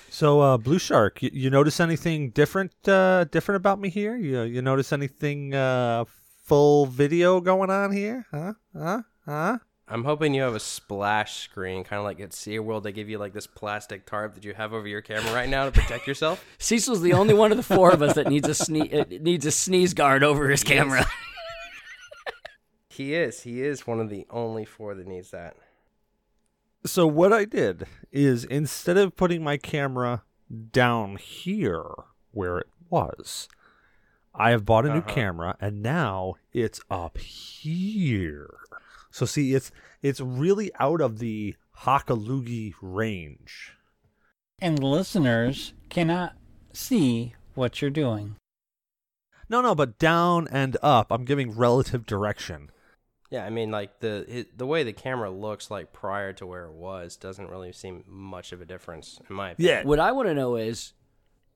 So, 0.09 0.41
uh, 0.41 0.57
Blue 0.57 0.79
Shark, 0.79 1.21
you, 1.21 1.29
you 1.31 1.49
notice 1.49 1.79
anything 1.79 2.31
different? 2.31 2.73
Uh, 2.87 3.25
different 3.25 3.57
about 3.57 3.79
me 3.79 3.89
here? 3.89 4.17
You 4.17 4.41
you 4.41 4.61
notice 4.61 4.91
anything 4.91 5.53
uh, 5.53 6.05
full 6.45 6.87
video 6.87 7.39
going 7.41 7.69
on 7.69 7.91
here? 7.91 8.25
Huh? 8.31 8.53
Huh? 8.75 9.01
Huh? 9.25 9.57
I'm 9.91 10.03
hoping 10.03 10.35
you 10.35 10.43
have 10.43 10.53
a 10.55 10.59
splash 10.59 11.39
screen, 11.39 11.83
kind 11.83 11.99
of 11.99 12.05
like 12.05 12.19
at 12.19 12.29
SeaWorld. 12.29 12.83
They 12.83 12.91
give 12.91 13.09
you 13.09 13.17
like 13.17 13.33
this 13.33 13.47
plastic 13.47 14.05
tarp 14.05 14.35
that 14.35 14.43
you 14.43 14.53
have 14.53 14.71
over 14.71 14.87
your 14.87 15.01
camera 15.01 15.33
right 15.33 15.49
now 15.49 15.65
to 15.65 15.71
protect 15.71 16.05
yourself. 16.05 16.45
Cecil's 16.59 17.01
the 17.01 17.13
only 17.13 17.33
one 17.33 17.51
of 17.51 17.57
the 17.57 17.63
four 17.63 17.91
of 17.91 18.01
us 18.03 18.13
that 18.13 18.27
needs 18.27 18.47
a 18.47 18.51
sne- 18.51 18.93
uh, 18.93 19.05
needs 19.21 19.45
a 19.47 19.51
sneeze 19.51 19.93
guard 19.93 20.23
over 20.23 20.49
his 20.49 20.63
camera. 20.63 21.05
He 22.99 23.13
is. 23.13 23.43
He 23.43 23.61
is 23.61 23.87
one 23.87 24.01
of 24.01 24.09
the 24.09 24.27
only 24.29 24.65
four 24.65 24.93
that 24.93 25.07
needs 25.07 25.31
that. 25.31 25.55
So 26.85 27.05
what 27.07 27.33
I 27.33 27.45
did 27.45 27.85
is 28.11 28.45
instead 28.45 28.97
of 28.97 29.15
putting 29.15 29.43
my 29.43 29.57
camera 29.57 30.23
down 30.71 31.17
here 31.17 31.83
where 32.31 32.57
it 32.59 32.67
was, 32.89 33.47
I 34.33 34.51
have 34.51 34.65
bought 34.65 34.85
a 34.85 34.89
new 34.89 34.99
Uh-huh. 34.99 35.13
camera 35.13 35.57
and 35.59 35.81
now 35.81 36.35
it's 36.53 36.79
up 36.89 37.17
here. 37.17 38.49
So 39.11 39.25
see, 39.25 39.53
it's 39.53 39.71
it's 40.01 40.21
really 40.21 40.71
out 40.79 41.01
of 41.01 41.19
the 41.19 41.55
Hakalugi 41.79 42.73
range. 42.81 43.73
And 44.61 44.77
the 44.77 44.85
listeners 44.85 45.73
cannot 45.89 46.35
see 46.73 47.33
what 47.55 47.81
you're 47.81 47.91
doing. 47.91 48.35
No, 49.49 49.61
no, 49.61 49.73
but 49.75 49.97
down 49.97 50.47
and 50.51 50.77
up. 50.83 51.11
I'm 51.11 51.25
giving 51.25 51.55
relative 51.55 52.05
direction. 52.05 52.69
Yeah, 53.29 53.45
I 53.45 53.49
mean, 53.49 53.69
like 53.69 53.99
the 53.99 54.25
it, 54.27 54.57
the 54.57 54.65
way 54.65 54.83
the 54.83 54.93
camera 54.93 55.29
looks 55.29 55.69
like 55.69 55.93
prior 55.93 56.33
to 56.33 56.45
where 56.47 56.65
it 56.65 56.73
was 56.73 57.15
doesn't 57.15 57.49
really 57.49 57.71
seem 57.71 58.03
much 58.07 58.51
of 58.51 58.61
a 58.61 58.65
difference 58.65 59.19
in 59.29 59.35
my 59.35 59.51
opinion. 59.51 59.77
Yeah. 59.77 59.83
what 59.83 59.99
I 59.99 60.11
want 60.11 60.29
to 60.29 60.33
know 60.33 60.55
is, 60.55 60.93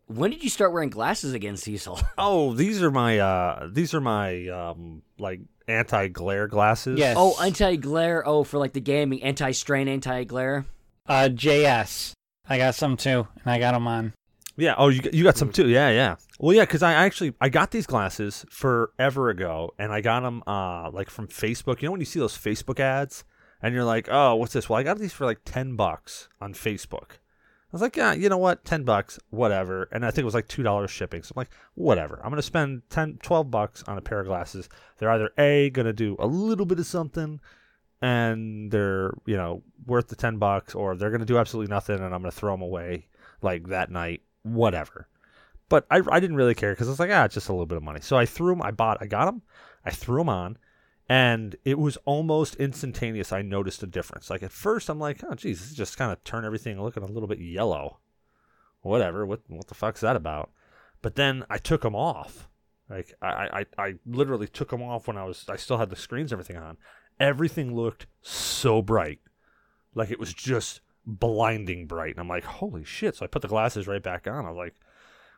when 0.05 0.29
did 0.29 0.43
you 0.43 0.49
start 0.49 0.71
wearing 0.71 0.91
glasses 0.91 1.33
again, 1.33 1.57
Cecil? 1.57 1.99
Oh, 2.17 2.53
these 2.53 2.83
are 2.83 2.91
my 2.91 3.17
uh 3.17 3.69
these 3.71 3.93
are 3.95 4.01
my 4.01 4.47
um 4.49 5.01
like 5.17 5.41
anti-glare 5.67 6.47
glasses. 6.47 6.99
Yes. 6.99 7.15
oh, 7.17 7.35
anti 7.43 7.75
glare. 7.77 8.27
Oh, 8.27 8.43
for 8.43 8.59
like 8.59 8.73
the 8.73 8.81
gaming, 8.81 9.23
anti 9.23 9.51
strain, 9.51 9.87
anti 9.87 10.25
glare. 10.25 10.65
Uh, 11.07 11.29
JS. 11.31 12.13
I 12.47 12.57
got 12.57 12.75
some 12.75 12.97
too, 12.97 13.27
and 13.43 13.51
I 13.51 13.57
got 13.59 13.71
them 13.71 13.87
on. 13.87 14.13
Yeah. 14.55 14.75
Oh, 14.77 14.89
you 14.89 15.01
got- 15.01 15.13
you 15.13 15.23
got 15.23 15.37
some 15.37 15.51
too. 15.51 15.67
Yeah, 15.67 15.89
yeah. 15.89 16.15
Well, 16.39 16.55
yeah, 16.55 16.63
because 16.63 16.83
I 16.83 16.93
actually 16.93 17.33
I 17.41 17.49
got 17.49 17.71
these 17.71 17.87
glasses 17.87 18.45
forever 18.49 19.29
ago, 19.29 19.73
and 19.79 19.91
I 19.91 20.01
got 20.01 20.21
them 20.21 20.43
uh 20.45 20.91
like 20.91 21.09
from 21.09 21.27
Facebook. 21.27 21.81
You 21.81 21.87
know 21.87 21.91
when 21.93 22.01
you 22.01 22.05
see 22.05 22.19
those 22.19 22.37
Facebook 22.37 22.79
ads, 22.79 23.23
and 23.61 23.73
you're 23.73 23.83
like, 23.83 24.07
oh, 24.11 24.35
what's 24.35 24.53
this? 24.53 24.69
Well, 24.69 24.79
I 24.79 24.83
got 24.83 24.99
these 24.99 25.13
for 25.13 25.25
like 25.25 25.39
ten 25.45 25.75
bucks 25.75 26.27
on 26.39 26.53
Facebook. 26.53 27.11
I 27.11 27.71
was 27.75 27.81
like, 27.81 27.95
yeah, 27.95 28.13
you 28.13 28.29
know 28.29 28.37
what, 28.37 28.63
ten 28.65 28.83
bucks, 28.83 29.17
whatever. 29.31 29.89
And 29.91 30.05
I 30.05 30.11
think 30.11 30.19
it 30.21 30.25
was 30.25 30.35
like 30.35 30.47
two 30.47 30.61
dollars 30.61 30.91
shipping. 30.91 31.23
So 31.23 31.33
I'm 31.35 31.41
like, 31.41 31.49
whatever. 31.73 32.21
I'm 32.23 32.29
gonna 32.29 32.43
spend 32.43 32.83
10, 32.91 33.17
12 33.23 33.49
bucks 33.49 33.83
on 33.87 33.97
a 33.97 34.01
pair 34.01 34.19
of 34.19 34.27
glasses. 34.27 34.69
They're 34.99 35.09
either 35.09 35.31
a 35.39 35.71
gonna 35.71 35.93
do 35.93 36.15
a 36.19 36.27
little 36.27 36.67
bit 36.67 36.77
of 36.77 36.85
something, 36.85 37.39
and 38.01 38.69
they're 38.71 39.15
you 39.25 39.35
know 39.35 39.63
worth 39.87 40.09
the 40.09 40.15
ten 40.15 40.37
bucks, 40.37 40.75
or 40.75 40.95
they're 40.95 41.09
gonna 41.09 41.25
do 41.25 41.39
absolutely 41.39 41.73
nothing, 41.73 41.95
and 41.95 42.13
I'm 42.13 42.21
gonna 42.21 42.31
throw 42.31 42.53
them 42.53 42.61
away 42.61 43.07
like 43.41 43.67
that 43.69 43.89
night, 43.89 44.21
whatever. 44.43 45.07
But 45.69 45.85
I, 45.89 46.01
I 46.11 46.19
didn't 46.19 46.35
really 46.35 46.55
care 46.55 46.73
because 46.73 46.87
I 46.87 46.91
was 46.91 46.99
like, 46.99 47.09
ah, 47.11 47.25
it's 47.25 47.33
just 47.33 47.49
a 47.49 47.53
little 47.53 47.65
bit 47.65 47.77
of 47.77 47.83
money. 47.83 48.01
So 48.01 48.17
I 48.17 48.25
threw 48.25 48.53
them. 48.53 48.61
I 48.61 48.71
bought. 48.71 48.99
I 49.01 49.07
got 49.07 49.25
them. 49.25 49.41
I 49.85 49.91
threw 49.91 50.19
them 50.19 50.29
on, 50.29 50.57
and 51.09 51.55
it 51.65 51.79
was 51.79 51.97
almost 52.05 52.55
instantaneous. 52.55 53.31
I 53.31 53.41
noticed 53.41 53.83
a 53.83 53.87
difference. 53.87 54.29
Like 54.29 54.43
at 54.43 54.51
first, 54.51 54.89
I'm 54.89 54.99
like, 54.99 55.23
oh, 55.23 55.35
geez, 55.35 55.59
this 55.59 55.71
is 55.71 55.77
just 55.77 55.97
kind 55.97 56.11
of 56.11 56.23
turn 56.23 56.45
everything 56.45 56.81
looking 56.81 57.03
a 57.03 57.07
little 57.07 57.27
bit 57.27 57.39
yellow. 57.39 57.99
Whatever. 58.81 59.25
What 59.25 59.41
what 59.47 59.67
the 59.67 59.75
fuck's 59.75 60.01
that 60.01 60.15
about? 60.15 60.51
But 61.01 61.15
then 61.15 61.43
I 61.49 61.57
took 61.57 61.81
them 61.81 61.95
off. 61.95 62.49
Like 62.89 63.13
I, 63.21 63.65
I, 63.77 63.83
I 63.83 63.93
literally 64.05 64.47
took 64.47 64.69
them 64.69 64.83
off 64.83 65.07
when 65.07 65.17
I 65.17 65.23
was. 65.23 65.45
I 65.49 65.55
still 65.55 65.77
had 65.77 65.89
the 65.89 65.95
screens, 65.95 66.31
everything 66.31 66.57
on. 66.57 66.77
Everything 67.19 67.75
looked 67.75 68.07
so 68.21 68.81
bright, 68.81 69.19
like 69.95 70.11
it 70.11 70.19
was 70.19 70.33
just 70.33 70.81
blinding 71.05 71.87
bright. 71.87 72.11
And 72.11 72.19
I'm 72.19 72.27
like, 72.27 72.43
holy 72.43 72.83
shit! 72.83 73.15
So 73.15 73.25
I 73.25 73.27
put 73.27 73.41
the 73.41 73.47
glasses 73.47 73.87
right 73.87 74.03
back 74.03 74.27
on. 74.27 74.45
I 74.45 74.49
was 74.49 74.57
like, 74.57 74.75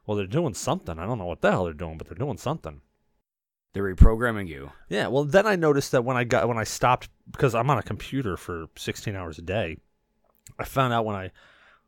well, 0.06 0.18
they're 0.18 0.28
doing 0.28 0.54
something. 0.54 1.00
I 1.00 1.06
don't 1.06 1.18
know 1.18 1.26
what 1.26 1.42
the 1.42 1.52
hell 1.52 1.66
they're 1.66 1.74
doing, 1.74 1.98
but 1.98 2.08
they're 2.08 2.16
doing 2.16 2.38
something. 2.38 2.82
They're 3.74 3.96
reprogramming 3.96 4.48
you. 4.48 4.72
Yeah, 4.88 5.08
well, 5.08 5.26
then 5.26 5.46
I 5.46 5.58
noticed 5.58 5.92
that 5.92 6.06
when 6.06 6.16
I 6.16 6.24
got 6.24 6.48
when 6.48 6.58
I 6.58 6.64
stopped 6.64 7.10
because 7.30 7.54
I'm 7.54 7.70
on 7.70 7.78
a 7.78 7.84
computer 7.84 8.38
for 8.38 8.68
16 8.78 9.16
hours 9.16 9.38
a 9.38 9.42
day, 9.42 9.78
I 10.58 10.64
found 10.64 10.94
out 10.94 11.06
when 11.06 11.16
I 11.16 11.32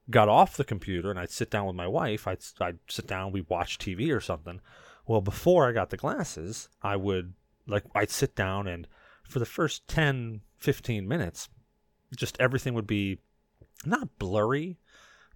got 0.10 0.30
off 0.30 0.58
the 0.58 0.64
computer 0.64 1.10
and 1.10 1.20
I'd 1.20 1.30
sit 1.30 1.50
down 1.50 1.66
with 1.66 1.76
my 1.76 1.88
wife, 1.88 2.28
I'd 2.28 2.40
I'd 2.60 2.80
sit 2.90 3.08
down, 3.08 3.32
we'd 3.32 3.50
watch 3.50 3.78
TV 3.78 4.14
or 4.14 4.20
something. 4.20 4.60
Well, 5.06 5.22
before 5.22 5.68
I 5.68 5.72
got 5.72 5.90
the 5.90 5.98
glasses, 5.98 6.68
I 6.82 6.98
would 6.98 7.34
like 7.68 7.84
I'd 7.96 8.10
sit 8.10 8.36
down 8.36 8.68
and 8.68 8.88
for 9.24 9.40
the 9.40 9.46
first 9.46 9.88
10 9.88 10.42
15 10.58 11.08
minutes, 11.08 11.50
just 12.16 12.36
everything 12.40 12.74
would 12.74 12.88
be 12.88 13.20
not 13.86 14.18
blurry, 14.20 14.80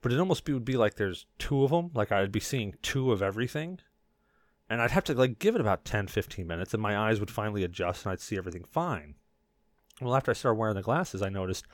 but 0.01 0.11
it 0.11 0.19
almost 0.19 0.45
be, 0.45 0.53
would 0.53 0.65
be 0.65 0.77
like 0.77 0.95
there's 0.95 1.25
two 1.37 1.63
of 1.63 1.71
them, 1.71 1.91
like 1.93 2.11
I'd 2.11 2.31
be 2.31 2.39
seeing 2.39 2.75
two 2.81 3.11
of 3.11 3.21
everything 3.21 3.79
and 4.71 4.81
I'd 4.81 4.91
have 4.91 5.03
to 5.03 5.13
like 5.13 5.37
give 5.37 5.53
it 5.55 5.61
about 5.61 5.83
10 5.83 6.07
15 6.07 6.47
minutes 6.47 6.73
and 6.73 6.81
my 6.81 6.97
eyes 6.97 7.19
would 7.19 7.29
finally 7.29 7.65
adjust 7.65 8.05
and 8.05 8.13
I'd 8.13 8.21
see 8.21 8.37
everything 8.37 8.63
fine. 8.63 9.15
Well, 9.99 10.15
after 10.15 10.31
I 10.31 10.33
started 10.33 10.57
wearing 10.57 10.77
the 10.77 10.81
glasses, 10.81 11.21
I 11.21 11.27
noticed 11.27 11.67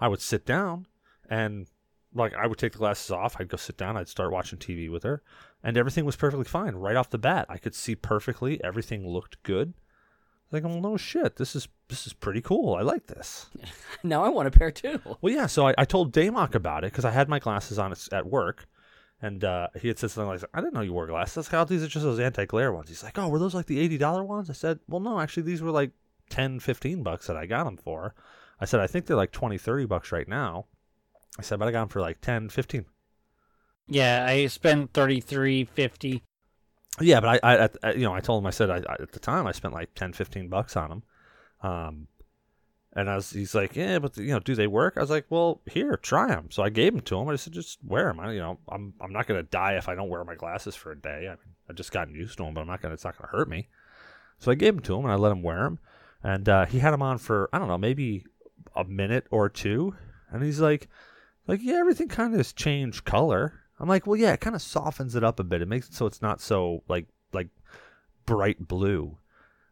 I 0.00 0.08
would 0.08 0.20
sit 0.20 0.44
down 0.46 0.86
and 1.28 1.68
like 2.12 2.34
I 2.34 2.48
would 2.48 2.58
take 2.58 2.72
the 2.72 2.78
glasses 2.78 3.12
off, 3.12 3.36
I'd 3.38 3.48
go 3.48 3.56
sit 3.56 3.76
down, 3.76 3.96
I'd 3.96 4.08
start 4.08 4.32
watching 4.32 4.58
TV 4.58 4.90
with 4.90 5.04
her, 5.04 5.22
and 5.62 5.76
everything 5.76 6.04
was 6.04 6.16
perfectly 6.16 6.44
fine 6.44 6.74
right 6.74 6.96
off 6.96 7.10
the 7.10 7.18
bat. 7.18 7.46
I 7.48 7.56
could 7.56 7.74
see 7.74 7.94
perfectly, 7.94 8.62
everything 8.64 9.06
looked 9.06 9.40
good. 9.44 9.74
Like, 10.52 10.64
well, 10.64 10.80
no 10.80 10.96
shit, 10.96 11.36
this 11.36 11.54
is 11.54 11.68
this 11.88 12.06
is 12.06 12.12
pretty 12.12 12.40
cool. 12.40 12.74
I 12.74 12.82
like 12.82 13.06
this. 13.06 13.46
Now 14.02 14.24
I 14.24 14.30
want 14.30 14.48
a 14.48 14.50
pair 14.50 14.70
too. 14.70 14.98
Well, 15.20 15.32
yeah. 15.32 15.44
So 15.46 15.68
I, 15.68 15.74
I 15.76 15.84
told 15.84 16.14
Damok 16.14 16.54
about 16.54 16.84
it 16.84 16.92
because 16.92 17.04
I 17.04 17.10
had 17.10 17.28
my 17.28 17.38
glasses 17.38 17.78
on 17.78 17.92
at, 17.92 18.08
at 18.12 18.26
work, 18.26 18.66
and 19.20 19.44
uh, 19.44 19.68
he 19.78 19.88
had 19.88 19.98
said 19.98 20.10
something 20.10 20.28
like, 20.28 20.42
"I 20.54 20.60
didn't 20.60 20.72
know 20.72 20.80
you 20.80 20.94
wore 20.94 21.06
glasses. 21.06 21.48
How 21.48 21.58
was 21.58 21.70
oh, 21.70 21.74
these 21.74 21.82
are 21.82 21.88
just 21.88 22.04
those 22.04 22.18
anti-glare 22.18 22.72
ones." 22.72 22.88
He's 22.88 23.02
like, 23.04 23.18
"Oh, 23.18 23.28
were 23.28 23.38
those 23.38 23.54
like 23.54 23.66
the 23.66 23.78
eighty 23.78 23.98
dollar 23.98 24.24
ones?" 24.24 24.48
I 24.48 24.54
said, 24.54 24.78
"Well, 24.88 25.00
no, 25.00 25.20
actually, 25.20 25.42
these 25.42 25.60
were 25.60 25.70
like 25.70 25.90
10, 26.30 26.60
15 26.60 27.02
bucks 27.02 27.26
that 27.26 27.36
I 27.36 27.44
got 27.44 27.64
them 27.64 27.76
for." 27.76 28.14
I 28.58 28.64
said, 28.64 28.80
"I 28.80 28.86
think 28.86 29.04
they're 29.04 29.16
like 29.16 29.32
20, 29.32 29.58
30 29.58 29.84
bucks 29.84 30.12
right 30.12 30.26
now." 30.28 30.64
I 31.38 31.42
said, 31.42 31.58
"But 31.58 31.68
I 31.68 31.72
got 31.72 31.80
them 31.80 31.88
for 31.88 32.00
like 32.00 32.22
10, 32.22 32.48
15. 32.48 32.86
Yeah, 33.86 34.24
I 34.26 34.46
spent 34.46 34.92
thirty 34.94 35.20
three 35.20 35.64
fifty. 35.64 36.22
Yeah, 36.98 37.20
but 37.20 37.40
I, 37.42 37.68
I, 37.82 37.92
you 37.92 38.02
know, 38.02 38.14
I 38.14 38.20
told 38.20 38.42
him, 38.42 38.46
I 38.46 38.50
said, 38.50 38.70
I, 38.70 38.76
I, 38.76 38.96
at 39.00 39.12
the 39.12 39.20
time, 39.20 39.46
I 39.46 39.52
spent 39.52 39.74
like 39.74 39.94
10, 39.94 40.12
15 40.12 40.48
bucks 40.48 40.76
on 40.76 40.88
them. 40.88 41.02
Um, 41.62 42.08
and 42.94 43.08
I 43.08 43.14
was, 43.14 43.30
he's 43.30 43.54
like, 43.54 43.76
yeah, 43.76 44.00
but 44.00 44.16
you 44.16 44.32
know, 44.32 44.40
do 44.40 44.54
they 44.54 44.66
work? 44.66 44.94
I 44.96 45.00
was 45.00 45.10
like, 45.10 45.26
well, 45.30 45.60
here, 45.70 45.96
try 45.96 46.28
them. 46.28 46.48
So 46.50 46.62
I 46.62 46.70
gave 46.70 46.92
them 46.92 47.02
to 47.02 47.18
him. 47.18 47.28
I 47.28 47.36
said, 47.36 47.52
just 47.52 47.78
wear 47.84 48.06
them. 48.06 48.18
I, 48.18 48.32
you 48.32 48.40
know, 48.40 48.58
I'm, 48.68 48.94
I'm 49.00 49.12
not 49.12 49.28
gonna 49.28 49.44
die 49.44 49.74
if 49.76 49.88
I 49.88 49.94
don't 49.94 50.08
wear 50.08 50.24
my 50.24 50.34
glasses 50.34 50.74
for 50.74 50.90
a 50.90 50.98
day. 50.98 51.26
I 51.28 51.30
mean, 51.30 51.54
I've 51.68 51.76
just 51.76 51.92
gotten 51.92 52.14
used 52.14 52.38
to 52.38 52.44
them, 52.44 52.54
but 52.54 52.62
I'm 52.62 52.66
not 52.66 52.82
gonna, 52.82 52.94
it's 52.94 53.04
not 53.04 53.16
gonna 53.16 53.30
hurt 53.30 53.48
me. 53.48 53.68
So 54.40 54.50
I 54.50 54.56
gave 54.56 54.74
them 54.74 54.82
to 54.82 54.96
him 54.96 55.04
and 55.04 55.12
I 55.12 55.16
let 55.16 55.32
him 55.32 55.42
wear 55.42 55.62
them. 55.62 55.78
And 56.22 56.48
uh, 56.48 56.66
he 56.66 56.80
had 56.80 56.90
them 56.90 57.02
on 57.02 57.18
for 57.18 57.48
I 57.52 57.58
don't 57.58 57.68
know, 57.68 57.78
maybe 57.78 58.24
a 58.74 58.84
minute 58.84 59.26
or 59.30 59.48
two. 59.48 59.94
And 60.30 60.42
he's 60.42 60.60
like, 60.60 60.88
like 61.46 61.60
yeah, 61.62 61.74
everything 61.74 62.08
kind 62.08 62.32
of 62.32 62.40
has 62.40 62.52
changed 62.52 63.04
color. 63.04 63.59
I'm 63.80 63.88
like, 63.88 64.06
well, 64.06 64.16
yeah, 64.16 64.32
it 64.34 64.40
kind 64.40 64.54
of 64.54 64.62
softens 64.62 65.16
it 65.16 65.24
up 65.24 65.40
a 65.40 65.44
bit. 65.44 65.62
It 65.62 65.68
makes 65.68 65.88
it 65.88 65.94
so 65.94 66.06
it's 66.06 66.22
not 66.22 66.40
so 66.40 66.84
like 66.88 67.06
like 67.32 67.48
bright 68.26 68.68
blue. 68.68 69.16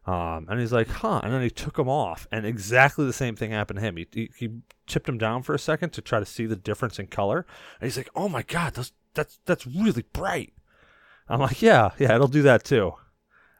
Um, 0.07 0.47
and 0.49 0.59
he's 0.59 0.71
like, 0.73 0.87
huh. 0.87 1.21
And 1.23 1.31
then 1.31 1.43
he 1.43 1.51
took 1.51 1.75
them 1.75 1.87
off, 1.87 2.27
and 2.31 2.45
exactly 2.45 3.05
the 3.05 3.13
same 3.13 3.35
thing 3.35 3.51
happened 3.51 3.77
to 3.77 3.85
him. 3.85 3.97
He, 3.97 4.07
he, 4.11 4.31
he 4.35 4.49
tipped 4.87 5.05
them 5.05 5.19
down 5.19 5.43
for 5.43 5.53
a 5.53 5.59
second 5.59 5.91
to 5.91 6.01
try 6.01 6.19
to 6.19 6.25
see 6.25 6.47
the 6.47 6.55
difference 6.55 6.97
in 6.97 7.07
color. 7.07 7.45
And 7.79 7.87
he's 7.87 7.97
like, 7.97 8.09
oh 8.15 8.27
my 8.27 8.41
God, 8.41 8.73
that's, 8.73 8.91
that's, 9.13 9.39
that's 9.45 9.67
really 9.67 10.03
bright. 10.13 10.53
I'm 11.27 11.41
like, 11.41 11.61
yeah, 11.61 11.91
yeah, 11.99 12.15
it'll 12.15 12.27
do 12.27 12.41
that 12.41 12.63
too. 12.63 12.93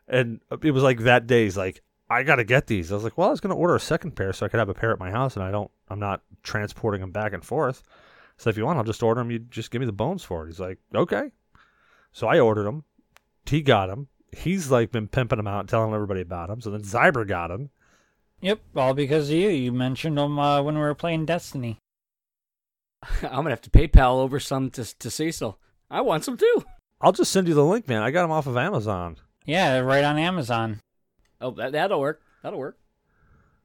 And 0.07 0.39
it 0.63 0.71
was 0.71 0.81
like 0.81 1.01
that 1.01 1.27
day, 1.27 1.43
he's 1.43 1.57
like, 1.57 1.83
I 2.09 2.23
got 2.23 2.37
to 2.37 2.43
get 2.43 2.65
these. 2.65 2.91
I 2.91 2.95
was 2.95 3.03
like, 3.03 3.15
well, 3.15 3.27
I 3.27 3.31
was 3.31 3.41
to 3.41 3.49
order 3.49 3.75
a 3.75 3.79
second 3.79 4.15
pair 4.15 4.33
so 4.33 4.43
I 4.43 4.49
could 4.49 4.57
have 4.57 4.69
a 4.69 4.73
pair 4.73 4.91
at 4.91 4.97
my 4.97 5.11
house, 5.11 5.35
and 5.35 5.45
I 5.45 5.51
don't, 5.51 5.69
I'm 5.89 5.99
not 5.99 6.23
transporting 6.41 7.01
them 7.01 7.11
back 7.11 7.33
and 7.33 7.45
forth. 7.45 7.83
So 8.39 8.49
if 8.49 8.57
you 8.57 8.65
want, 8.65 8.77
I'll 8.77 8.85
just 8.85 9.03
order 9.03 9.19
them. 9.19 9.31
You 9.31 9.39
just 9.39 9.69
give 9.69 9.81
me 9.81 9.85
the 9.85 9.91
bones 9.91 10.23
for 10.23 10.45
it. 10.45 10.47
He's 10.47 10.61
like, 10.61 10.79
okay. 10.95 11.31
So 12.13 12.25
I 12.27 12.39
ordered 12.39 12.63
them. 12.63 12.85
He 13.45 13.61
got 13.61 13.87
them. 13.87 14.07
He's 14.31 14.71
like 14.71 14.91
been 14.91 15.09
pimping 15.09 15.37
them 15.37 15.47
out, 15.47 15.67
telling 15.67 15.93
everybody 15.93 16.21
about 16.21 16.47
them. 16.47 16.61
So 16.61 16.71
then 16.71 16.81
Zyber 16.81 17.27
got 17.27 17.49
them. 17.49 17.69
Yep, 18.41 18.61
all 18.77 18.93
because 18.93 19.29
of 19.29 19.35
you. 19.35 19.49
You 19.49 19.73
mentioned 19.73 20.17
them 20.17 20.39
uh, 20.39 20.61
when 20.61 20.75
we 20.75 20.81
were 20.81 20.95
playing 20.95 21.25
Destiny. 21.25 21.79
I'm 23.21 23.29
gonna 23.29 23.49
have 23.49 23.61
to 23.61 23.69
PayPal 23.69 24.19
over 24.19 24.39
some 24.39 24.69
to 24.71 24.97
to 24.99 25.11
Cecil. 25.11 25.59
I 25.91 25.99
want 26.01 26.23
some 26.23 26.37
too. 26.37 26.63
I'll 27.01 27.11
just 27.11 27.31
send 27.31 27.49
you 27.49 27.53
the 27.53 27.65
link, 27.65 27.89
man. 27.89 28.03
I 28.03 28.11
got 28.11 28.21
them 28.21 28.31
off 28.31 28.47
of 28.47 28.55
Amazon. 28.55 29.17
Yeah, 29.45 29.79
right 29.79 30.03
on 30.03 30.17
Amazon. 30.17 30.79
Oh, 31.41 31.51
that 31.51 31.73
that'll 31.73 31.99
work. 31.99 32.21
That'll 32.41 32.59
work. 32.59 32.77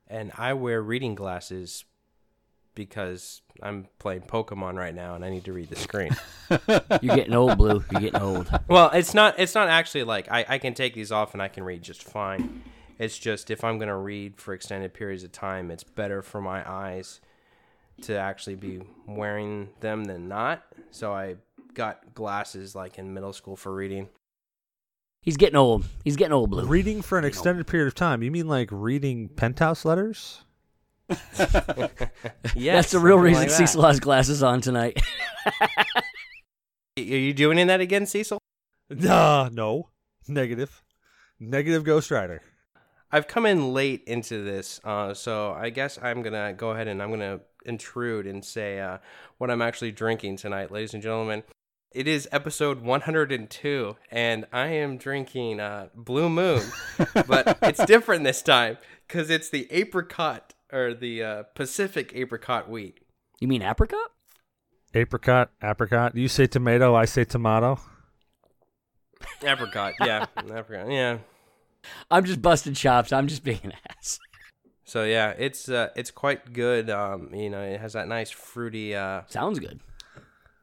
And 0.09 0.33
I 0.37 0.55
wear 0.55 0.83
reading 0.83 1.15
glasses 1.15 1.85
because 2.75 3.43
I'm 3.63 3.87
playing 3.99 4.23
Pokemon 4.23 4.77
right 4.77 4.95
now 4.95 5.15
and 5.15 5.25
I 5.25 5.31
need 5.31 5.45
to 5.45 5.53
read 5.53 5.71
the 5.71 5.77
screen. 5.77 6.15
You're 7.01 7.17
getting 7.17 7.35
old, 7.35 7.57
Blue. 7.57 7.85
You're 7.93 8.01
getting 8.01 8.21
old. 8.21 8.51
well, 8.69 8.91
it's 8.91 9.15
not 9.15 9.39
it's 9.39 9.55
not 9.55 9.69
actually 9.69 10.05
like 10.05 10.31
I, 10.31 10.45
I 10.49 10.59
can 10.59 10.75
take 10.75 10.95
these 10.95 11.13
off 11.13 11.35
and 11.35 11.43
I 11.43 11.49
can 11.49 11.65
read 11.65 11.83
just 11.83 12.03
fine. 12.03 12.63
It's 12.99 13.19
just 13.19 13.51
if 13.51 13.65
I'm 13.65 13.79
gonna 13.79 13.99
read 13.99 14.41
for 14.41 14.55
extended 14.55 14.95
periods 14.95 15.25
of 15.25 15.33
time, 15.33 15.71
it's 15.71 15.85
better 15.85 16.23
for 16.23 16.41
my 16.41 16.69
eyes 16.69 17.21
to 18.03 18.17
actually 18.17 18.57
be 18.57 18.81
wearing 19.07 19.69
them 19.81 20.05
than 20.05 20.29
not. 20.29 20.65
So 20.91 21.13
I 21.13 21.37
got 21.75 22.15
glasses 22.15 22.75
like 22.75 22.99
in 22.99 23.15
middle 23.15 23.33
school 23.33 23.57
for 23.57 23.75
reading. 23.75 24.09
He's 25.23 25.37
getting 25.37 25.57
old. 25.57 25.87
He's 26.05 26.17
getting 26.17 26.35
old, 26.35 26.51
Blue. 26.51 26.67
Reading 26.67 27.01
for 27.01 27.19
an 27.19 27.25
extended 27.25 27.67
period 27.67 27.87
of 27.87 27.95
time. 27.95 28.23
You 28.23 28.31
mean 28.31 28.47
like 28.47 28.69
reading 28.71 29.29
penthouse 29.29 29.85
letters? 29.85 30.45
Yes, 32.57 32.77
That's 32.77 32.91
the 32.93 33.01
real 33.01 33.19
reason 33.19 33.45
like. 33.45 33.51
Cecil 33.51 33.83
has 33.83 33.99
glasses 33.99 34.43
on 34.43 34.61
tonight. 34.61 35.01
Are 36.97 37.03
you 37.03 37.35
doing 37.35 37.67
that 37.67 37.81
again, 37.81 38.07
Cecil? 38.07 38.39
Nah, 38.89 39.49
no. 39.53 39.91
Negative. 40.29 40.83
Negative 41.41 41.83
Ghost 41.83 42.11
Rider. 42.11 42.41
I've 43.11 43.27
come 43.27 43.45
in 43.47 43.73
late 43.73 44.05
into 44.07 44.45
this, 44.45 44.81
uh, 44.85 45.15
so 45.15 45.53
I 45.53 45.71
guess 45.71 45.99
I'm 46.01 46.23
gonna 46.23 46.53
go 46.53 46.71
ahead 46.71 46.89
and 46.89 47.03
I'm 47.03 47.11
gonna 47.11 47.41
intrude 47.65 48.27
and 48.27 48.45
say 48.45 48.81
uh, 48.81 48.99
what 49.39 49.51
I'm 49.51 49.63
actually 49.63 49.93
drinking 49.93 50.37
tonight, 50.37 50.71
ladies 50.71 50.95
and 50.95 51.03
gentlemen. 51.03 51.43
It 51.93 52.09
is 52.09 52.29
episode 52.33 52.81
102, 52.81 53.97
and 54.11 54.47
I 54.53 54.67
am 54.67 54.97
drinking 54.97 55.61
uh, 55.61 55.91
Blue 55.95 56.29
Moon, 56.29 56.63
but 57.29 57.59
it's 57.63 57.85
different 57.85 58.25
this 58.25 58.43
time 58.43 58.79
because 59.07 59.31
it's 59.31 59.49
the 59.49 59.69
apricot 59.71 60.54
or 60.73 60.95
the 60.95 61.23
uh, 61.23 61.43
Pacific 61.55 62.13
apricot 62.15 62.69
wheat. 62.69 63.01
You 63.41 63.49
mean 63.49 63.63
apricot? 63.63 64.11
Apricot, 64.95 65.51
apricot. 65.63 66.15
You 66.17 66.29
say 66.29 66.47
tomato, 66.47 66.95
I 66.95 67.05
say 67.05 67.25
tomato. 67.25 67.81
Apricot, 69.43 69.95
yeah, 70.01 70.27
apricot, 70.39 70.91
yeah. 70.91 71.19
I'm 72.11 72.25
just 72.25 72.41
busting 72.41 72.75
chops. 72.75 73.13
I'm 73.13 73.27
just 73.27 73.45
being 73.45 73.61
an 73.65 73.73
ass. 73.91 74.19
So 74.85 75.05
yeah, 75.05 75.31
it's 75.39 75.69
uh, 75.69 75.89
it's 75.97 76.11
quite 76.11 76.53
good. 76.53 76.91
Um, 76.91 77.35
you 77.35 77.51
know, 77.51 77.61
it 77.63 77.81
has 77.81 77.95
that 77.95 78.07
nice 78.09 78.31
fruity 78.31 78.95
uh, 78.95 79.23
Sounds 79.29 79.59
good. 79.59 79.81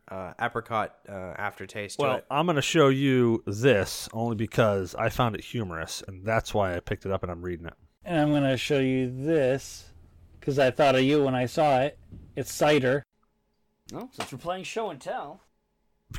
uh, 0.10 0.34
apricot 0.40 0.96
uh, 1.10 1.34
aftertaste 1.38 1.98
to 2.00 2.06
Well, 2.06 2.16
it. 2.18 2.26
I'm 2.30 2.46
going 2.46 2.56
to 2.56 2.62
show 2.62 2.90
you 2.90 3.44
this 3.48 4.08
only 4.14 4.36
because 4.36 4.96
I 4.96 5.10
found 5.10 5.36
it 5.36 5.44
humorous, 5.44 6.04
and 6.08 6.26
that's 6.26 6.54
why 6.54 6.76
I 6.76 6.80
picked 6.80 7.06
it 7.06 7.12
up 7.12 7.24
and 7.24 7.32
I'm 7.32 7.42
reading 7.42 7.66
it. 7.66 7.74
And 8.06 8.20
I'm 8.20 8.30
going 8.30 8.44
to 8.44 8.58
show 8.58 8.80
you 8.80 9.12
this 9.26 9.86
because 10.42 10.60
I 10.60 10.72
thought 10.72 10.96
of 10.96 11.04
you 11.04 11.24
when 11.24 11.36
I 11.36 11.46
saw 11.46 11.80
it. 11.82 11.98
It's 12.36 12.52
cider. 12.52 13.06
Well, 13.94 14.10
since 14.12 14.32
we're 14.32 14.40
playing 14.40 14.64
show 14.64 14.90
and 14.90 15.00
tell. 15.00 15.42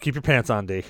Keep 0.01 0.15
your 0.15 0.23
pants 0.23 0.49
on, 0.49 0.67
D. 0.67 0.85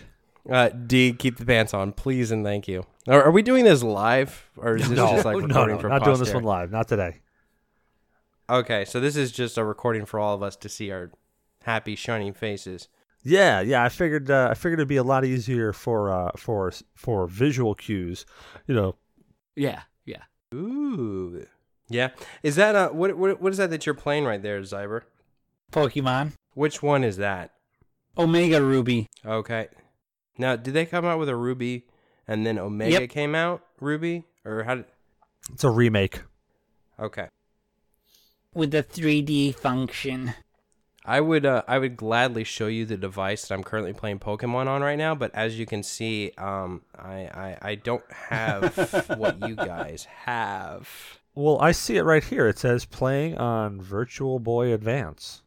Uh, 0.48 0.68
D, 0.68 1.12
keep 1.12 1.38
the 1.38 1.46
pants 1.46 1.72
on, 1.72 1.92
please 1.92 2.30
and 2.30 2.44
thank 2.44 2.68
you. 2.68 2.84
Are, 3.08 3.24
are 3.24 3.30
we 3.30 3.42
doing 3.42 3.64
this 3.64 3.82
live, 3.82 4.50
or 4.56 4.76
is 4.76 4.88
this 4.88 4.98
just 4.98 5.24
like 5.24 5.36
no, 5.38 5.46
recording 5.46 5.76
no, 5.76 5.80
for 5.80 5.88
not 5.88 6.04
doing 6.04 6.18
this 6.18 6.34
one 6.34 6.44
live. 6.44 6.70
Not 6.70 6.88
today. 6.88 7.20
Okay, 8.50 8.84
so 8.84 9.00
this 9.00 9.16
is 9.16 9.32
just 9.32 9.56
a 9.56 9.64
recording 9.64 10.04
for 10.04 10.20
all 10.20 10.34
of 10.34 10.42
us 10.42 10.56
to 10.56 10.68
see 10.68 10.90
our 10.90 11.10
happy, 11.62 11.96
shining 11.96 12.34
faces. 12.34 12.88
Yeah, 13.24 13.60
yeah. 13.60 13.84
I 13.84 13.88
figured. 13.88 14.30
Uh, 14.30 14.48
I 14.50 14.54
figured 14.54 14.80
it'd 14.80 14.88
be 14.88 14.96
a 14.96 15.04
lot 15.04 15.24
easier 15.24 15.72
for 15.72 16.10
uh, 16.10 16.32
for 16.36 16.72
for 16.94 17.26
visual 17.28 17.74
cues. 17.74 18.26
You 18.66 18.74
know, 18.74 18.96
Yeah, 19.54 19.82
yeah. 20.04 20.22
Ooh, 20.52 21.46
yeah. 21.92 22.08
Is 22.42 22.56
that 22.56 22.74
uh, 22.74 22.88
what 22.90 23.16
what 23.16 23.40
what 23.40 23.52
is 23.52 23.58
that 23.58 23.70
that 23.70 23.86
you're 23.86 23.94
playing 23.94 24.24
right 24.24 24.42
there, 24.42 24.60
Zyber? 24.62 25.02
Pokemon. 25.72 26.32
Which 26.54 26.82
one 26.82 27.02
is 27.04 27.16
that? 27.16 27.52
Omega 28.18 28.62
Ruby. 28.62 29.08
Okay. 29.24 29.68
Now, 30.36 30.56
did 30.56 30.74
they 30.74 30.84
come 30.86 31.04
out 31.04 31.18
with 31.18 31.28
a 31.28 31.36
Ruby, 31.36 31.86
and 32.28 32.44
then 32.46 32.58
Omega 32.58 33.02
Yep. 33.02 33.10
came 33.10 33.34
out 33.34 33.62
Ruby, 33.80 34.24
or 34.44 34.64
how 34.64 34.74
did? 34.76 34.84
it's 35.52 35.64
a 35.64 35.70
remake. 35.70 36.22
Okay. 37.00 37.28
With 38.54 38.70
the 38.70 38.82
3D 38.82 39.54
function. 39.54 40.34
I 41.04 41.20
would 41.20 41.44
uh, 41.44 41.62
I 41.66 41.78
would 41.78 41.96
gladly 41.96 42.44
show 42.44 42.68
you 42.68 42.84
the 42.84 42.96
device 42.96 43.48
that 43.48 43.54
I'm 43.54 43.64
currently 43.64 43.92
playing 43.92 44.20
Pokemon 44.20 44.68
on 44.68 44.82
right 44.82 44.96
now, 44.98 45.14
but 45.16 45.34
as 45.34 45.58
you 45.58 45.66
can 45.66 45.82
see, 45.82 46.30
um, 46.38 46.82
I, 46.96 47.24
I, 47.24 47.58
I 47.70 47.74
don't 47.74 48.04
have 48.12 48.76
what 49.16 49.48
you 49.48 49.56
guys 49.56 50.04
have. 50.26 50.88
Well, 51.34 51.58
I 51.60 51.72
see 51.72 51.96
it 51.96 52.02
right 52.02 52.22
here. 52.22 52.46
It 52.46 52.58
says 52.58 52.84
playing 52.84 53.38
on 53.38 53.80
Visual 53.80 54.38
Boy 54.38 54.72
Advance, 54.72 55.42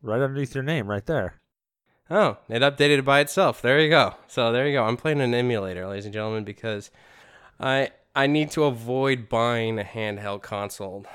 right 0.00 0.20
underneath 0.20 0.54
your 0.54 0.64
name, 0.64 0.88
right 0.88 1.04
there. 1.04 1.40
Oh, 2.10 2.38
it 2.48 2.60
updated 2.60 3.04
by 3.04 3.20
itself. 3.20 3.60
There 3.62 3.80
you 3.80 3.88
go. 3.88 4.14
So 4.28 4.52
there 4.52 4.66
you 4.66 4.74
go. 4.74 4.84
I'm 4.84 4.96
playing 4.96 5.20
an 5.20 5.34
emulator, 5.34 5.88
ladies 5.88 6.04
and 6.04 6.14
gentlemen, 6.14 6.44
because 6.44 6.90
I 7.58 7.90
I 8.14 8.26
need 8.26 8.50
to 8.52 8.64
avoid 8.64 9.28
buying 9.28 9.78
a 9.78 9.84
handheld 9.84 10.42
console. 10.42 11.06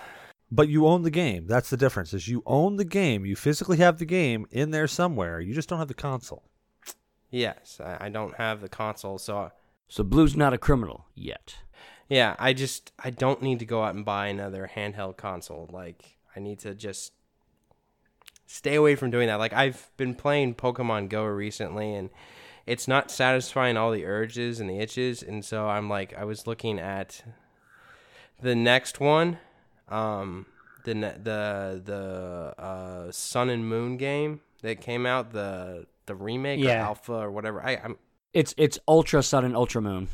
But 0.51 0.67
you 0.67 0.87
own 0.87 1.03
the 1.03 1.11
game. 1.11 1.45
That's 1.47 1.69
the 1.69 1.77
difference. 1.77 2.13
Is 2.13 2.27
you 2.27 2.41
own 2.45 2.77
the 2.77 2.85
game. 2.85 3.25
You 3.25 3.35
physically 3.35 3.77
have 3.77 3.99
the 3.99 4.05
game 4.05 4.47
in 4.51 4.71
there 4.71 4.87
somewhere. 4.87 5.39
You 5.39 5.53
just 5.53 5.69
don't 5.69 5.79
have 5.79 5.87
the 5.87 5.93
console. 5.93 6.43
Yes, 7.29 7.79
I, 7.79 8.07
I 8.07 8.09
don't 8.09 8.35
have 8.35 8.61
the 8.61 8.69
console, 8.69 9.19
so 9.19 9.37
I... 9.37 9.51
So 9.87 10.03
Blue's 10.03 10.35
not 10.35 10.53
a 10.53 10.57
criminal 10.57 11.05
yet. 11.13 11.57
Yeah, 12.09 12.35
I 12.39 12.53
just 12.53 12.91
I 13.03 13.09
don't 13.11 13.41
need 13.41 13.59
to 13.59 13.65
go 13.65 13.83
out 13.83 13.95
and 13.95 14.03
buy 14.03 14.27
another 14.27 14.69
handheld 14.75 15.15
console. 15.17 15.69
Like 15.71 16.17
I 16.35 16.39
need 16.39 16.59
to 16.59 16.73
just 16.75 17.13
stay 18.47 18.75
away 18.75 18.95
from 18.95 19.11
doing 19.11 19.27
that. 19.27 19.39
Like 19.39 19.53
I've 19.53 19.89
been 19.95 20.15
playing 20.15 20.55
Pokemon 20.55 21.09
Go 21.09 21.23
recently 21.23 21.93
and 21.93 22.09
it's 22.65 22.87
not 22.87 23.09
satisfying 23.11 23.77
all 23.77 23.91
the 23.91 24.05
urges 24.05 24.59
and 24.59 24.69
the 24.69 24.79
itches 24.79 25.23
and 25.23 25.43
so 25.45 25.67
I'm 25.67 25.87
like 25.89 26.13
I 26.17 26.23
was 26.25 26.45
looking 26.47 26.79
at 26.79 27.23
the 28.41 28.55
next 28.55 28.99
one 28.99 29.37
um 29.87 30.45
the 30.85 30.93
the 30.93 31.81
the 31.83 32.53
uh 32.61 33.11
Sun 33.11 33.49
and 33.49 33.67
Moon 33.67 33.97
game 33.97 34.41
that 34.61 34.81
came 34.81 35.05
out 35.05 35.31
the 35.31 35.85
the 36.05 36.15
remake 36.15 36.59
or 36.59 36.63
Yeah. 36.63 36.85
alpha 36.85 37.13
or 37.13 37.31
whatever. 37.31 37.61
I 37.65 37.79
I'm 37.83 37.97
It's 38.33 38.53
it's 38.57 38.79
Ultra 38.87 39.21
Sun 39.23 39.45
and 39.45 39.55
Ultra 39.55 39.81
Moon. 39.81 40.07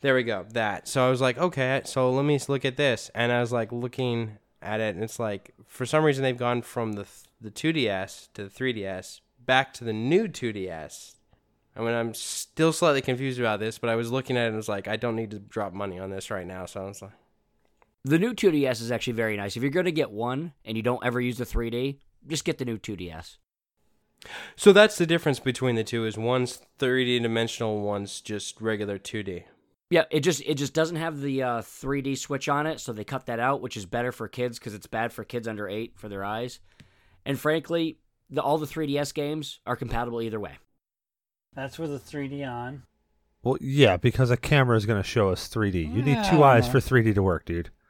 There 0.00 0.14
we 0.14 0.22
go. 0.22 0.46
That. 0.50 0.88
So 0.88 1.06
I 1.06 1.10
was 1.10 1.20
like, 1.20 1.38
okay, 1.38 1.82
so 1.84 2.10
let 2.10 2.24
me 2.24 2.38
look 2.48 2.64
at 2.64 2.76
this, 2.76 3.10
and 3.14 3.32
I 3.32 3.40
was 3.40 3.52
like 3.52 3.72
looking 3.72 4.38
at 4.62 4.80
it, 4.80 4.94
and 4.94 5.04
it's 5.04 5.18
like 5.18 5.52
for 5.66 5.86
some 5.86 6.04
reason 6.04 6.22
they've 6.22 6.36
gone 6.36 6.62
from 6.62 6.92
the 6.94 7.06
the 7.40 7.50
2DS 7.50 8.28
to 8.34 8.44
the 8.44 8.50
3DS 8.50 9.20
back 9.46 9.72
to 9.74 9.84
the 9.84 9.92
new 9.92 10.28
2DS. 10.28 11.14
I 11.76 11.80
mean, 11.80 11.94
I'm 11.94 12.14
still 12.14 12.72
slightly 12.72 13.02
confused 13.02 13.38
about 13.38 13.60
this, 13.60 13.78
but 13.78 13.90
I 13.90 13.96
was 13.96 14.10
looking 14.10 14.36
at 14.36 14.44
it 14.44 14.48
and 14.48 14.56
was 14.56 14.68
like, 14.68 14.88
I 14.88 14.96
don't 14.96 15.16
need 15.16 15.30
to 15.32 15.38
drop 15.38 15.72
money 15.72 15.98
on 15.98 16.10
this 16.10 16.30
right 16.30 16.46
now. 16.46 16.64
So 16.64 16.82
I 16.82 16.88
was 16.88 17.02
like, 17.02 17.12
The 18.04 18.18
new 18.18 18.34
2DS 18.34 18.80
is 18.80 18.90
actually 18.90 19.12
very 19.12 19.36
nice. 19.36 19.56
If 19.56 19.62
you're 19.62 19.70
going 19.70 19.84
to 19.86 19.92
get 19.92 20.10
one 20.10 20.52
and 20.64 20.76
you 20.76 20.82
don't 20.82 21.04
ever 21.04 21.20
use 21.20 21.38
the 21.38 21.44
3D, 21.44 21.98
just 22.26 22.44
get 22.44 22.58
the 22.58 22.64
new 22.64 22.78
2DS. 22.78 23.36
so 24.56 24.72
that's 24.72 24.96
the 24.96 25.06
difference 25.06 25.38
between 25.38 25.76
the 25.76 25.84
two. 25.84 26.06
Is 26.06 26.16
one's 26.16 26.60
3D 26.78 27.22
dimensional, 27.22 27.80
one's 27.80 28.20
just 28.20 28.60
regular 28.60 28.98
2D. 28.98 29.44
Yeah, 29.90 30.04
it 30.10 30.20
just 30.20 30.42
it 30.44 30.54
just 30.54 30.74
doesn't 30.74 30.96
have 30.96 31.20
the 31.20 31.42
uh, 31.42 31.60
3D 31.60 32.18
switch 32.18 32.48
on 32.48 32.66
it, 32.66 32.80
so 32.80 32.92
they 32.92 33.04
cut 33.04 33.26
that 33.26 33.38
out, 33.38 33.60
which 33.60 33.76
is 33.76 33.86
better 33.86 34.10
for 34.10 34.26
kids 34.26 34.58
because 34.58 34.74
it's 34.74 34.88
bad 34.88 35.12
for 35.12 35.22
kids 35.22 35.46
under 35.46 35.68
eight 35.68 35.92
for 35.96 36.08
their 36.08 36.24
eyes. 36.24 36.58
And 37.24 37.38
frankly, 37.38 37.98
the, 38.30 38.42
all 38.42 38.58
the 38.58 38.66
3DS 38.66 39.14
games 39.14 39.60
are 39.66 39.76
compatible 39.76 40.22
either 40.22 40.40
way. 40.40 40.58
That's 41.54 41.78
with 41.78 41.90
the 41.90 41.98
3D 41.98 42.46
on. 42.48 42.82
Well, 43.42 43.56
yeah, 43.60 43.96
because 43.96 44.30
a 44.30 44.36
camera 44.36 44.76
is 44.76 44.86
going 44.86 45.00
to 45.00 45.08
show 45.08 45.30
us 45.30 45.48
3D. 45.48 45.94
You 45.94 46.02
need 46.02 46.18
two 46.24 46.42
eyes 46.42 46.66
for 46.66 46.78
3D 46.78 47.14
to 47.14 47.22
work, 47.22 47.44
dude. 47.44 47.70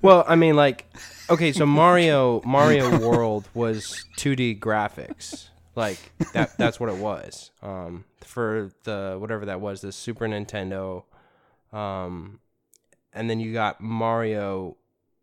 Well, 0.00 0.24
I 0.28 0.36
mean, 0.36 0.54
like, 0.54 0.86
okay, 1.28 1.50
so 1.50 1.66
Mario 1.66 2.40
Mario 2.44 3.00
World 3.00 3.48
was 3.52 4.04
2D 4.16 4.60
graphics, 4.60 5.48
like 5.74 5.98
that. 6.32 6.56
That's 6.58 6.78
what 6.78 6.88
it 6.88 6.96
was. 6.96 7.50
Um, 7.62 8.04
for 8.20 8.70
the 8.84 9.16
whatever 9.18 9.46
that 9.46 9.60
was, 9.60 9.80
the 9.80 9.92
Super 9.92 10.26
Nintendo, 10.26 11.04
um, 11.72 12.40
and 13.12 13.28
then 13.28 13.40
you 13.40 13.52
got 13.52 13.80
Mario 13.80 14.76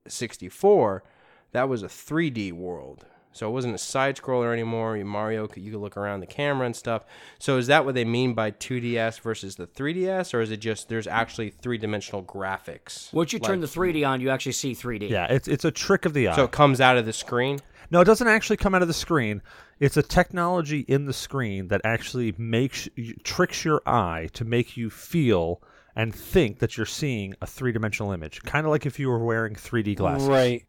64. 0.08 1.04
That 1.52 1.68
was 1.68 1.84
a 1.84 1.88
3D 1.88 2.52
world. 2.54 3.06
So 3.32 3.48
it 3.48 3.52
wasn't 3.52 3.76
a 3.76 3.78
side 3.78 4.18
scroller 4.18 4.52
anymore. 4.52 4.98
You 4.98 5.06
Mario, 5.06 5.48
could 5.48 5.64
you 5.64 5.72
could 5.72 5.82
look 5.82 5.98
around 5.98 6.20
the 6.20 6.26
camera 6.28 6.66
and 6.66 6.76
stuff. 6.76 7.04
So 7.38 7.58
is 7.58 7.68
that 7.68 7.86
what 7.86 7.96
they 7.96 8.06
mean 8.06 8.34
by 8.34 8.52
2DS 8.52 9.22
versus 9.22 9.56
the 9.56 9.68
3DS, 9.68 10.34
or 10.34 10.42
is 10.42 10.52
it 10.52 10.58
just 10.58 10.90
there's 10.90 11.08
actually 11.08 11.52
three 11.52 11.78
dimensional 11.78 12.24
graphics? 12.24 13.14
Once 13.14 13.32
you 13.32 13.40
turn 13.40 13.62
the 13.62 13.68
3D 13.68 14.08
on, 14.08 14.20
you 14.20 14.30
actually 14.30 14.54
see 14.54 14.74
3D. 14.74 15.10
Yeah, 15.10 15.28
it's 15.30 15.48
it's 15.48 15.66
a 15.66 15.72
trick 15.72 16.06
of 16.06 16.14
the 16.14 16.28
eye. 16.28 16.36
So 16.36 16.44
it 16.46 16.52
comes 16.52 16.82
out 16.82 16.98
of 16.98 17.06
the 17.06 17.14
screen. 17.14 17.60
no, 17.92 18.02
it 18.02 18.06
doesn't 18.06 18.28
actually 18.28 18.58
come 18.58 18.76
out 18.76 18.82
of 18.82 18.88
the 18.88 18.94
screen. 18.94 19.42
It's 19.80 19.96
a 19.96 20.04
technology 20.04 20.80
in 20.82 21.06
the 21.06 21.14
screen 21.14 21.70
that 21.70 21.82
actually 21.84 22.34
makes 22.38 22.90
tricks 23.24 23.64
your 23.64 23.82
eye 23.86 24.30
to 24.34 24.44
make 24.44 24.76
you 24.76 24.90
feel 24.90 25.62
and 25.96 26.14
think 26.14 26.60
that 26.60 26.78
you're 26.78 26.86
seeing 26.86 27.34
a 27.42 27.48
three-dimensional 27.48 28.12
image, 28.12 28.42
kind 28.44 28.66
of 28.66 28.72
like 28.72 28.86
if 28.86 29.00
you 29.00 29.10
were 29.10 29.24
wearing 29.24 29.56
3D 29.56 29.96
glasses. 29.96 30.28
Right. 30.28 30.66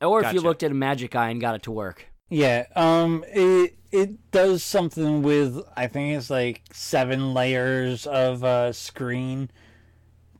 Or 0.00 0.22
if 0.22 0.32
you 0.32 0.40
looked 0.40 0.62
at 0.62 0.70
a 0.70 0.74
magic 0.74 1.16
eye 1.16 1.30
and 1.30 1.40
got 1.40 1.54
it 1.54 1.62
to 1.64 1.70
work. 1.70 2.06
Yeah. 2.28 2.66
Um. 2.76 3.24
It 3.28 3.76
it 3.90 4.30
does 4.30 4.62
something 4.62 5.22
with 5.22 5.60
I 5.76 5.86
think 5.86 6.16
it's 6.16 6.30
like 6.30 6.62
seven 6.72 7.32
layers 7.34 8.06
of 8.06 8.44
uh, 8.44 8.72
screen 8.72 9.50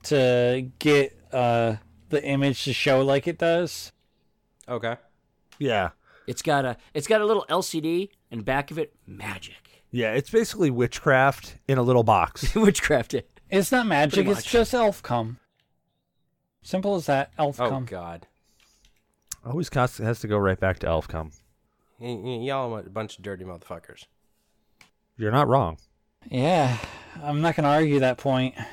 to 0.05 0.71
get 0.79 1.19
uh 1.33 1.77
the 2.11 2.25
image 2.25 2.65
to 2.65 2.73
show 2.73 3.03
like 3.03 3.27
it 3.27 3.39
does. 3.39 3.93
Okay. 4.69 4.97
Yeah. 5.59 5.91
It's 6.27 6.43
got 6.43 6.65
a 6.65 6.77
it's 6.95 7.07
got 7.07 7.21
a 7.21 7.27
little 7.27 7.47
LCD 7.49 8.11
and 8.31 8.45
back 8.45 8.71
of 8.71 8.79
it 8.79 8.95
magic. 9.07 9.83
Yeah, 9.91 10.13
it's 10.13 10.29
basically 10.29 10.71
witchcraft 10.71 11.57
in 11.67 11.79
a 11.79 11.83
little 11.83 12.03
box. 12.03 12.55
Witchcraft 12.55 13.15
it. 13.15 13.41
It's 13.49 13.73
not 13.73 13.87
magic. 13.87 14.27
It's 14.27 14.43
just 14.43 14.75
elf 14.75 15.03
cum. 15.03 15.39
Simple 16.61 16.97
as 16.97 17.07
that. 17.07 17.33
Elf 17.39 17.59
Oh 17.59 17.71
cum. 17.71 17.87
God. 17.87 18.27
Always 19.45 19.71
cost, 19.71 19.99
has 19.99 20.21
to 20.21 20.29
go 20.29 20.37
right 20.39 20.59
back 20.59 20.79
to 20.81 20.87
Elfcom. 20.87 21.33
Y- 21.99 22.15
y- 22.23 22.39
y'all 22.45 22.75
are 22.75 22.81
a 22.81 22.91
bunch 22.91 23.17
of 23.19 23.25
dirty 23.25 23.45
motherfuckers. 23.45 24.05
You're 25.17 25.33
not 25.33 25.49
wrong. 25.49 25.79
Yeah. 26.31 26.77
I'm 27.23 27.41
not 27.41 27.57
gonna 27.57 27.69
argue 27.69 28.01
that 28.01 28.19
point. 28.19 28.57
At 28.59 28.67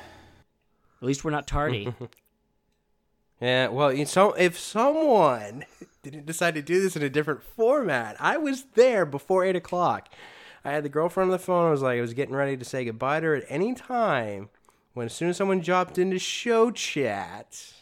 least 1.02 1.24
we're 1.24 1.30
not 1.30 1.46
tardy. 1.46 1.92
Yeah. 3.38 3.68
Well, 3.68 3.92
you 3.92 4.06
so 4.06 4.32
if 4.32 4.58
someone 4.58 5.66
didn't 6.02 6.24
decide 6.24 6.54
to 6.54 6.62
do 6.62 6.80
this 6.80 6.96
in 6.96 7.02
a 7.02 7.10
different 7.10 7.42
format, 7.42 8.16
I 8.18 8.38
was 8.38 8.64
there 8.74 9.04
before 9.04 9.44
eight 9.44 9.54
o'clock. 9.56 10.08
I 10.64 10.70
had 10.72 10.84
the 10.84 10.88
girlfriend 10.88 11.28
on 11.28 11.32
the 11.32 11.38
phone. 11.38 11.66
I 11.66 11.70
was 11.70 11.82
like, 11.82 11.98
I 11.98 12.00
was 12.00 12.14
getting 12.14 12.34
ready 12.34 12.56
to 12.56 12.64
say 12.64 12.86
goodbye 12.86 13.20
to 13.20 13.26
her 13.26 13.34
at 13.34 13.44
any 13.50 13.74
time. 13.74 14.48
When 14.94 15.04
as 15.04 15.12
soon 15.12 15.28
as 15.28 15.36
someone 15.36 15.60
dropped 15.60 15.98
into 15.98 16.18
show 16.18 16.70
chat, 16.70 17.74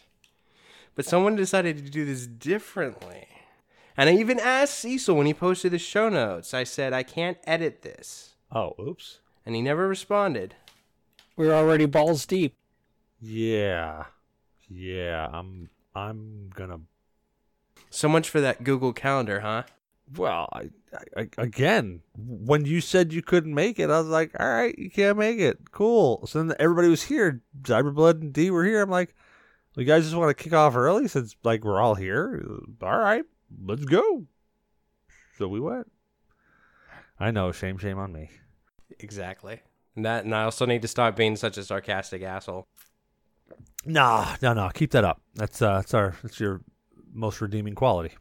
but 0.94 1.04
someone 1.04 1.36
decided 1.36 1.78
to 1.78 1.90
do 1.90 2.04
this 2.04 2.26
differently. 2.26 3.28
And 3.96 4.08
I 4.08 4.14
even 4.14 4.40
asked 4.40 4.78
Cecil 4.78 5.16
when 5.16 5.26
he 5.26 5.34
posted 5.34 5.72
the 5.72 5.78
show 5.78 6.08
notes. 6.08 6.52
I 6.52 6.64
said, 6.64 6.92
I 6.92 7.02
can't 7.02 7.38
edit 7.44 7.82
this. 7.82 8.34
Oh, 8.50 8.74
oops. 8.80 9.20
And 9.46 9.54
he 9.54 9.62
never 9.62 9.86
responded. 9.86 10.54
We're 11.36 11.52
already 11.52 11.86
balls 11.86 12.26
deep. 12.26 12.54
Yeah. 13.20 14.04
Yeah, 14.68 15.28
I'm 15.32 15.68
I'm 15.94 16.50
gonna 16.54 16.80
So 17.90 18.08
much 18.08 18.28
for 18.28 18.40
that 18.40 18.64
Google 18.64 18.92
Calendar, 18.92 19.40
huh? 19.40 19.64
Well, 20.16 20.48
I, 20.52 20.70
I, 20.92 21.20
I 21.20 21.28
again, 21.38 22.02
when 22.16 22.66
you 22.66 22.80
said 22.80 23.12
you 23.12 23.22
couldn't 23.22 23.54
make 23.54 23.78
it, 23.78 23.90
I 23.90 23.98
was 23.98 24.08
like, 24.08 24.32
all 24.38 24.46
right, 24.46 24.76
you 24.78 24.90
can't 24.90 25.18
make 25.18 25.38
it. 25.38 25.70
Cool. 25.70 26.26
So 26.26 26.42
then 26.42 26.56
everybody 26.58 26.88
was 26.88 27.04
here. 27.04 27.42
Zyberblood 27.62 28.20
and 28.20 28.32
D 28.32 28.50
were 28.50 28.64
here. 28.64 28.82
I'm 28.82 28.90
like, 28.90 29.14
you 29.80 29.86
guys 29.86 30.04
just 30.04 30.16
want 30.16 30.36
to 30.36 30.42
kick 30.42 30.52
off 30.52 30.76
early 30.76 31.08
since 31.08 31.36
like 31.42 31.64
we're 31.64 31.80
all 31.80 31.94
here. 31.94 32.42
All 32.82 32.98
right, 32.98 33.24
let's 33.64 33.84
go. 33.84 34.26
So 35.38 35.48
we 35.48 35.60
went. 35.60 35.90
I 37.18 37.30
know, 37.30 37.52
shame, 37.52 37.78
shame 37.78 37.98
on 37.98 38.12
me. 38.12 38.30
Exactly. 39.00 39.60
And 39.96 40.04
that, 40.04 40.24
and 40.24 40.34
I 40.34 40.44
also 40.44 40.66
need 40.66 40.82
to 40.82 40.88
stop 40.88 41.16
being 41.16 41.36
such 41.36 41.56
a 41.56 41.64
sarcastic 41.64 42.22
asshole. 42.22 42.66
Nah, 43.84 44.36
no, 44.42 44.52
no, 44.52 44.70
keep 44.72 44.90
that 44.92 45.04
up. 45.04 45.20
That's 45.34 45.60
uh, 45.60 45.76
that's 45.76 45.94
our, 45.94 46.16
that's 46.22 46.40
your 46.40 46.62
most 47.12 47.40
redeeming 47.40 47.74
quality. 47.74 48.14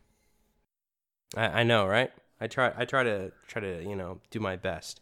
I, 1.35 1.61
I 1.61 1.63
know, 1.63 1.87
right? 1.87 2.11
I 2.39 2.47
try, 2.47 2.73
I 2.75 2.85
try 2.85 3.03
to, 3.03 3.31
try 3.47 3.61
to, 3.61 3.83
you 3.83 3.95
know, 3.95 4.19
do 4.29 4.39
my 4.39 4.55
best. 4.55 5.01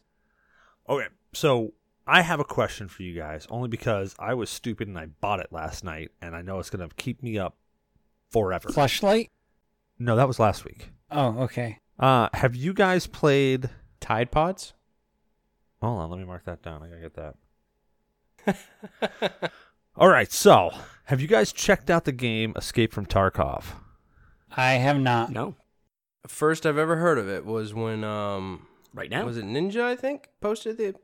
Okay, 0.88 1.08
so 1.34 1.74
I 2.08 2.22
have 2.22 2.40
a 2.40 2.44
question 2.44 2.88
for 2.88 3.04
you 3.04 3.14
guys, 3.14 3.46
only 3.50 3.68
because 3.70 4.16
I 4.20 4.34
was 4.34 4.50
stupid 4.50 4.88
and 4.88 4.98
I 4.98 5.06
bought 5.06 5.40
it 5.40 5.48
last 5.52 5.84
night, 5.84 6.12
and 6.22 6.36
I 6.36 6.42
know 6.42 6.60
it's 6.60 6.70
gonna 6.70 6.90
keep 6.98 7.22
me 7.24 7.38
up 7.38 7.56
forever. 8.32 8.70
Flashlight. 8.70 9.30
No, 10.00 10.16
that 10.16 10.28
was 10.28 10.40
last 10.40 10.66
week. 10.66 10.90
Oh, 11.12 11.40
okay. 11.44 11.78
Uh, 12.00 12.28
have 12.34 12.56
you 12.56 12.74
guys 12.74 13.06
played? 13.08 13.70
Tide 14.00 14.32
Pods? 14.32 14.74
Hold 15.82 16.00
on, 16.00 16.10
let 16.10 16.20
me 16.20 16.26
mark 16.26 16.46
that 16.46 16.64
down. 16.64 16.82
I 16.82 16.88
gotta 16.88 17.02
get 17.02 18.56
that. 19.16 19.52
All 19.96 20.08
right, 20.10 20.32
so 20.32 20.72
have 21.06 21.22
you 21.22 21.28
guys 21.28 21.52
checked 21.54 21.90
out 21.90 22.06
the 22.06 22.12
game 22.12 22.54
Escape 22.56 22.94
from 22.94 23.06
Tarkov? 23.06 23.66
I 24.56 24.74
have 24.74 25.00
not. 25.00 25.32
no. 25.32 25.56
First 26.28 26.66
I've 26.66 26.78
ever 26.78 26.98
heard 26.98 27.18
of 27.18 27.28
it 27.30 27.46
was 27.46 27.74
when, 27.74 28.04
um, 28.04 28.68
Right 28.94 29.10
now. 29.10 29.26
was 29.26 29.38
it 29.38 29.46
Ninja? 29.46 29.82
I 29.82 29.96
think 29.96 30.30
posted 30.40 30.78
the 30.78 30.96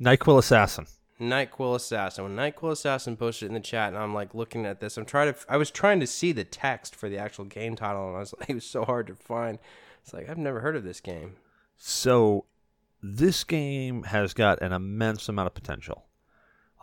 Nyquil 0.00 0.38
Assassin. 0.38 0.86
Nightquill 1.20 1.74
Assassin. 1.74 2.24
When 2.24 2.36
Nightquill 2.36 2.72
Assassin 2.72 3.16
posted 3.16 3.46
it 3.46 3.48
in 3.48 3.54
the 3.54 3.60
chat, 3.60 3.88
and 3.88 3.98
I'm 3.98 4.14
like 4.14 4.34
looking 4.34 4.66
at 4.66 4.80
this, 4.80 4.98
I'm 4.98 5.06
trying 5.06 5.32
to, 5.32 5.40
I 5.48 5.56
was 5.56 5.70
trying 5.70 6.00
to 6.00 6.06
see 6.06 6.32
the 6.32 6.44
text 6.44 6.94
for 6.94 7.08
the 7.08 7.18
actual 7.18 7.46
game 7.46 7.74
title, 7.74 8.08
and 8.08 8.16
I 8.16 8.20
was 8.20 8.34
like, 8.40 8.50
it 8.50 8.54
was 8.54 8.66
so 8.66 8.84
hard 8.84 9.06
to 9.06 9.14
find. 9.14 9.58
It's 10.02 10.12
like 10.12 10.28
I've 10.28 10.38
never 10.38 10.60
heard 10.60 10.76
of 10.76 10.84
this 10.84 11.00
game. 11.00 11.36
So 11.76 12.44
this 13.02 13.44
game 13.44 14.02
has 14.04 14.34
got 14.34 14.60
an 14.62 14.72
immense 14.72 15.28
amount 15.28 15.46
of 15.46 15.54
potential. 15.54 16.04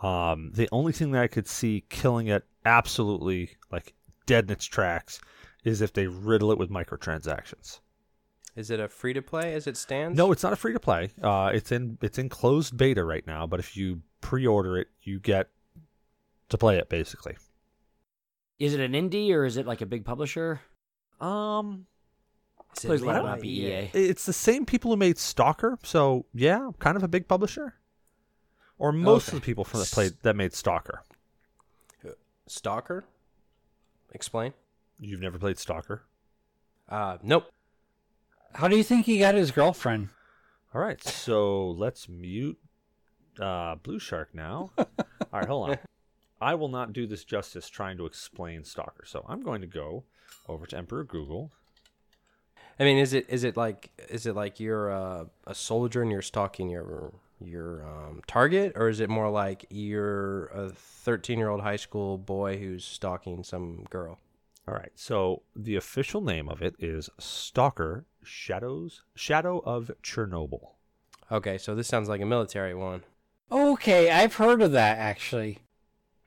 Um, 0.02 0.50
the 0.52 0.68
only 0.72 0.92
thing 0.92 1.12
that 1.12 1.22
I 1.22 1.28
could 1.28 1.48
see 1.48 1.84
killing 1.88 2.26
it 2.26 2.44
absolutely 2.66 3.50
like 3.70 3.94
dead 4.26 4.44
in 4.44 4.50
its 4.50 4.66
tracks 4.66 5.20
is 5.64 5.80
if 5.80 5.92
they 5.92 6.06
riddle 6.06 6.50
it 6.50 6.58
with 6.58 6.70
microtransactions. 6.70 7.80
Is 8.56 8.70
it 8.70 8.78
a 8.78 8.88
free 8.88 9.12
to 9.14 9.22
play 9.22 9.52
as 9.54 9.66
it 9.66 9.76
stands? 9.76 10.16
No, 10.16 10.30
it's 10.30 10.42
not 10.42 10.52
a 10.52 10.56
free 10.56 10.72
to 10.72 10.80
play. 10.80 11.10
Uh, 11.20 11.50
it's 11.52 11.72
in 11.72 11.98
it's 12.00 12.18
in 12.18 12.28
closed 12.28 12.76
beta 12.76 13.02
right 13.04 13.26
now, 13.26 13.46
but 13.46 13.58
if 13.60 13.76
you 13.76 14.02
pre-order 14.20 14.78
it, 14.78 14.88
you 15.02 15.18
get 15.18 15.48
to 16.50 16.58
play 16.58 16.78
it 16.78 16.88
basically. 16.88 17.36
Is 18.60 18.72
it 18.74 18.80
an 18.80 18.92
indie 18.92 19.32
or 19.32 19.44
is 19.44 19.56
it 19.56 19.66
like 19.66 19.80
a 19.80 19.86
big 19.86 20.04
publisher? 20.04 20.60
Um, 21.20 21.86
Is 22.76 22.84
it 22.84 22.88
Please 22.88 23.02
let 23.02 23.24
made 23.24 23.32
it 23.34 23.40
be 23.42 23.48
EA. 23.48 23.90
it's 23.92 24.24
the 24.26 24.32
same 24.32 24.64
people 24.64 24.90
who 24.92 24.96
made 24.96 25.18
Stalker, 25.18 25.78
so 25.82 26.26
yeah, 26.32 26.70
kind 26.78 26.96
of 26.96 27.02
a 27.02 27.08
big 27.08 27.26
publisher. 27.26 27.74
Or 28.78 28.92
most 28.92 29.28
Okay. 29.28 29.36
of 29.36 29.42
the 29.42 29.46
people 29.46 29.64
from 29.64 29.80
that 29.80 29.90
played 29.90 30.12
that 30.22 30.36
made 30.36 30.52
Stalker. 30.54 31.02
Stalker? 32.46 33.04
Explain. 34.12 34.52
You've 35.00 35.20
never 35.20 35.38
played 35.38 35.58
Stalker? 35.58 36.02
Uh, 36.88 37.16
nope. 37.22 37.50
How 38.54 38.68
do 38.68 38.76
you 38.76 38.84
think 38.84 39.06
he 39.06 39.18
got 39.18 39.34
his 39.34 39.50
girlfriend? 39.50 40.10
All 40.72 40.80
right, 40.80 41.02
so 41.02 41.70
let's 41.70 42.08
mute 42.08 42.58
uh, 43.40 43.74
Blue 43.76 43.98
Shark 43.98 44.32
now. 44.32 44.70
All 44.78 44.86
right, 45.32 45.48
hold 45.48 45.70
on. 45.70 45.78
I 46.40 46.54
will 46.54 46.68
not 46.68 46.92
do 46.92 47.06
this 47.06 47.24
justice 47.24 47.68
trying 47.68 47.96
to 47.96 48.06
explain 48.06 48.64
Stalker, 48.64 49.04
so 49.06 49.24
I'm 49.28 49.42
going 49.42 49.60
to 49.60 49.66
go 49.66 50.04
over 50.48 50.66
to 50.66 50.76
Emperor 50.76 51.02
Google. 51.04 51.50
I 52.78 52.84
mean, 52.84 52.98
is 52.98 53.12
it 53.12 53.26
is 53.28 53.44
it 53.44 53.56
like 53.56 53.90
is 54.08 54.26
it 54.26 54.34
like 54.34 54.60
you're 54.60 54.88
a, 54.88 55.26
a 55.46 55.54
soldier 55.54 56.02
and 56.02 56.10
you're 56.10 56.22
stalking 56.22 56.70
your 56.70 57.12
your 57.40 57.84
um, 57.84 58.22
target, 58.26 58.72
or 58.76 58.88
is 58.88 59.00
it 59.00 59.08
more 59.10 59.30
like 59.30 59.66
you're 59.70 60.46
a 60.46 60.70
13 60.70 61.38
year 61.38 61.48
old 61.48 61.62
high 61.62 61.76
school 61.76 62.18
boy 62.18 62.58
who's 62.58 62.84
stalking 62.84 63.42
some 63.42 63.84
girl? 63.90 64.18
All 64.66 64.74
right, 64.74 64.92
so 64.94 65.42
the 65.54 65.76
official 65.76 66.20
name 66.20 66.48
of 66.48 66.62
it 66.62 66.74
is 66.78 67.10
Stalker 67.18 68.06
Shadows 68.24 69.02
Shadow 69.14 69.58
of 69.64 69.90
Chernobyl. 70.02 70.72
Okay, 71.30 71.58
so 71.58 71.74
this 71.74 71.88
sounds 71.88 72.08
like 72.08 72.20
a 72.20 72.26
military 72.26 72.74
one. 72.74 73.02
Okay, 73.50 74.10
I've 74.10 74.34
heard 74.34 74.62
of 74.62 74.72
that 74.72 74.98
actually. 74.98 75.58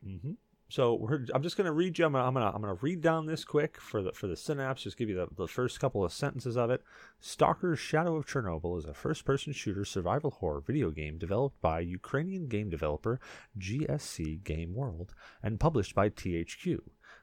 Mm-hmm. 0.06 0.34
So 0.70 0.96
we're, 0.96 1.26
I'm 1.34 1.44
just 1.44 1.56
gonna 1.56 1.72
read 1.72 1.98
you. 1.98 2.06
I'm 2.06 2.12
gonna, 2.12 2.26
I'm 2.26 2.34
gonna 2.34 2.52
I'm 2.54 2.62
gonna 2.62 2.78
read 2.82 3.02
down 3.02 3.26
this 3.26 3.46
quick 3.46 3.80
for 3.80 4.02
the 4.02 4.12
for 4.12 4.28
the 4.28 4.36
synapse. 4.36 4.84
Just 4.84 4.98
give 4.98 5.08
you 5.08 5.16
the, 5.16 5.28
the 5.36 5.48
first 5.48 5.80
couple 5.80 6.04
of 6.04 6.12
sentences 6.12 6.58
of 6.58 6.70
it. 6.70 6.84
Stalker's 7.22 7.80
Shadow 7.80 8.18
of 8.18 8.28
Chernobyl 8.28 8.78
is 8.78 8.84
a 8.86 8.94
first-person 8.94 9.54
shooter 9.54 9.86
survival 9.86 10.32
horror 10.32 10.60
video 10.60 10.92
game 10.92 11.18
developed 11.18 11.62
by 11.62 11.80
Ukrainian 11.80 12.48
game 12.48 12.70
developer 12.70 13.20
GSC 13.58 14.44
Game 14.44 14.74
World 14.76 15.14
and 15.42 15.60
published 15.60 15.96
by 15.96 16.10
THQ. 16.10 16.80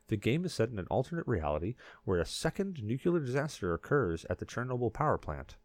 The 0.08 0.16
game 0.16 0.44
is 0.44 0.54
set 0.54 0.68
in 0.68 0.78
an 0.78 0.86
alternate 0.90 1.26
reality 1.26 1.74
where 2.04 2.20
a 2.20 2.26
second 2.26 2.82
nuclear 2.82 3.20
disaster 3.20 3.72
occurs 3.72 4.26
at 4.28 4.38
the 4.38 4.46
Chernobyl 4.46 4.92
power 4.92 5.18
plant 5.18 5.56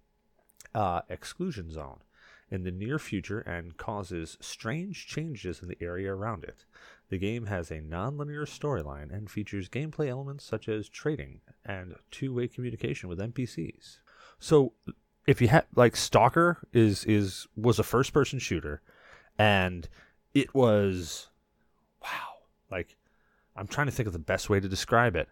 uh, 0.74 1.02
exclusion 1.10 1.72
zone 1.72 2.00
in 2.52 2.64
the 2.64 2.72
near 2.72 2.98
future 2.98 3.40
and 3.40 3.78
causes 3.78 4.38
strange 4.40 5.08
changes 5.08 5.62
in 5.62 5.68
the 5.68 5.78
area 5.82 6.14
around 6.14 6.44
it. 6.44 6.66
The 7.10 7.18
game 7.18 7.48
has 7.48 7.72
a 7.72 7.82
non-linear 7.82 8.46
storyline 8.46 9.12
and 9.12 9.30
features 9.30 9.70
gameplay 9.70 10.10
elements 10.10 10.46
such 10.46 10.68
as 10.68 10.90
trading 10.90 11.42
and 11.66 11.96
two-way 12.12 12.48
communication 12.48 13.10
with 13.10 13.20
NPCs. 13.20 14.00
So, 14.40 14.74
if 15.28 15.42
you 15.42 15.48
had 15.50 15.66
like 15.76 15.96
Stalker 15.96 16.58
is 16.74 17.04
is 17.06 17.48
was 17.56 17.78
a 17.78 17.84
first-person 17.84 18.40
shooter, 18.40 18.82
and 19.38 19.88
it 20.34 20.56
was 20.56 21.28
wow, 22.02 22.38
like 22.72 22.96
I'm 23.60 23.68
trying 23.68 23.88
to 23.88 23.91
think 23.91 24.07
of 24.07 24.14
the 24.14 24.20
best 24.20 24.49
way 24.49 24.60
to 24.60 24.70
describe 24.70 25.16
it. 25.16 25.28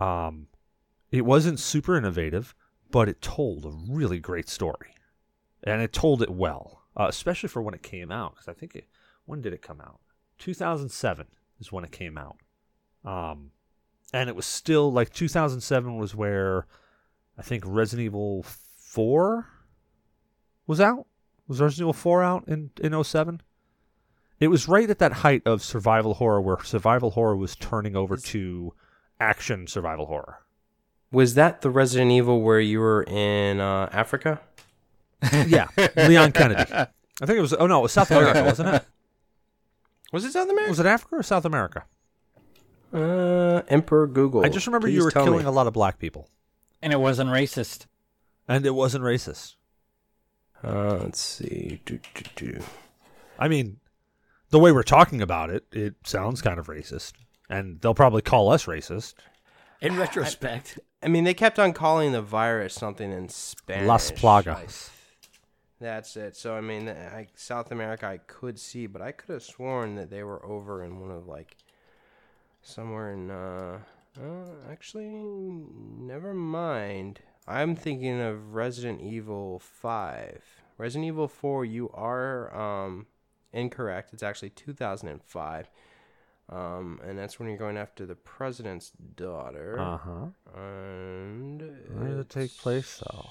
Um, 0.00 0.48
it 1.12 1.24
wasn't 1.24 1.60
super 1.60 1.96
innovative, 1.96 2.54
but 2.90 3.08
it 3.08 3.22
told 3.22 3.64
a 3.64 3.92
really 3.92 4.18
great 4.18 4.48
story, 4.48 4.94
and 5.62 5.80
it 5.80 5.92
told 5.92 6.22
it 6.22 6.30
well, 6.30 6.82
uh, 6.96 7.06
especially 7.08 7.48
for 7.48 7.62
when 7.62 7.74
it 7.74 7.82
came 7.82 8.10
out. 8.10 8.32
Because 8.32 8.48
I 8.48 8.52
think 8.52 8.74
it 8.74 8.86
when 9.24 9.40
did 9.40 9.52
it 9.52 9.62
come 9.62 9.80
out? 9.80 10.00
2007 10.38 11.26
is 11.60 11.70
when 11.70 11.84
it 11.84 11.92
came 11.92 12.18
out. 12.18 12.38
Um, 13.04 13.52
and 14.12 14.28
it 14.28 14.34
was 14.34 14.46
still 14.46 14.92
like 14.92 15.12
2007 15.12 15.96
was 15.96 16.14
where 16.14 16.66
I 17.38 17.42
think 17.42 17.62
Resident 17.64 18.06
Evil 18.06 18.42
4 18.42 19.46
was 20.66 20.80
out. 20.80 21.06
Was 21.46 21.60
Resident 21.60 21.84
Evil 21.84 21.92
4 21.92 22.22
out 22.22 22.48
in 22.48 22.70
in 22.82 23.04
07? 23.04 23.40
It 24.40 24.48
was 24.48 24.66
right 24.68 24.88
at 24.88 24.98
that 24.98 25.12
height 25.12 25.42
of 25.46 25.62
survival 25.62 26.14
horror 26.14 26.40
where 26.40 26.58
survival 26.64 27.10
horror 27.10 27.36
was 27.36 27.54
turning 27.54 27.94
over 27.94 28.16
to 28.16 28.72
action 29.20 29.66
survival 29.66 30.06
horror. 30.06 30.38
Was 31.12 31.34
that 31.34 31.60
the 31.60 31.70
Resident 31.70 32.10
Evil 32.10 32.40
where 32.40 32.60
you 32.60 32.80
were 32.80 33.02
in 33.02 33.60
uh, 33.60 33.90
Africa? 33.92 34.40
yeah, 35.46 35.66
Leon 35.96 36.32
Kennedy. 36.32 36.72
I 36.72 36.86
think 37.26 37.36
it 37.38 37.40
was. 37.42 37.52
Oh 37.52 37.66
no, 37.66 37.80
it 37.80 37.82
was 37.82 37.92
South 37.92 38.10
America, 38.10 38.42
wasn't 38.44 38.74
it? 38.76 38.84
Was 40.12 40.24
it 40.24 40.32
South 40.32 40.48
America? 40.50 40.70
Was 40.70 40.80
it 40.80 40.86
Africa 40.86 41.14
or 41.16 41.22
South 41.22 41.44
America? 41.44 41.84
Uh, 42.92 43.62
Emperor 43.68 44.08
Google. 44.08 44.44
I 44.44 44.48
just 44.48 44.66
remember 44.66 44.88
Please 44.88 44.96
you 44.96 45.04
were 45.04 45.12
killing 45.12 45.38
me. 45.38 45.44
a 45.44 45.50
lot 45.52 45.68
of 45.68 45.72
black 45.72 46.00
people, 46.00 46.28
And 46.82 46.92
it 46.92 46.96
wasn't 46.98 47.30
racist. 47.30 47.86
and 48.48 48.66
it 48.66 48.74
wasn't 48.74 49.04
racist. 49.04 49.54
Uh, 50.64 50.98
let's 51.02 51.20
see. 51.20 51.80
Do, 51.84 52.00
do, 52.14 52.24
do. 52.34 52.60
I 53.38 53.46
mean, 53.46 53.76
the 54.50 54.58
way 54.58 54.72
we're 54.72 54.82
talking 54.82 55.22
about 55.22 55.50
it, 55.50 55.64
it 55.72 55.94
sounds 56.04 56.42
kind 56.42 56.58
of 56.58 56.66
racist, 56.66 57.12
and 57.48 57.80
they'll 57.80 57.94
probably 57.94 58.22
call 58.22 58.50
us 58.50 58.66
racist. 58.66 59.14
In 59.80 59.96
retrospect, 59.96 60.78
I 61.02 61.08
mean, 61.08 61.24
they 61.24 61.34
kept 61.34 61.58
on 61.58 61.72
calling 61.72 62.12
the 62.12 62.20
virus 62.20 62.74
something 62.74 63.10
in 63.10 63.28
Spanish. 63.28 63.88
Las 63.88 64.10
like- 64.10 64.44
Plagas. 64.44 64.90
That's 65.80 66.14
it. 66.16 66.36
So 66.36 66.54
I 66.54 66.60
mean, 66.60 66.90
I, 66.90 67.28
South 67.34 67.72
America, 67.72 68.06
I 68.06 68.18
could 68.18 68.58
see, 68.58 68.86
but 68.86 69.00
I 69.00 69.12
could 69.12 69.32
have 69.32 69.42
sworn 69.42 69.94
that 69.94 70.10
they 70.10 70.22
were 70.22 70.44
over 70.44 70.84
in 70.84 71.00
one 71.00 71.10
of 71.10 71.26
like 71.26 71.56
somewhere 72.60 73.12
in. 73.12 73.30
uh, 73.30 73.78
uh 74.20 74.70
Actually, 74.70 75.08
never 75.08 76.34
mind. 76.34 77.20
I'm 77.48 77.74
thinking 77.74 78.20
of 78.20 78.54
Resident 78.54 79.00
Evil 79.00 79.58
Five. 79.58 80.44
Resident 80.76 81.06
Evil 81.08 81.28
Four, 81.28 81.64
you 81.64 81.88
are 81.94 82.54
um 82.54 83.06
incorrect. 83.52 84.12
It's 84.12 84.22
actually 84.22 84.50
2005. 84.50 85.70
Um, 86.48 87.00
and 87.06 87.16
that's 87.16 87.38
when 87.38 87.48
you're 87.48 87.56
going 87.58 87.76
after 87.76 88.04
the 88.06 88.16
president's 88.16 88.90
daughter. 89.14 89.78
Uh 89.78 89.98
huh. 89.98 90.58
And 90.60 91.60
Where 91.94 92.08
does 92.08 92.18
it 92.18 92.28
take 92.30 92.56
place, 92.58 93.00
though? 93.08 93.30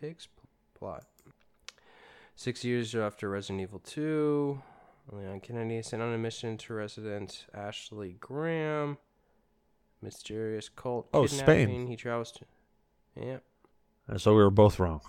Takes 0.00 0.26
p- 0.26 0.32
plot. 0.76 1.04
Six 2.34 2.64
years 2.64 2.94
after 2.94 3.28
Resident 3.28 3.60
Evil 3.62 3.78
2, 3.80 4.60
Leon 5.12 5.40
Kennedy 5.40 5.82
sent 5.82 6.02
on 6.02 6.12
a 6.12 6.18
mission 6.18 6.56
to 6.58 6.74
resident 6.74 7.46
Ashley 7.54 8.16
Graham. 8.20 8.98
Mysterious 10.02 10.68
cult 10.68 11.08
Oh, 11.12 11.26
kidnapping. 11.26 11.66
Spain. 11.68 11.86
He 11.88 11.96
travels 11.96 12.30
to. 12.32 12.44
Yeah. 13.20 13.38
And 14.06 14.20
so 14.20 14.32
we 14.34 14.42
were 14.42 14.50
both 14.50 14.78
wrong. 14.78 15.00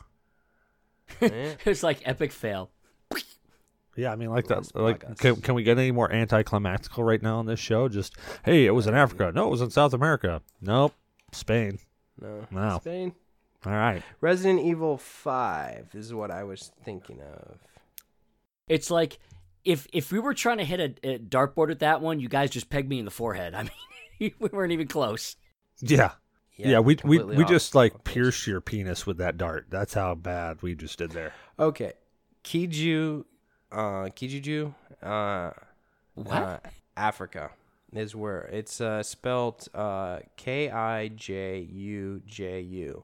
yeah. 1.22 1.54
it's 1.66 1.84
like 1.84 2.02
epic 2.06 2.32
fail. 2.32 2.70
Yeah, 4.00 4.14
I 4.14 4.16
mean, 4.16 4.30
like 4.30 4.48
that. 4.48 4.74
Like, 4.76 5.18
can, 5.18 5.36
can 5.42 5.56
we 5.56 5.64
get 5.64 5.78
any 5.78 5.92
more 5.92 6.10
anticlimactical 6.12 7.04
right 7.04 7.22
now 7.22 7.40
on 7.40 7.46
this 7.46 7.60
show? 7.60 7.90
Just, 7.90 8.16
hey, 8.46 8.66
it 8.66 8.72
was 8.72 8.88
in 8.88 8.96
Africa. 8.96 9.32
No, 9.36 9.48
it 9.48 9.52
was 9.52 9.62
in 9.62 9.72
South 9.72 9.94
America. 9.94 10.42
Nope, 10.62 10.94
Spain. 11.34 11.80
No. 12.22 12.48
Wow. 12.50 12.80
Spain. 12.80 13.14
All 13.66 13.74
right. 13.74 14.02
Resident 14.22 14.62
Evil 14.62 14.98
5 14.98 15.90
is 15.94 16.14
what 16.14 16.32
I 16.32 16.46
was 16.46 16.72
thinking 16.86 17.20
of. 17.22 17.58
It's 18.70 18.90
like 18.90 19.20
if 19.66 19.88
if 19.92 20.12
we 20.12 20.20
were 20.20 20.34
trying 20.34 20.60
to 20.60 20.64
hit 20.64 20.80
a, 20.80 21.16
a 21.16 21.20
dartboard 21.20 21.68
with 21.68 21.80
that 21.80 22.02
one, 22.02 22.20
you 22.20 22.30
guys 22.30 22.52
just 22.52 22.70
pegged 22.70 22.88
me 22.88 23.00
in 23.00 23.06
the 23.06 23.12
forehead. 23.12 23.54
I 23.56 23.64
mean, 23.64 24.32
we 24.40 24.50
weren't 24.52 24.72
even 24.72 24.88
close. 24.88 25.36
Yeah, 25.82 26.12
yeah. 26.56 26.80
we 26.80 26.98
we 27.04 27.20
we 27.20 27.44
just 27.46 27.76
like 27.76 27.96
off 27.96 28.04
pierced 28.04 28.48
your 28.48 28.62
penis 28.62 29.06
with 29.06 29.18
that 29.18 29.38
dart. 29.38 29.68
That's 29.70 29.94
how 29.94 30.16
bad 30.16 30.62
we 30.62 30.76
just 30.76 30.98
did 30.98 31.12
there. 31.12 31.34
Okay. 31.58 31.94
Kiju, 32.44 33.26
uh, 33.72 34.10
Kijuju, 34.16 34.74
uh, 35.02 35.52
What? 36.16 36.34
uh, 36.34 36.60
Africa 36.98 37.52
is 37.94 38.16
where 38.16 38.42
it's 38.52 38.82
uh, 38.82 39.02
spelled 39.04 39.68
uh, 39.74 40.20
K 40.36 40.70
I 40.70 41.08
J 41.10 41.60
U 41.60 42.22
J 42.26 42.62
U. 42.62 43.04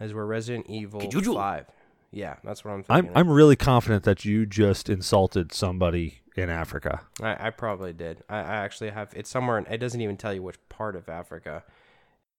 Is 0.00 0.12
where 0.12 0.26
Resident 0.26 0.66
Evil 0.68 1.00
Kijuju. 1.00 1.34
Five. 1.34 1.66
Yeah, 2.10 2.36
that's 2.44 2.64
what 2.64 2.72
I'm 2.72 2.82
thinking. 2.82 2.96
I'm 2.96 3.04
thinking. 3.04 3.16
I'm 3.18 3.30
really 3.30 3.56
confident 3.56 4.04
that 4.04 4.24
you 4.24 4.44
just 4.46 4.90
insulted 4.90 5.52
somebody 5.52 6.20
in 6.36 6.50
Africa. 6.50 7.02
I, 7.22 7.48
I 7.48 7.50
probably 7.50 7.92
did. 7.92 8.22
I, 8.28 8.38
I 8.38 8.56
actually 8.56 8.90
have. 8.90 9.12
It's 9.14 9.30
somewhere. 9.30 9.58
In, 9.58 9.66
it 9.66 9.78
doesn't 9.78 10.00
even 10.00 10.16
tell 10.16 10.34
you 10.34 10.42
which 10.42 10.56
part 10.68 10.96
of 10.96 11.08
Africa. 11.08 11.62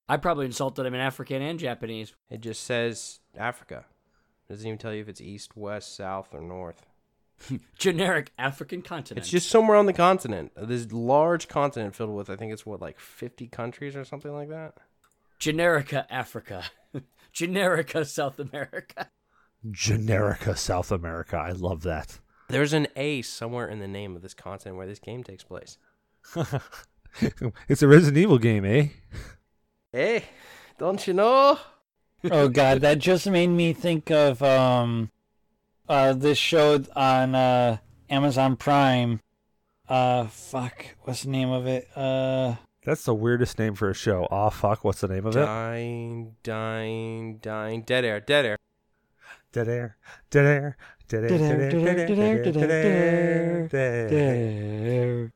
I 0.10 0.18
probably 0.18 0.46
insulted 0.46 0.86
him 0.86 0.94
in 0.94 1.00
African 1.00 1.42
and 1.42 1.58
Japanese. 1.58 2.14
It 2.30 2.42
just 2.42 2.64
says 2.66 3.20
Africa. 3.38 3.86
It 4.50 4.54
doesn't 4.54 4.68
even 4.68 4.78
tell 4.78 4.94
you 4.94 5.02
if 5.02 5.08
it's 5.08 5.22
east, 5.22 5.56
west, 5.56 5.96
south, 5.96 6.34
or 6.34 6.42
north. 6.42 6.86
Generic 7.78 8.32
African 8.38 8.82
continent. 8.82 9.24
It's 9.24 9.30
just 9.30 9.50
somewhere 9.50 9.78
on 9.78 9.86
the 9.86 9.94
continent. 9.94 10.52
This 10.56 10.92
large 10.92 11.48
continent 11.48 11.96
filled 11.96 12.16
with, 12.16 12.30
I 12.30 12.36
think 12.36 12.54
it's 12.54 12.66
what, 12.66 12.82
like 12.82 13.00
50 13.00 13.48
countries 13.48 13.96
or 13.96 14.06
something 14.06 14.34
like 14.34 14.50
that? 14.50 14.76
Generica 15.40 16.06
Africa. 16.10 16.64
Generica 17.34 18.06
South 18.06 18.40
America. 18.40 19.10
Generica 19.72 20.56
South 20.56 20.92
America. 20.92 21.38
I 21.38 21.52
love 21.52 21.84
that. 21.84 22.20
There's 22.50 22.74
an 22.74 22.88
A 22.96 23.22
somewhere 23.22 23.68
in 23.68 23.80
the 23.80 23.88
name 23.88 24.16
of 24.16 24.22
this 24.22 24.34
continent 24.34 24.78
where 24.78 24.88
this 24.88 25.00
game 25.00 25.24
takes 25.24 25.44
place. 25.44 25.78
it's 27.68 27.82
a 27.82 27.88
Resident 27.88 28.18
Evil 28.18 28.38
game, 28.38 28.66
eh? 28.66 28.88
Hey, 29.92 30.26
don't 30.78 31.06
you 31.08 31.14
know? 31.14 31.60
oh 32.32 32.48
god, 32.48 32.82
that 32.82 33.00
just 33.00 33.28
made 33.30 33.48
me 33.48 33.74
think 33.74 34.10
of 34.12 34.42
um 34.42 35.12
uh, 35.88 36.14
this 36.14 36.38
showed 36.38 36.90
on 36.96 37.36
uh, 37.36 37.78
Amazon 38.10 38.56
Prime. 38.56 39.20
Uh, 39.88 40.26
fuck, 40.28 40.96
what's 41.02 41.24
the 41.24 41.30
name 41.30 41.50
of 41.50 41.68
it? 41.68 41.88
Uh, 41.96 42.56
that's 42.86 43.04
the 43.04 43.14
weirdest 43.14 43.60
name 43.60 43.76
for 43.76 43.90
a 43.90 43.94
show. 43.94 44.28
Ah, 44.32 44.48
oh, 44.48 44.50
fuck, 44.50 44.84
what's 44.84 45.02
the 45.02 45.08
name 45.08 45.26
of 45.26 45.36
it? 45.36 45.40
Dying, 45.40 46.36
dying, 46.44 47.38
dying, 47.38 47.82
dead 47.84 48.06
air, 48.06 48.20
dead 48.20 48.46
air. 48.46 48.58
Dead 49.52 49.68
air, 49.68 49.98
dead 50.30 50.46
air, 50.46 50.78
dead 51.08 51.24
air, 51.24 51.30
dead 51.30 51.42
air, 51.44 51.70
dead 51.70 51.88
air, 51.88 52.04
dead 52.04 52.20
air, 52.20 52.44
dead 52.44 52.72
air, 52.72 53.68
dead 53.68 54.14
air. 54.14 55.34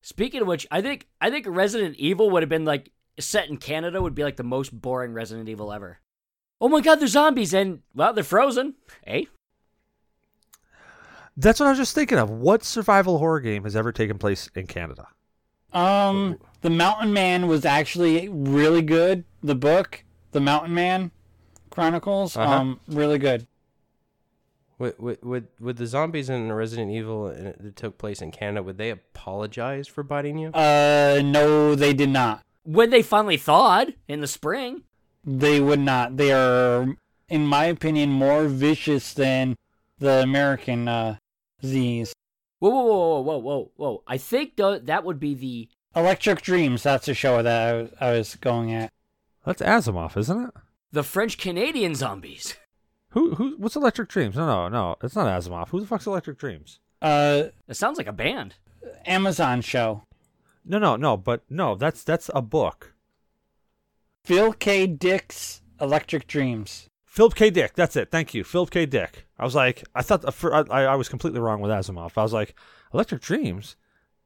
Speaking 0.00 0.40
of 0.40 0.48
which, 0.48 0.66
I 0.70 0.80
think 0.80 1.06
I 1.20 1.30
think 1.30 1.46
Resident 1.48 1.96
Evil 1.96 2.30
would 2.30 2.42
have 2.42 2.48
been 2.48 2.64
like 2.64 2.90
set 3.20 3.48
in 3.48 3.58
Canada 3.58 4.00
would 4.02 4.14
be 4.14 4.24
like 4.24 4.36
the 4.36 4.42
most 4.42 4.70
boring 4.70 5.12
Resident 5.12 5.48
Evil 5.48 5.72
ever. 5.72 6.00
Oh 6.60 6.68
my 6.68 6.80
god, 6.80 6.96
they're 6.96 7.06
zombies 7.08 7.54
and 7.54 7.80
well, 7.94 8.12
they're 8.12 8.24
frozen. 8.24 8.74
Eh? 9.06 9.24
That's 11.36 11.60
what 11.60 11.66
I 11.66 11.70
was 11.70 11.78
just 11.78 11.94
thinking 11.94 12.18
of. 12.18 12.30
What 12.30 12.64
survival 12.64 13.18
horror 13.18 13.40
game 13.40 13.62
has 13.64 13.76
ever 13.76 13.92
taken 13.92 14.18
place 14.18 14.50
in 14.54 14.66
Canada? 14.66 15.06
um 15.72 16.38
The 16.62 16.70
Mountain 16.70 17.12
Man 17.12 17.46
was 17.46 17.64
actually 17.64 18.28
really 18.28 18.82
good. 18.82 19.24
The 19.42 19.54
book, 19.54 20.02
The 20.32 20.40
Mountain 20.40 20.74
Man 20.74 21.10
Chronicles, 21.70 22.36
Uh-huh. 22.36 22.52
um 22.52 22.80
really 22.88 23.18
good. 23.18 23.46
Would, 24.78 24.98
would, 24.98 25.18
would, 25.24 25.46
would 25.60 25.76
the 25.76 25.86
zombies 25.86 26.30
in 26.30 26.52
Resident 26.52 26.90
Evil 26.92 27.26
uh, 27.26 27.52
that 27.60 27.74
took 27.76 27.98
place 27.98 28.22
in 28.22 28.30
Canada, 28.30 28.62
would 28.62 28.78
they 28.78 28.90
apologize 28.90 29.88
for 29.88 30.04
biting 30.04 30.38
you? 30.38 30.50
Uh, 30.50 31.20
no, 31.24 31.74
they 31.74 31.92
did 31.92 32.10
not. 32.10 32.42
When 32.62 32.90
they 32.90 33.02
finally 33.02 33.36
thawed 33.36 33.94
in 34.06 34.20
the 34.20 34.28
spring. 34.28 34.84
They 35.30 35.60
would 35.60 35.80
not. 35.80 36.16
They 36.16 36.32
are, 36.32 36.86
in 37.28 37.46
my 37.46 37.66
opinion, 37.66 38.10
more 38.10 38.46
vicious 38.48 39.12
than 39.12 39.56
the 39.98 40.22
American 40.22 40.88
uh, 40.88 41.16
Z's. 41.64 42.14
Whoa, 42.60 42.70
whoa, 42.70 43.20
whoa, 43.20 43.20
whoa, 43.20 43.38
whoa, 43.38 43.70
whoa! 43.76 44.02
I 44.06 44.16
think 44.16 44.56
though 44.56 44.78
that 44.78 45.04
would 45.04 45.20
be 45.20 45.34
the 45.34 45.68
Electric 45.94 46.40
Dreams. 46.40 46.82
That's 46.82 47.06
the 47.06 47.14
show 47.14 47.42
that 47.42 47.68
I 47.68 47.72
was, 47.82 47.90
I 48.00 48.10
was 48.12 48.36
going 48.36 48.72
at. 48.72 48.90
That's 49.44 49.60
Asimov, 49.62 50.16
isn't 50.16 50.44
it? 50.48 50.54
the 50.92 51.02
French 51.02 51.36
Canadian 51.36 51.94
zombies. 51.94 52.56
Who 53.10 53.34
who? 53.34 53.56
What's 53.58 53.76
Electric 53.76 54.08
Dreams? 54.08 54.34
No, 54.36 54.46
no, 54.46 54.68
no. 54.68 54.96
It's 55.02 55.14
not 55.14 55.26
Asimov. 55.26 55.68
Who 55.68 55.80
the 55.80 55.86
fuck's 55.86 56.06
Electric 56.06 56.38
Dreams? 56.38 56.80
Uh, 57.02 57.44
It 57.68 57.74
sounds 57.76 57.98
like 57.98 58.06
a 58.06 58.12
band. 58.12 58.54
Amazon 59.04 59.60
show. 59.60 60.04
No, 60.64 60.78
no, 60.78 60.96
no. 60.96 61.16
But 61.18 61.42
no, 61.50 61.74
that's 61.74 62.02
that's 62.02 62.30
a 62.34 62.40
book. 62.42 62.94
Phil 64.28 64.52
K. 64.52 64.86
Dick's 64.86 65.62
Electric 65.80 66.26
Dreams. 66.26 66.90
Philip 67.06 67.34
K. 67.34 67.48
Dick. 67.48 67.72
That's 67.72 67.96
it. 67.96 68.10
Thank 68.10 68.34
you, 68.34 68.44
Philip 68.44 68.68
K. 68.70 68.84
Dick. 68.84 69.26
I 69.38 69.44
was 69.44 69.54
like, 69.54 69.84
I 69.94 70.02
thought 70.02 70.22
I, 70.70 70.84
I 70.84 70.96
was 70.96 71.08
completely 71.08 71.40
wrong 71.40 71.62
with 71.62 71.70
Asimov. 71.70 72.12
I 72.14 72.24
was 72.24 72.34
like, 72.34 72.54
Electric 72.92 73.22
Dreams. 73.22 73.76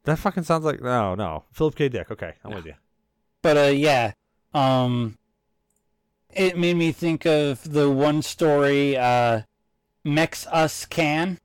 That 0.03 0.18
fucking 0.18 0.42
sounds 0.42 0.64
like 0.64 0.80
no, 0.80 1.14
no. 1.14 1.44
Philip 1.53 1.76
K. 1.76 1.88
Dick. 1.88 2.11
Okay, 2.11 2.32
I'm 2.42 2.53
with 2.53 2.66
you. 2.66 2.74
But 3.42 3.57
uh, 3.57 3.70
yeah, 3.70 4.14
um, 4.53 5.18
it 6.30 6.59
made 6.59 6.76
me 6.76 6.90
think 6.90 7.24
of 7.24 7.72
the 7.72 7.88
one 7.88 8.22
story, 8.22 8.96
uh, 8.96 9.42
Mex 10.03 10.48
Us 10.48 10.84
Can. 10.84 11.38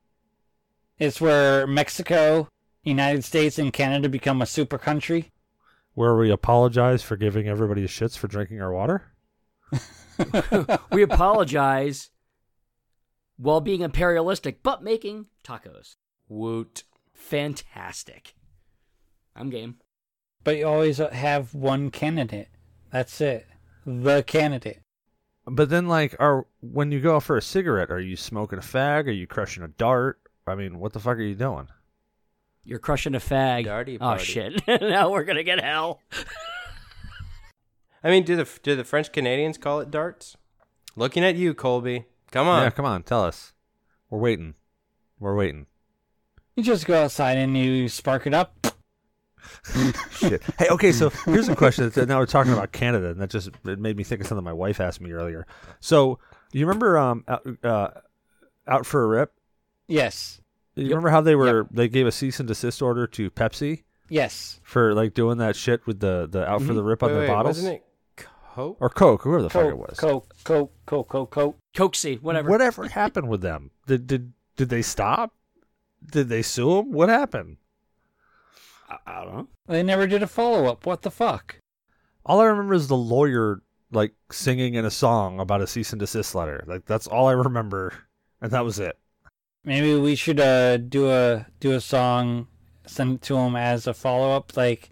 It's 0.97 1.21
where 1.21 1.67
Mexico, 1.67 2.49
United 2.81 3.23
States, 3.23 3.59
and 3.59 3.71
Canada 3.71 4.09
become 4.09 4.41
a 4.41 4.47
super 4.47 4.79
country. 4.79 5.29
Where 5.97 6.15
we 6.15 6.29
apologize 6.29 7.01
for 7.01 7.17
giving 7.17 7.47
everybody 7.47 7.83
shits 7.87 8.15
for 8.15 8.27
drinking 8.27 8.61
our 8.61 8.71
water. 8.71 9.13
we 10.91 11.01
apologize 11.01 12.11
while 13.37 13.61
being 13.61 13.81
imperialistic, 13.81 14.61
but 14.61 14.83
making 14.83 15.25
tacos. 15.43 15.95
Woot. 16.29 16.83
Fantastic. 17.15 18.35
I'm 19.35 19.49
game. 19.49 19.77
But 20.43 20.57
you 20.57 20.67
always 20.67 20.99
have 20.99 21.55
one 21.55 21.89
candidate. 21.89 22.49
That's 22.91 23.19
it. 23.19 23.47
The 23.83 24.21
candidate. 24.21 24.81
But 25.47 25.69
then, 25.71 25.87
like, 25.87 26.15
are 26.19 26.45
when 26.61 26.91
you 26.91 27.01
go 27.01 27.15
out 27.15 27.23
for 27.23 27.37
a 27.37 27.41
cigarette, 27.41 27.89
are 27.89 27.99
you 27.99 28.17
smoking 28.17 28.59
a 28.59 28.61
fag? 28.61 29.07
Are 29.07 29.09
you 29.09 29.25
crushing 29.25 29.63
a 29.63 29.67
dart? 29.67 30.19
I 30.45 30.53
mean, 30.53 30.77
what 30.77 30.93
the 30.93 30.99
fuck 30.99 31.17
are 31.17 31.23
you 31.23 31.33
doing? 31.33 31.69
You're 32.67 32.79
crushing 32.79 33.15
a 33.15 33.19
fag. 33.19 33.65
Darty 33.65 33.95
oh 33.95 33.99
party. 33.99 34.25
shit! 34.25 34.61
now 34.81 35.09
we're 35.09 35.23
gonna 35.23 35.43
get 35.43 35.63
hell. 35.63 36.01
I 38.03 38.09
mean, 38.09 38.23
do 38.23 38.35
the 38.35 38.47
do 38.61 38.75
the 38.75 38.83
French 38.83 39.13
Canadians 39.13 39.57
call 39.57 39.79
it 39.79 39.89
darts? 39.89 40.35
Looking 40.97 41.23
at 41.23 41.35
you, 41.37 41.53
Colby. 41.53 42.05
Come 42.31 42.49
on. 42.49 42.63
Yeah, 42.63 42.69
come 42.71 42.83
on, 42.83 43.03
tell 43.03 43.23
us. 43.23 43.53
We're 44.09 44.19
waiting. 44.19 44.55
We're 45.17 45.35
waiting. 45.35 45.67
You 46.57 46.63
just 46.63 46.85
go 46.85 47.01
outside 47.03 47.37
and 47.37 47.55
you 47.57 47.87
spark 47.87 48.27
it 48.27 48.33
up. 48.33 48.67
Shit. 50.11 50.41
Hey, 50.59 50.67
okay, 50.69 50.91
so 50.91 51.09
here's 51.23 51.47
a 51.47 51.55
question. 51.55 51.89
that- 51.89 52.07
Now 52.09 52.19
we're 52.19 52.25
talking 52.25 52.51
about 52.51 52.73
Canada, 52.73 53.11
and 53.11 53.21
that 53.21 53.29
just 53.29 53.49
it 53.65 53.79
made 53.79 53.95
me 53.95 54.03
think 54.03 54.19
of 54.19 54.27
something 54.27 54.43
my 54.43 54.51
wife 54.51 54.81
asked 54.81 54.99
me 54.99 55.13
earlier. 55.13 55.47
So 55.79 56.19
you 56.51 56.65
remember 56.65 56.97
um 56.97 57.23
out, 57.29 57.47
uh, 57.63 57.87
out 58.67 58.85
for 58.85 59.03
a 59.03 59.07
rip? 59.07 59.31
Yes. 59.87 60.41
You 60.77 60.83
Yep. 60.83 60.89
remember 60.91 61.09
how 61.09 61.21
they 61.21 61.35
were 61.35 61.67
they 61.71 61.87
gave 61.87 62.05
a 62.05 62.11
cease 62.11 62.39
and 62.39 62.47
desist 62.47 62.81
order 62.81 63.07
to 63.07 63.31
Pepsi 63.31 63.83
Yes. 64.09 64.59
for 64.63 64.93
like 64.93 65.13
doing 65.15 65.39
that 65.39 65.55
shit 65.55 65.85
with 65.87 65.99
the 65.99 66.27
the 66.29 66.47
out 66.47 66.61
for 66.61 66.73
the 66.73 66.81
mm-hmm. 66.81 66.87
rip 66.87 67.03
on 67.03 67.09
Wait, 67.09 67.13
the 67.15 67.19
wait, 67.21 67.27
bottles 67.27 67.57
Wasn't 67.57 67.75
it 67.75 67.83
Coke? 68.47 68.77
or 68.79 68.89
Coke, 68.89 69.23
whoever 69.23 69.41
the 69.41 69.49
fuck 69.49 69.65
it 69.65 69.77
was. 69.77 69.97
Coke, 69.99 70.35
Coke, 70.43 70.71
Coke, 70.85 71.07
Coke, 71.09 71.31
Coke. 71.31 71.57
Cokesy, 71.75 72.21
whatever. 72.21 72.49
Whatever 72.49 72.87
happened 72.89 73.27
with 73.27 73.41
them? 73.41 73.71
Did 73.87 74.05
did 74.07 74.33
did 74.55 74.69
they 74.69 74.81
stop? 74.83 75.33
Did 76.11 76.29
they 76.29 76.43
sue 76.43 76.75
them? 76.75 76.91
What 76.91 77.09
happened? 77.09 77.57
I, 78.89 78.97
I 79.05 79.23
don't 79.23 79.35
know. 79.35 79.47
They 79.67 79.83
never 79.83 80.05
did 80.07 80.21
a 80.23 80.27
follow 80.27 80.65
up. 80.67 80.85
What 80.85 81.01
the 81.01 81.11
fuck? 81.11 81.59
All 82.25 82.39
I 82.39 82.45
remember 82.45 82.73
is 82.75 82.87
the 82.87 82.97
lawyer 82.97 83.61
like 83.91 84.13
singing 84.31 84.75
in 84.75 84.85
a 84.85 84.91
song 84.91 85.39
about 85.39 85.61
a 85.61 85.67
cease 85.67 85.91
and 85.91 85.99
desist 85.99 86.35
letter. 86.35 86.63
Like 86.67 86.85
that's 86.85 87.07
all 87.07 87.27
I 87.27 87.33
remember, 87.33 87.93
and 88.41 88.51
that 88.51 88.63
was 88.63 88.79
it. 88.79 88.97
Maybe 89.67 89.93
we 89.95 90.15
should 90.15 90.39
uh 90.39 90.77
do 90.77 91.11
a 91.11 91.45
do 91.59 91.73
a 91.73 91.81
song, 91.81 92.47
send 92.85 93.15
it 93.15 93.21
to 93.23 93.35
them 93.35 93.55
as 93.55 93.85
a 93.85 93.93
follow 93.93 94.35
up. 94.35 94.55
Like, 94.57 94.89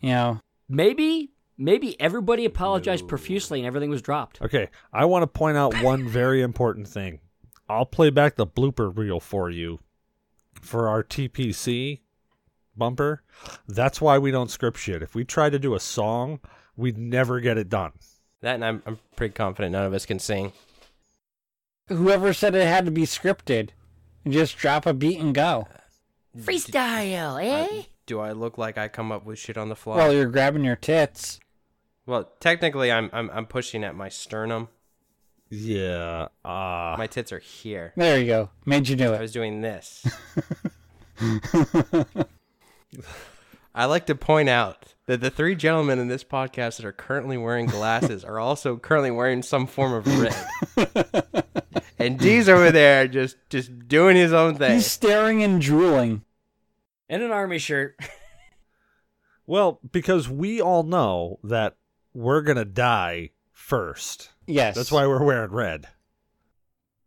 you 0.00 0.10
know, 0.10 0.40
Maybe, 0.68 1.30
maybe 1.56 1.98
everybody 1.98 2.44
apologized 2.44 3.08
profusely 3.08 3.60
and 3.60 3.66
everything 3.66 3.88
was 3.88 4.02
dropped. 4.02 4.42
Okay, 4.42 4.68
I 4.92 5.06
want 5.06 5.22
to 5.22 5.26
point 5.26 5.56
out 5.56 5.82
one 5.82 6.06
very 6.06 6.42
important 6.42 6.86
thing. 6.86 7.20
I'll 7.70 7.86
play 7.86 8.10
back 8.10 8.36
the 8.36 8.46
blooper 8.46 8.94
reel 8.94 9.18
for 9.18 9.48
you 9.48 9.78
for 10.60 10.88
our 10.88 11.02
TPC 11.02 12.00
bumper. 12.76 13.22
That's 13.66 14.00
why 14.00 14.18
we 14.18 14.30
don't 14.30 14.50
script 14.50 14.78
shit. 14.78 15.02
If 15.02 15.14
we 15.14 15.24
try 15.24 15.48
to 15.48 15.58
do 15.58 15.74
a 15.74 15.80
song, 15.80 16.40
we'd 16.76 16.98
never 16.98 17.40
get 17.40 17.56
it 17.56 17.70
done. 17.70 17.92
That, 18.42 18.56
and 18.56 18.64
I'm, 18.64 18.82
I'm 18.84 18.98
pretty 19.16 19.32
confident 19.32 19.72
none 19.72 19.86
of 19.86 19.94
us 19.94 20.04
can 20.04 20.18
sing. 20.18 20.52
whoever 21.88 22.34
said 22.34 22.54
it 22.54 22.66
had 22.66 22.84
to 22.84 22.90
be 22.90 23.02
scripted, 23.02 23.70
just 24.26 24.56
drop 24.56 24.86
a 24.86 24.94
beat 24.94 25.20
and 25.20 25.34
go. 25.34 25.68
Freestyle, 26.36 27.42
eh? 27.44 27.82
Do 28.06 28.20
I 28.20 28.32
look 28.32 28.56
like 28.58 28.78
I 28.78 28.88
come 28.88 29.12
up 29.12 29.24
with 29.26 29.38
shit 29.38 29.56
on 29.58 29.68
the 29.68 29.76
fly? 29.76 29.96
While 29.96 30.12
you're 30.12 30.26
grabbing 30.26 30.64
your 30.64 30.76
tits. 30.76 31.40
well, 32.06 32.30
technically, 32.40 32.90
I'm, 32.90 33.10
I'm 33.12 33.28
I'm 33.30 33.46
pushing 33.46 33.84
at 33.84 33.94
my 33.94 34.08
sternum. 34.08 34.68
Yeah. 35.50 36.28
Uh 36.44 36.94
My 36.98 37.06
tits 37.10 37.32
are 37.32 37.38
here. 37.38 37.92
There 37.96 38.18
you 38.18 38.26
go. 38.26 38.50
Made 38.66 38.88
you 38.88 38.96
do 38.96 39.12
it. 39.14 39.16
I 39.18 39.20
was 39.22 39.32
doing 39.32 39.60
this. 39.62 40.06
I 43.74 43.84
like 43.84 44.06
to 44.06 44.14
point 44.14 44.48
out 44.48 44.94
that 45.06 45.20
the 45.20 45.30
three 45.30 45.54
gentlemen 45.54 45.98
in 45.98 46.08
this 46.08 46.24
podcast 46.24 46.76
that 46.76 46.84
are 46.84 46.92
currently 46.92 47.36
wearing 47.38 47.66
glasses 47.66 48.24
are 48.24 48.38
also 48.38 48.76
currently 48.76 49.10
wearing 49.10 49.42
some 49.42 49.66
form 49.66 49.92
of 49.92 50.06
red. 50.20 51.44
and 52.08 52.18
D's 52.18 52.48
over 52.48 52.70
there 52.70 53.06
just 53.08 53.36
just 53.50 53.88
doing 53.88 54.16
his 54.16 54.32
own 54.32 54.56
thing. 54.56 54.74
He's 54.74 54.90
staring 54.90 55.42
and 55.42 55.60
drooling. 55.60 56.22
In 57.08 57.22
an 57.22 57.30
army 57.30 57.58
shirt. 57.58 57.98
well, 59.46 59.80
because 59.90 60.28
we 60.28 60.60
all 60.60 60.82
know 60.82 61.38
that 61.44 61.76
we're 62.12 62.42
going 62.42 62.58
to 62.58 62.64
die 62.66 63.30
first. 63.52 64.30
Yes. 64.46 64.74
That's 64.74 64.92
why 64.92 65.06
we're 65.06 65.24
wearing 65.24 65.50
red. 65.50 65.88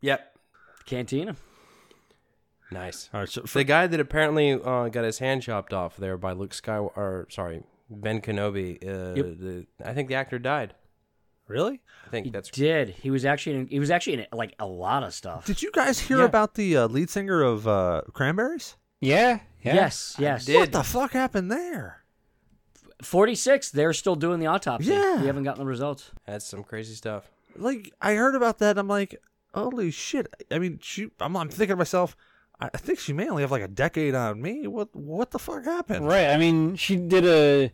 Yep. 0.01 0.37
Cantina. 0.85 1.35
Nice. 2.71 3.09
All 3.13 3.19
right, 3.19 3.29
so 3.29 3.43
for, 3.43 3.59
The 3.59 3.63
guy 3.63 3.85
that 3.87 3.99
apparently 3.99 4.53
uh, 4.53 4.87
got 4.89 5.03
his 5.03 5.19
hand 5.19 5.43
chopped 5.43 5.73
off 5.73 5.97
there 5.97 6.17
by 6.17 6.31
Luke 6.31 6.51
Skywalker, 6.51 6.97
or 6.97 7.27
sorry, 7.29 7.63
Ben 7.89 8.21
Kenobi. 8.21 8.77
Uh, 8.83 9.13
Yep. 9.15 9.25
the, 9.39 9.65
I 9.83 9.93
think 9.93 10.07
the 10.07 10.15
actor 10.15 10.39
died. 10.39 10.73
Really? 11.51 11.81
I 12.07 12.09
think 12.09 12.25
He 12.25 12.31
that's 12.31 12.49
did. 12.49 12.89
He 12.89 13.09
was 13.11 13.25
actually 13.25 13.55
in, 13.57 13.67
he 13.67 13.79
was 13.79 13.91
actually 13.91 14.13
in 14.15 14.27
like 14.33 14.55
a 14.59 14.65
lot 14.65 15.03
of 15.03 15.13
stuff. 15.13 15.45
Did 15.45 15.61
you 15.61 15.71
guys 15.71 15.99
hear 15.99 16.19
Yeah. 16.19 16.25
about 16.25 16.55
the 16.55 16.77
uh, 16.77 16.87
lead 16.87 17.09
singer 17.09 17.41
of 17.41 17.67
uh, 17.67 18.01
Cranberries? 18.13 18.75
Yeah. 18.99 19.39
Yeah. 19.63 19.75
Yes, 19.75 20.15
yes. 20.17 20.45
did. 20.45 20.55
What 20.57 20.71
the 20.71 20.83
fuck 20.83 21.11
happened 21.13 21.51
there? 21.51 22.03
46, 23.01 23.71
they're 23.71 23.93
still 23.93 24.15
doing 24.15 24.39
the 24.39 24.45
autopsy. 24.47 24.91
Yeah. 24.91 25.21
We 25.21 25.27
haven't 25.27 25.43
gotten 25.43 25.59
the 25.59 25.65
results. 25.69 26.11
that's 26.25 26.45
some 26.45 26.63
crazy 26.63 26.93
stuff. 26.95 27.29
like 27.55 27.91
I 28.01 28.13
heard 28.15 28.35
about 28.35 28.59
that. 28.59 28.77
I'm 28.77 28.87
like, 28.87 29.15
holy 29.53 29.91
shit! 29.91 30.27
I 30.51 30.59
mean, 30.59 30.79
she. 30.81 31.09
I'm, 31.19 31.35
I'm 31.35 31.49
thinking 31.49 31.73
to 31.73 31.75
myself, 31.77 32.15
I 32.59 32.69
I 32.73 32.77
think 32.77 32.99
she 32.99 33.13
may 33.13 33.27
only 33.29 33.41
have 33.43 33.51
like 33.51 33.63
a 33.63 33.67
decade 33.67 34.15
on 34.15 34.41
me. 34.41 34.67
What 34.67 34.95
what 34.95 35.31
the 35.31 35.39
fuck 35.39 35.65
happened? 35.65 36.07
Right. 36.07 36.27
I 36.27 36.37
mean, 36.37 36.75
she 36.75 36.95
did 36.95 37.25
a 37.25 37.71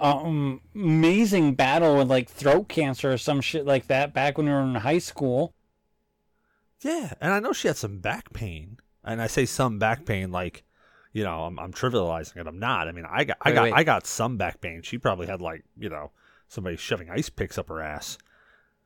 um, 0.00 0.60
amazing 0.74 1.54
battle 1.54 1.96
with 1.98 2.08
like 2.08 2.28
throat 2.28 2.68
cancer 2.68 3.12
or 3.12 3.18
some 3.18 3.40
shit 3.40 3.66
like 3.66 3.86
that 3.88 4.14
back 4.14 4.36
when 4.36 4.46
we 4.46 4.52
were 4.52 4.60
in 4.60 4.74
high 4.76 4.98
school. 4.98 5.54
Yeah, 6.80 7.12
and 7.20 7.32
I 7.32 7.40
know 7.40 7.52
she 7.52 7.68
had 7.68 7.76
some 7.76 7.98
back 7.98 8.32
pain, 8.32 8.78
and 9.04 9.20
I 9.20 9.26
say 9.26 9.44
some 9.44 9.78
back 9.78 10.06
pain 10.06 10.32
like, 10.32 10.64
you 11.12 11.22
know, 11.24 11.44
I'm, 11.44 11.58
I'm 11.58 11.72
trivializing 11.72 12.38
it. 12.38 12.46
I'm 12.46 12.58
not. 12.58 12.88
I 12.88 12.92
mean, 12.92 13.04
I 13.08 13.24
got 13.24 13.36
I 13.42 13.50
Wait, 13.50 13.54
got 13.54 13.62
wait. 13.64 13.72
I 13.74 13.84
got 13.84 14.06
some 14.06 14.36
back 14.36 14.60
pain. 14.60 14.82
She 14.82 14.96
probably 14.96 15.26
had 15.26 15.40
like 15.40 15.64
you 15.78 15.88
know 15.88 16.10
somebody 16.48 16.76
shoving 16.76 17.10
ice 17.10 17.28
picks 17.28 17.58
up 17.58 17.68
her 17.68 17.80
ass. 17.80 18.16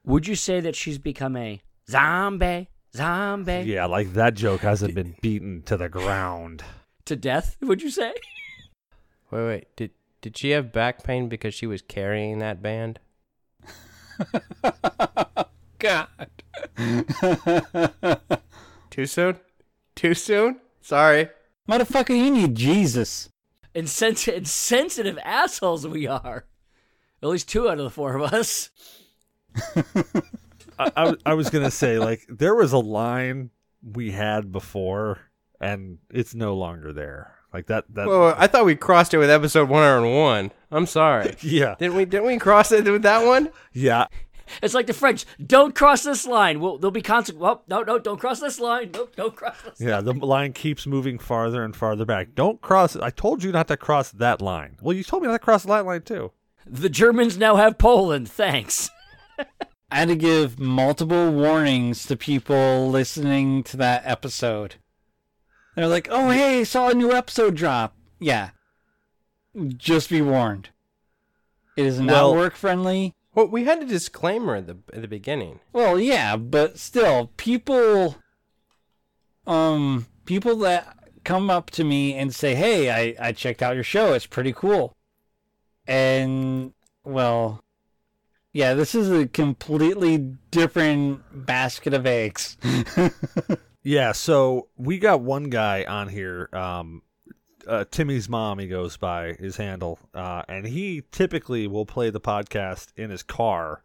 Would 0.05 0.27
you 0.27 0.35
say 0.35 0.61
that 0.61 0.75
she's 0.77 0.99
become 0.99 1.37
a 1.37 1.63
zombie? 1.89 2.69
Zombie? 2.95 3.65
Yeah, 3.67 3.87
like 3.87 4.13
that 4.15 4.35
joke 4.35 4.61
hasn't 4.61 4.95
been 4.95 5.17
beaten 5.21 5.63
to 5.63 5.77
the 5.77 5.89
ground. 5.89 6.63
To 7.07 7.17
death, 7.17 7.57
would 7.61 7.83
you 7.83 7.91
say? 7.91 8.15
Wait, 9.31 9.47
wait. 9.47 9.77
Did 9.77 9.91
did 10.25 10.39
she 10.39 10.51
have 10.53 10.73
back 10.73 11.05
pain 11.05 11.29
because 11.29 11.53
she 11.53 11.67
was 11.67 11.83
carrying 11.83 12.39
that 12.39 12.63
band? 12.63 12.99
God. 15.79 16.09
Too 18.91 19.05
soon? 19.05 19.37
Too 19.95 20.15
soon? 20.15 20.61
Sorry. 20.81 21.29
Motherfucker, 21.69 22.17
you 22.17 22.31
need 22.31 22.55
Jesus. 22.55 23.29
Insens- 23.75 24.27
insensitive 24.27 25.19
assholes 25.23 25.87
we 25.87 26.07
are. 26.07 26.47
At 27.23 27.29
least 27.29 27.51
two 27.51 27.69
out 27.69 27.77
of 27.77 27.85
the 27.85 27.91
four 27.91 28.17
of 28.17 28.33
us. 28.33 28.71
I, 30.79 30.91
I, 30.97 31.15
I 31.27 31.35
was 31.35 31.51
gonna 31.51 31.71
say 31.71 31.99
like 31.99 32.25
there 32.31 32.55
was 32.55 32.73
a 32.73 32.79
line 32.79 33.51
we 33.83 34.13
had 34.13 34.51
before, 34.51 35.21
and 35.61 35.99
it's 36.11 36.35
no 36.35 36.57
longer 36.57 36.95
there. 36.95 37.34
Like 37.55 37.67
that. 37.67 37.85
That. 37.95 38.09
Well, 38.09 38.35
I 38.37 38.49
thought 38.49 38.65
we 38.65 38.75
crossed 38.75 39.15
it 39.15 39.19
with 39.19 39.31
episode 39.31 39.69
101. 39.69 40.51
I'm 40.73 40.87
sorry. 40.87 41.37
yeah. 41.41 41.77
Didn't 41.79 41.95
we? 41.95 42.05
Didn't 42.05 42.27
we 42.27 42.37
cross 42.37 42.73
it 42.73 42.85
with 42.85 43.03
that 43.03 43.25
one? 43.25 43.51
Yeah. 43.73 44.09
It's 44.61 44.75
like 44.75 44.89
the 44.89 44.93
French. 44.93 45.25
Don't 45.47 45.73
cross 45.73 46.03
this 46.03 46.27
line. 46.27 46.59
Well, 46.59 46.79
there'll 46.79 46.91
be 46.91 47.01
consequences. 47.01 47.41
Well, 47.41 47.63
no, 47.69 47.83
no, 47.83 48.01
don't 48.01 48.19
cross 48.19 48.41
this 48.41 48.59
line. 48.59 48.91
No, 48.93 49.09
don't 49.17 49.37
cross 49.37 49.57
this. 49.63 49.81
Yeah. 49.81 50.01
The 50.01 50.13
line 50.13 50.53
keeps 50.53 50.85
moving 50.85 51.17
farther 51.17 51.63
and 51.63 51.77
farther 51.77 52.05
back. 52.05 52.35
Don't 52.35 52.61
cross. 52.61 52.97
I 52.97 53.11
told 53.11 53.45
you 53.45 53.53
not 53.53 53.69
to 53.69 53.77
cross 53.77 54.11
that 54.11 54.43
line. 54.43 54.77
Well, 54.83 54.97
you 54.97 55.05
told 55.05 55.23
me 55.23 55.29
not 55.29 55.35
to 55.35 55.39
cross 55.39 55.63
that 55.63 55.87
line 55.87 56.03
too. 56.03 56.33
The 56.67 56.89
Germans 56.89 57.39
now 57.39 57.55
have 57.55 57.79
Poland. 57.79 58.29
Thanks. 58.29 58.91
I 59.39 59.99
had 59.99 60.09
to 60.09 60.17
give 60.17 60.59
multiple 60.59 61.31
warnings 61.31 62.05
to 62.07 62.17
people 62.17 62.91
listening 62.91 63.63
to 63.65 63.77
that 63.77 64.03
episode. 64.05 64.75
They're 65.77 65.89
like, 65.89 66.09
"Oh, 66.11 66.31
hey, 66.31 66.65
saw 66.65 66.89
a 66.89 66.95
new 66.95 67.13
episode 67.13 67.57
drop." 67.57 67.97
Yeah, 68.21 68.51
just 69.77 70.09
be 70.11 70.23
warned. 70.23 70.71
It 71.77 71.87
is 71.87 72.01
not 72.01 72.13
Well- 72.13 72.35
work 72.37 72.55
friendly. 72.57 73.15
Well, 73.35 73.49
we 73.49 73.65
had 73.65 73.83
a 73.83 73.87
disclaimer 73.87 74.55
at 74.57 74.67
the 74.69 74.77
at 74.93 75.03
the 75.03 75.09
beginning. 75.09 75.59
Well, 75.73 75.99
yeah, 75.99 76.37
but 76.37 76.79
still, 76.79 77.33
people, 77.37 78.17
um, 79.47 80.07
people 80.25 80.55
that 80.59 80.97
come 81.25 81.51
up 81.51 81.71
to 81.73 81.83
me 81.85 82.15
and 82.15 82.33
say, 82.33 82.55
"Hey, 82.55 82.91
I 82.91 83.29
I 83.29 83.33
checked 83.33 83.61
out 83.63 83.75
your 83.75 83.83
show. 83.83 84.13
It's 84.13 84.27
pretty 84.27 84.53
cool," 84.53 84.95
and 85.89 86.73
well, 87.03 87.61
yeah, 88.53 88.75
this 88.75 88.95
is 88.95 89.11
a 89.11 89.27
completely 89.27 90.17
different 90.53 91.23
basket 91.47 91.93
of 91.93 92.07
eggs. 92.07 92.57
Yeah, 93.85 94.13
so 94.13 94.69
we 94.77 94.99
got 94.99 95.21
one 95.21 95.45
guy 95.45 95.85
on 95.85 96.09
here, 96.09 96.49
um, 96.55 97.03
uh, 97.67 97.85
Timmy's 97.91 98.31
mom, 98.31 98.59
he 98.59 98.67
goes 98.67 98.97
by 98.97 99.35
his 99.35 99.59
handle, 99.59 99.99
uh, 100.15 100.43
and 100.49 100.67
he 100.67 101.03
typically 101.13 101.67
will 101.67 101.85
play 101.85 102.09
the 102.09 102.21
podcast 102.21 102.89
in 102.97 103.11
his 103.11 103.23
car 103.23 103.85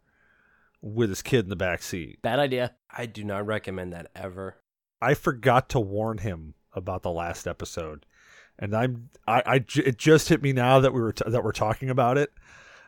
with 0.80 1.10
his 1.10 1.20
kid 1.20 1.44
in 1.44 1.50
the 1.50 1.56
back 1.56 1.82
seat. 1.82 2.22
Bad 2.22 2.38
idea. 2.38 2.74
I 2.90 3.04
do 3.04 3.22
not 3.24 3.46
recommend 3.46 3.92
that 3.92 4.10
ever. 4.14 4.56
I 5.02 5.12
forgot 5.12 5.68
to 5.70 5.80
warn 5.80 6.18
him 6.18 6.54
about 6.72 7.02
the 7.02 7.10
last 7.10 7.46
episode, 7.46 8.06
and 8.58 8.74
I'm 8.74 9.10
I 9.26 9.64
it 9.76 9.98
just 9.98 10.28
hit 10.28 10.42
me 10.42 10.52
now 10.52 10.80
that 10.80 10.92
we 10.92 11.00
were 11.00 11.12
t- 11.12 11.24
that 11.26 11.44
we're 11.44 11.52
talking 11.52 11.90
about 11.90 12.18
it 12.18 12.32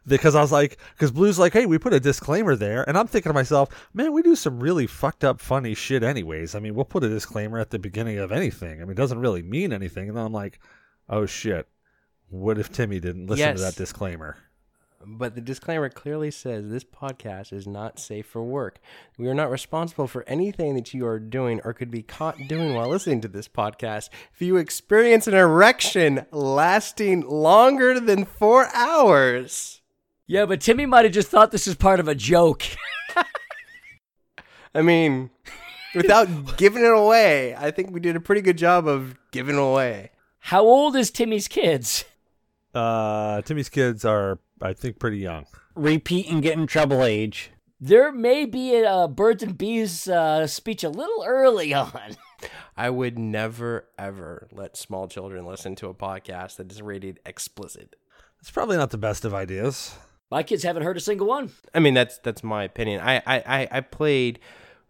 because 0.06 0.34
I 0.34 0.40
was 0.40 0.52
like 0.52 0.78
because 0.94 1.10
Blue's 1.10 1.38
like 1.38 1.52
hey 1.52 1.66
we 1.66 1.78
put 1.78 1.92
a 1.92 2.00
disclaimer 2.00 2.56
there 2.56 2.86
and 2.88 2.96
I'm 2.98 3.06
thinking 3.06 3.30
to 3.30 3.34
myself 3.34 3.88
man 3.94 4.12
we 4.12 4.22
do 4.22 4.34
some 4.34 4.60
really 4.60 4.86
fucked 4.86 5.24
up 5.24 5.40
funny 5.40 5.74
shit 5.74 6.02
anyways 6.02 6.54
I 6.54 6.60
mean 6.60 6.74
we'll 6.74 6.84
put 6.84 7.04
a 7.04 7.08
disclaimer 7.08 7.58
at 7.58 7.70
the 7.70 7.78
beginning 7.78 8.18
of 8.18 8.32
anything 8.32 8.80
I 8.80 8.84
mean 8.84 8.92
it 8.92 8.96
doesn't 8.96 9.20
really 9.20 9.42
mean 9.42 9.72
anything 9.72 10.08
and 10.08 10.16
then 10.16 10.24
I'm 10.26 10.32
like 10.32 10.58
oh 11.08 11.26
shit 11.26 11.68
what 12.30 12.58
if 12.58 12.72
Timmy 12.72 12.98
didn't 13.00 13.26
listen 13.26 13.46
Yes. 13.46 13.58
to 13.58 13.64
that 13.64 13.76
disclaimer 13.76 14.36
But 15.04 15.34
the 15.34 15.40
disclaimer 15.40 15.88
clearly 15.90 16.30
says 16.30 16.68
this 16.70 16.84
podcast 16.84 17.52
is 17.52 17.66
not 17.66 17.98
safe 17.98 18.24
for 18.26 18.40
work. 18.42 18.78
We 19.18 19.26
are 19.28 19.34
not 19.34 19.50
responsible 19.50 20.06
for 20.06 20.22
anything 20.28 20.76
that 20.76 20.94
you 20.94 21.04
are 21.06 21.18
doing 21.18 21.60
or 21.64 21.74
could 21.74 21.90
be 21.90 22.02
caught 22.04 22.36
doing 22.48 22.72
while 22.74 22.88
listening 22.88 23.20
to 23.22 23.28
this 23.28 23.48
podcast. 23.48 24.10
If 24.32 24.40
you 24.40 24.56
experience 24.58 25.26
an 25.26 25.34
erection 25.34 26.24
lasting 26.30 27.22
longer 27.28 27.98
than 27.98 28.24
four 28.24 28.68
hours, 28.72 29.81
Yeah, 30.26 30.46
but 30.46 30.60
Timmy 30.60 30.86
might 30.86 31.04
have 31.04 31.12
just 31.12 31.28
thought 31.28 31.50
this 31.50 31.66
was 31.66 31.74
part 31.74 32.00
of 32.00 32.08
a 32.08 32.14
joke. 32.14 32.64
I 34.74 34.82
mean, 34.82 35.30
without 35.94 36.56
giving 36.56 36.84
it 36.84 36.92
away, 36.92 37.54
I 37.54 37.70
think 37.70 37.90
we 37.90 38.00
did 38.00 38.16
a 38.16 38.20
pretty 38.20 38.40
good 38.40 38.56
job 38.56 38.86
of 38.86 39.16
giving 39.30 39.56
away. 39.56 40.10
How 40.38 40.62
old 40.62 40.96
is 40.96 41.10
Timmy's 41.10 41.48
kids? 41.48 42.04
uh 42.74 43.42
Timmy's 43.42 43.68
kids 43.68 44.02
are 44.02 44.38
I 44.62 44.72
think 44.72 44.98
pretty 44.98 45.18
young 45.18 45.44
Repeat 45.74 46.30
and 46.30 46.42
get 46.42 46.56
in 46.56 46.66
trouble 46.66 47.04
age. 47.04 47.50
There 47.80 48.12
may 48.12 48.44
be 48.44 48.76
a 48.76 48.88
uh, 48.88 49.08
birds 49.08 49.42
and 49.42 49.58
bees 49.58 50.06
uh, 50.06 50.46
speech 50.46 50.84
a 50.84 50.88
little 50.88 51.24
early 51.26 51.74
on. 51.74 52.16
I 52.76 52.90
would 52.90 53.18
never, 53.18 53.88
ever 53.98 54.48
let 54.52 54.76
small 54.76 55.08
children 55.08 55.44
listen 55.46 55.74
to 55.76 55.88
a 55.88 55.94
podcast 55.94 56.56
that 56.56 56.70
is 56.70 56.80
rated 56.80 57.20
explicit. 57.26 57.96
it's 58.40 58.50
probably 58.50 58.76
not 58.76 58.90
the 58.90 58.98
best 58.98 59.24
of 59.24 59.34
ideas 59.34 59.96
My 60.32 60.42
kids 60.42 60.62
haven't 60.62 60.84
heard 60.84 60.96
a 60.96 61.00
single 61.00 61.26
one. 61.26 61.50
I 61.74 61.78
mean, 61.78 61.92
that's 61.92 62.16
that's 62.16 62.42
my 62.42 62.64
opinion. 62.64 63.02
I 63.02 63.16
I 63.18 63.42
I, 63.46 63.68
I 63.70 63.80
played, 63.82 64.38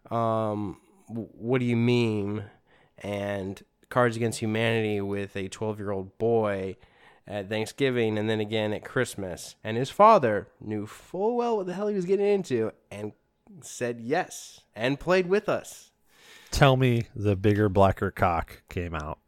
um, 0.09 0.77
what 1.09 1.59
do 1.59 1.65
you 1.65 1.75
mean, 1.75 2.45
and 2.99 3.61
Cards 3.89 4.15
Against 4.15 4.39
Humanity 4.39 5.01
with 5.01 5.35
a 5.35 5.49
twelve 5.49 5.79
year 5.79 5.91
old 5.91 6.17
boy 6.17 6.77
at 7.27 7.49
Thanksgiving, 7.49 8.17
and 8.17 8.29
then 8.29 8.39
again 8.39 8.71
at 8.71 8.85
Christmas, 8.85 9.57
and 9.65 9.75
his 9.75 9.89
father 9.89 10.47
knew 10.61 10.87
full 10.87 11.35
well 11.35 11.57
what 11.57 11.65
the 11.65 11.73
hell 11.73 11.87
he 11.89 11.95
was 11.95 12.05
getting 12.05 12.25
into, 12.25 12.71
and 12.89 13.11
said 13.59 13.99
yes, 13.99 14.61
and 14.77 14.97
played 14.97 15.27
with 15.27 15.49
us. 15.49 15.91
tell 16.51 16.77
me 16.77 17.07
the 17.13 17.35
bigger 17.35 17.67
blacker 17.67 18.11
cock 18.11 18.63
came 18.69 18.95
out 18.95 19.19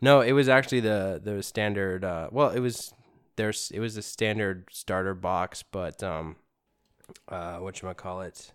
No, 0.00 0.20
it 0.20 0.32
was 0.32 0.48
actually 0.48 0.80
the 0.80 1.20
the 1.20 1.42
standard. 1.42 2.04
Uh, 2.04 2.28
well, 2.30 2.50
it 2.50 2.60
was 2.60 2.94
there's 3.40 3.70
it 3.70 3.80
was 3.80 3.96
a 3.96 4.02
standard 4.02 4.68
starter 4.70 5.14
box, 5.14 5.62
but 5.62 6.02
um, 6.02 6.36
uh, 7.28 7.56
what 7.56 7.80
you 7.80 7.92
call 7.94 8.20
it? 8.20 8.52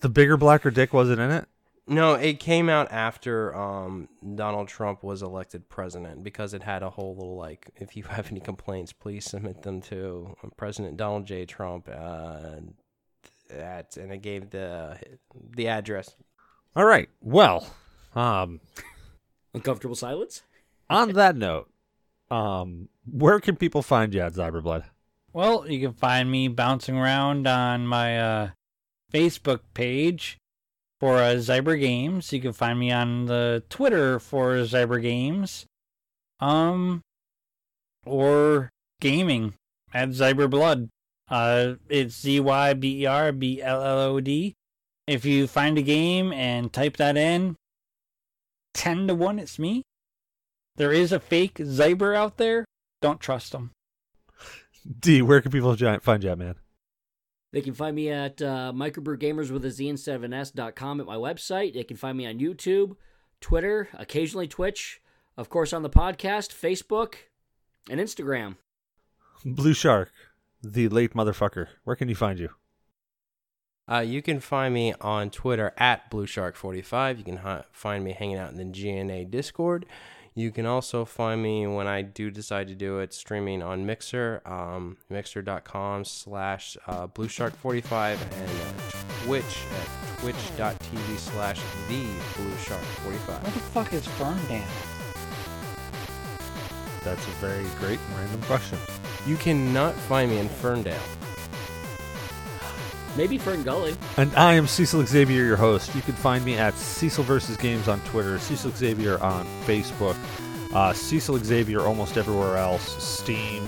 the 0.00 0.08
bigger 0.08 0.36
blacker 0.36 0.70
dick 0.70 0.92
wasn't 0.92 1.18
in 1.18 1.30
it 1.30 1.46
No, 1.86 2.14
it 2.14 2.38
came 2.40 2.68
out 2.68 2.90
after 2.90 3.54
um 3.54 4.08
Donald 4.34 4.66
Trump 4.68 5.04
was 5.04 5.22
elected 5.22 5.68
president 5.68 6.24
because 6.24 6.52
it 6.52 6.64
had 6.64 6.82
a 6.82 6.90
whole 6.90 7.14
little 7.14 7.36
like, 7.36 7.70
if 7.76 7.96
you 7.96 8.02
have 8.10 8.30
any 8.30 8.40
complaints, 8.40 8.92
please 8.92 9.24
submit 9.24 9.62
them 9.62 9.80
to 9.82 10.36
President 10.56 10.96
Donald 10.96 11.24
J. 11.26 11.46
Trump. 11.46 11.88
Uh, 11.88 12.56
that 13.48 13.96
and 13.96 14.12
it 14.12 14.22
gave 14.22 14.50
the 14.50 14.98
the 15.56 15.68
address. 15.68 16.16
all 16.74 16.84
right 16.84 17.08
well 17.20 17.68
um 18.16 18.60
Uncomfortable 19.54 19.94
silence? 19.94 20.42
on 20.90 21.12
that 21.12 21.36
note, 21.36 21.70
um, 22.30 22.88
where 23.10 23.40
can 23.40 23.56
people 23.56 23.82
find 23.82 24.12
you 24.14 24.20
at 24.20 24.34
Zyberblood? 24.34 24.84
Well, 25.32 25.70
you 25.70 25.80
can 25.80 25.94
find 25.94 26.30
me 26.30 26.48
bouncing 26.48 26.96
around 26.96 27.46
on 27.46 27.86
my 27.86 28.18
uh, 28.18 28.50
Facebook 29.12 29.60
page 29.74 30.38
for 30.98 31.18
uh, 31.18 31.34
Zyber 31.34 31.78
Games. 31.78 32.32
You 32.32 32.40
can 32.40 32.52
find 32.52 32.78
me 32.78 32.90
on 32.90 33.26
the 33.26 33.62
Twitter 33.68 34.18
for 34.18 34.54
Zyber 34.64 35.00
Games, 35.00 35.66
um, 36.40 37.02
or 38.04 38.70
gaming 39.00 39.54
at 39.92 40.10
Zyber 40.10 40.48
Blood. 40.48 40.88
Uh, 41.28 41.74
it's 41.88 42.20
Z 42.20 42.40
Y 42.40 42.74
B 42.74 43.02
E 43.02 43.06
R 43.06 43.32
B 43.32 43.60
L 43.60 43.82
L 43.82 43.98
O 43.98 44.20
D. 44.20 44.54
If 45.06 45.24
you 45.24 45.46
find 45.46 45.76
a 45.78 45.82
game 45.82 46.32
and 46.32 46.72
type 46.72 46.96
that 46.96 47.16
in, 47.16 47.56
ten 48.74 49.06
to 49.08 49.14
one, 49.14 49.38
it's 49.38 49.58
me. 49.58 49.82
There 50.76 50.92
is 50.92 51.12
a 51.12 51.20
fake 51.20 51.54
Zyber 51.54 52.14
out 52.16 52.36
there. 52.36 52.64
Don't 53.00 53.20
trust 53.20 53.52
them. 53.52 53.70
D, 55.00 55.22
where 55.22 55.40
can 55.40 55.50
people 55.52 55.74
find 56.00 56.22
you 56.22 56.30
at, 56.30 56.38
man? 56.38 56.56
They 57.52 57.62
can 57.62 57.74
find 57.74 57.96
me 57.96 58.10
at 58.10 58.42
uh, 58.42 58.72
microbrewgamers 58.74 59.50
with 59.50 59.64
a 59.64 59.70
Z 59.70 59.88
instead 59.88 60.16
of 60.16 60.24
an 60.24 60.34
S 60.34 60.50
dot 60.50 60.76
com 60.76 61.00
at 61.00 61.06
my 61.06 61.16
website. 61.16 61.74
They 61.74 61.84
can 61.84 61.96
find 61.96 62.18
me 62.18 62.26
on 62.26 62.38
YouTube, 62.38 62.96
Twitter, 63.40 63.88
occasionally 63.94 64.46
Twitch, 64.48 65.00
of 65.36 65.48
course 65.48 65.72
on 65.72 65.82
the 65.82 65.90
podcast, 65.90 66.52
Facebook, 66.52 67.14
and 67.88 67.98
Instagram. 67.98 68.56
Blue 69.44 69.72
Shark, 69.74 70.12
the 70.62 70.88
late 70.88 71.14
motherfucker. 71.14 71.68
Where 71.84 71.96
can 71.96 72.08
you 72.08 72.14
find 72.14 72.38
you? 72.38 72.50
Uh, 73.90 74.00
you 74.00 74.20
can 74.20 74.40
find 74.40 74.74
me 74.74 74.92
on 75.00 75.30
Twitter 75.30 75.72
at 75.78 76.10
BlueShark45. 76.10 77.18
You 77.18 77.24
can 77.24 77.36
hi- 77.36 77.64
find 77.70 78.02
me 78.02 78.12
hanging 78.12 78.36
out 78.36 78.50
in 78.50 78.56
the 78.56 78.64
GNA 78.64 79.30
Discord. 79.30 79.86
You 80.38 80.50
can 80.50 80.66
also 80.66 81.06
find 81.06 81.42
me 81.42 81.66
when 81.66 81.86
I 81.86 82.02
do 82.02 82.30
decide 82.30 82.68
to 82.68 82.74
do 82.74 82.98
it 82.98 83.14
streaming 83.14 83.62
on 83.62 83.86
Mixer, 83.86 84.42
um, 84.44 84.98
mixer.com 85.08 86.04
slash 86.04 86.76
uh, 86.86 87.06
BlueShark45 87.06 88.18
and 88.20 88.50
uh, 88.50 89.24
Twitch 89.24 89.44
at 89.44 90.18
twitch.tv 90.20 91.16
slash 91.16 91.58
the 91.88 92.04
BlueShark45. 92.34 93.28
Where 93.28 93.40
the 93.40 93.60
fuck 93.72 93.94
is 93.94 94.06
Ferndale? 94.06 94.62
That's 97.02 97.26
a 97.26 97.30
very 97.40 97.64
great 97.80 97.98
and 97.98 98.18
random 98.18 98.42
question. 98.42 98.78
You 99.26 99.38
cannot 99.38 99.94
find 99.94 100.30
me 100.30 100.36
in 100.36 100.50
Ferndale. 100.50 101.00
Maybe 103.16 103.38
Fern 103.38 103.62
Gully. 103.62 103.96
And 104.16 104.34
I 104.36 104.54
am 104.54 104.66
Cecil 104.66 105.06
Xavier, 105.06 105.44
your 105.44 105.56
host. 105.56 105.94
You 105.94 106.02
can 106.02 106.14
find 106.14 106.44
me 106.44 106.56
at 106.56 106.74
Cecil 106.74 107.24
versus 107.24 107.56
Games 107.56 107.88
on 107.88 108.00
Twitter, 108.00 108.38
Cecil 108.38 108.72
Xavier 108.72 109.18
on 109.22 109.46
Facebook, 109.64 110.16
uh, 110.74 110.92
Cecil 110.92 111.38
Xavier 111.38 111.80
almost 111.80 112.16
everywhere 112.18 112.56
else 112.58 113.02
Steam, 113.02 113.66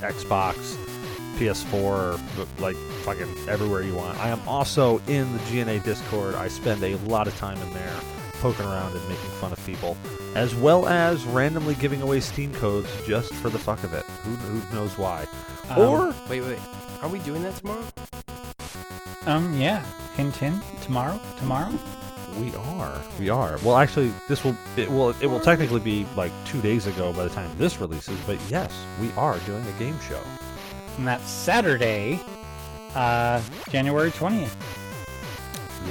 Xbox, 0.00 0.76
PS4, 1.36 2.18
like 2.58 2.76
fucking 3.04 3.28
everywhere 3.48 3.82
you 3.82 3.94
want. 3.94 4.18
I 4.18 4.28
am 4.28 4.40
also 4.48 4.98
in 5.06 5.32
the 5.32 5.38
GNA 5.50 5.80
Discord. 5.80 6.34
I 6.34 6.48
spend 6.48 6.82
a 6.82 6.96
lot 6.98 7.28
of 7.28 7.36
time 7.36 7.58
in 7.58 7.72
there 7.74 8.00
poking 8.40 8.66
around 8.66 8.96
and 8.96 9.02
making 9.08 9.30
fun 9.40 9.52
of 9.52 9.64
people, 9.66 9.96
as 10.34 10.54
well 10.56 10.88
as 10.88 11.24
randomly 11.26 11.74
giving 11.76 12.02
away 12.02 12.18
Steam 12.20 12.52
codes 12.54 12.88
just 13.06 13.32
for 13.34 13.50
the 13.50 13.58
fuck 13.58 13.82
of 13.84 13.92
it. 13.94 14.04
Who, 14.24 14.30
who 14.34 14.74
knows 14.74 14.96
why? 14.98 15.26
Um, 15.70 15.78
or 15.78 16.14
Wait, 16.28 16.40
wait. 16.40 16.58
Are 17.02 17.08
we 17.08 17.20
doing 17.20 17.42
that 17.44 17.54
tomorrow? 17.56 17.84
Um, 19.28 19.52
yeah. 19.60 19.84
Hint, 20.16 20.34
hint. 20.36 20.62
Tomorrow? 20.80 21.20
Tomorrow? 21.36 21.78
We 22.40 22.54
are. 22.54 22.98
We 23.18 23.28
are. 23.28 23.58
Well, 23.62 23.76
actually, 23.76 24.10
this 24.26 24.42
will 24.42 24.56
it 24.78 24.90
will 24.90 25.10
it 25.20 25.26
will 25.26 25.40
technically 25.40 25.80
be 25.80 26.06
like 26.16 26.32
two 26.46 26.62
days 26.62 26.86
ago 26.86 27.12
by 27.12 27.24
the 27.24 27.30
time 27.30 27.50
this 27.58 27.78
releases. 27.78 28.18
But 28.20 28.38
yes, 28.48 28.72
we 29.02 29.12
are 29.18 29.38
doing 29.40 29.66
a 29.66 29.78
game 29.78 29.98
show. 30.00 30.22
And 30.96 31.06
that's 31.06 31.28
Saturday, 31.28 32.20
uh, 32.94 33.42
January 33.68 34.10
20th, 34.10 34.56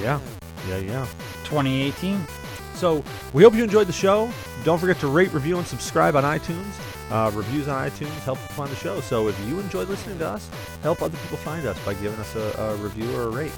Yeah, 0.00 0.20
yeah, 0.68 0.78
yeah. 0.78 1.06
2018. 1.44 2.26
So 2.74 3.04
we 3.32 3.44
hope 3.44 3.54
you 3.54 3.62
enjoyed 3.62 3.86
the 3.86 3.92
show. 3.92 4.28
Don't 4.64 4.78
forget 4.78 4.98
to 4.98 5.06
rate, 5.06 5.32
review, 5.32 5.58
and 5.58 5.66
subscribe 5.66 6.16
on 6.16 6.24
iTunes. 6.24 6.74
Uh, 7.10 7.30
reviews 7.34 7.68
on 7.68 7.88
iTunes 7.88 8.08
help 8.20 8.38
find 8.38 8.70
the 8.70 8.76
show. 8.76 9.00
So 9.00 9.28
if 9.28 9.48
you 9.48 9.58
enjoy 9.60 9.84
listening 9.84 10.18
to 10.18 10.28
us, 10.28 10.48
help 10.82 11.02
other 11.02 11.16
people 11.18 11.38
find 11.38 11.66
us 11.66 11.78
by 11.84 11.94
giving 11.94 12.18
us 12.18 12.34
a, 12.36 12.60
a 12.60 12.76
review 12.76 13.10
or 13.16 13.24
a 13.24 13.30
rate. 13.30 13.56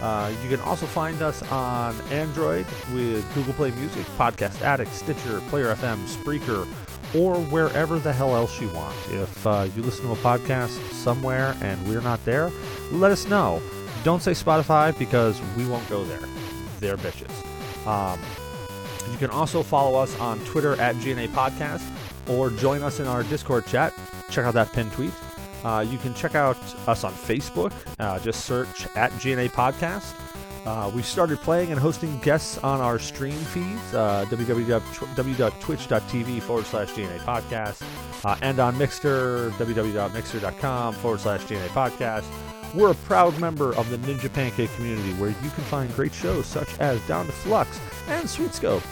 Uh, 0.00 0.32
you 0.42 0.48
can 0.48 0.60
also 0.60 0.84
find 0.84 1.22
us 1.22 1.42
on 1.50 1.94
Android 2.10 2.66
with 2.92 3.34
Google 3.34 3.52
Play 3.54 3.70
Music, 3.72 4.04
Podcast 4.18 4.60
Addict, 4.62 4.92
Stitcher, 4.92 5.40
Player 5.48 5.74
FM, 5.74 6.04
Spreaker, 6.06 6.66
or 7.14 7.36
wherever 7.36 7.98
the 7.98 8.12
hell 8.12 8.34
else 8.34 8.60
you 8.60 8.68
want. 8.70 8.96
If 9.10 9.46
uh, 9.46 9.68
you 9.76 9.82
listen 9.82 10.04
to 10.06 10.12
a 10.12 10.16
podcast 10.16 10.76
somewhere 10.92 11.56
and 11.60 11.86
we're 11.88 12.00
not 12.00 12.24
there, 12.24 12.50
let 12.90 13.12
us 13.12 13.28
know. 13.28 13.62
Don't 14.02 14.22
say 14.22 14.32
Spotify 14.32 14.96
because 14.98 15.40
we 15.56 15.66
won't 15.66 15.88
go 15.88 16.04
there. 16.04 16.22
They're 16.80 16.96
bitches. 16.96 17.30
Um, 17.86 18.18
you 19.10 19.18
can 19.18 19.30
also 19.30 19.62
follow 19.62 19.98
us 20.00 20.18
on 20.18 20.40
Twitter 20.44 20.74
at 20.80 20.96
GNA 20.96 21.28
Podcast 21.28 21.82
or 22.28 22.50
join 22.50 22.82
us 22.82 23.00
in 23.00 23.06
our 23.06 23.22
Discord 23.24 23.66
chat. 23.66 23.94
Check 24.30 24.44
out 24.44 24.54
that 24.54 24.72
pinned 24.72 24.92
tweet. 24.92 25.12
Uh, 25.64 25.84
you 25.88 25.98
can 25.98 26.12
check 26.14 26.34
out 26.34 26.56
us 26.88 27.04
on 27.04 27.12
Facebook. 27.12 27.72
Uh, 27.98 28.18
just 28.18 28.44
search 28.44 28.86
at 28.96 29.12
GNA 29.12 29.48
Podcast. 29.48 30.14
Uh, 30.66 30.90
we've 30.94 31.06
started 31.06 31.38
playing 31.38 31.70
and 31.70 31.80
hosting 31.80 32.18
guests 32.20 32.58
on 32.58 32.80
our 32.80 32.98
stream 32.98 33.32
feeds, 33.32 33.94
uh, 33.94 34.24
www.twitch.tv 34.28 36.42
forward 36.42 36.66
slash 36.66 36.92
GNA 36.92 37.18
Podcast, 37.18 37.82
uh, 38.24 38.36
and 38.42 38.60
on 38.60 38.76
Mixer, 38.78 39.50
www.mixer.com 39.56 40.94
forward 40.94 41.20
slash 41.20 41.44
GNA 41.46 41.66
Podcast. 41.68 42.24
We're 42.74 42.92
a 42.92 42.94
proud 42.94 43.38
member 43.38 43.74
of 43.74 43.90
the 43.90 43.98
Ninja 43.98 44.32
Pancake 44.32 44.72
community 44.76 45.12
where 45.14 45.30
you 45.30 45.50
can 45.50 45.64
find 45.64 45.92
great 45.94 46.14
shows 46.14 46.46
such 46.46 46.78
as 46.78 47.00
Down 47.08 47.26
to 47.26 47.32
Flux 47.32 47.80
and 48.08 48.30
Sweet 48.30 48.54
Scope. 48.54 48.82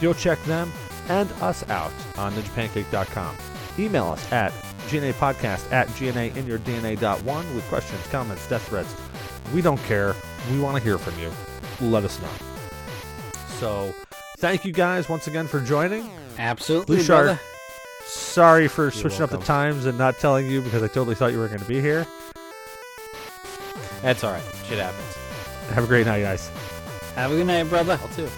You'll 0.00 0.14
check 0.14 0.42
them 0.44 0.72
and 1.12 1.30
us 1.42 1.68
out 1.68 1.92
on 2.16 2.32
ninjapancake.com. 2.32 3.36
Email 3.78 4.06
us 4.06 4.32
at 4.32 4.52
gnapodcast 4.88 5.70
at 5.72 5.88
gnainyourdna.one 5.88 7.54
with 7.54 7.64
questions, 7.68 8.06
comments, 8.08 8.48
death 8.48 8.66
threats. 8.68 8.94
We 9.54 9.60
don't 9.62 9.82
care. 9.84 10.14
We 10.50 10.60
want 10.60 10.76
to 10.78 10.82
hear 10.82 10.98
from 10.98 11.18
you. 11.20 11.30
Let 11.90 12.04
us 12.04 12.20
know. 12.20 12.28
So, 13.58 13.94
thank 14.38 14.64
you 14.64 14.72
guys 14.72 15.08
once 15.08 15.26
again 15.26 15.46
for 15.46 15.60
joining. 15.60 16.10
Absolutely, 16.38 16.96
Blue 16.96 17.04
Shark. 17.04 17.24
brother. 17.26 17.40
Sorry 18.04 18.68
for 18.68 18.90
switching 18.90 19.22
up 19.22 19.30
the 19.30 19.38
times 19.38 19.86
and 19.86 19.96
not 19.96 20.18
telling 20.18 20.50
you 20.50 20.60
because 20.60 20.82
I 20.82 20.88
totally 20.88 21.14
thought 21.14 21.32
you 21.32 21.38
were 21.38 21.48
going 21.48 21.60
to 21.60 21.66
be 21.66 21.80
here. 21.80 22.06
That's 24.02 24.24
all 24.24 24.32
right. 24.32 24.42
Shit 24.66 24.78
happens. 24.78 25.16
Have 25.74 25.84
a 25.84 25.86
great 25.86 26.06
night, 26.06 26.22
guys. 26.22 26.50
Have 27.14 27.30
a 27.30 27.36
good 27.36 27.46
night, 27.46 27.64
brother. 27.64 27.98
I'll 28.02 28.08
too. 28.08 28.28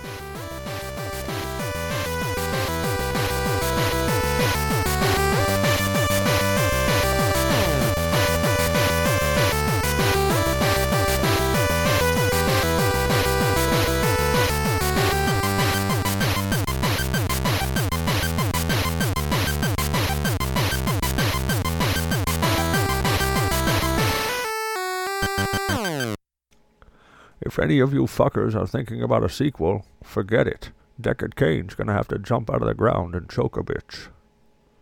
If 27.55 27.61
any 27.61 27.79
of 27.79 27.95
you 27.95 28.07
fuckers 28.07 28.57
are 28.57 28.67
thinking 28.67 29.01
about 29.01 29.23
a 29.23 29.29
sequel, 29.29 29.87
forget 30.03 30.49
it. 30.49 30.73
Deckard 31.01 31.37
Cain's 31.37 31.77
gonna 31.77 31.93
have 31.93 32.09
to 32.09 32.19
jump 32.19 32.51
out 32.51 32.63
of 32.63 32.67
the 32.67 32.75
ground 32.75 33.15
and 33.15 33.31
choke 33.31 33.57
a 33.57 33.63
bitch. 33.63 34.09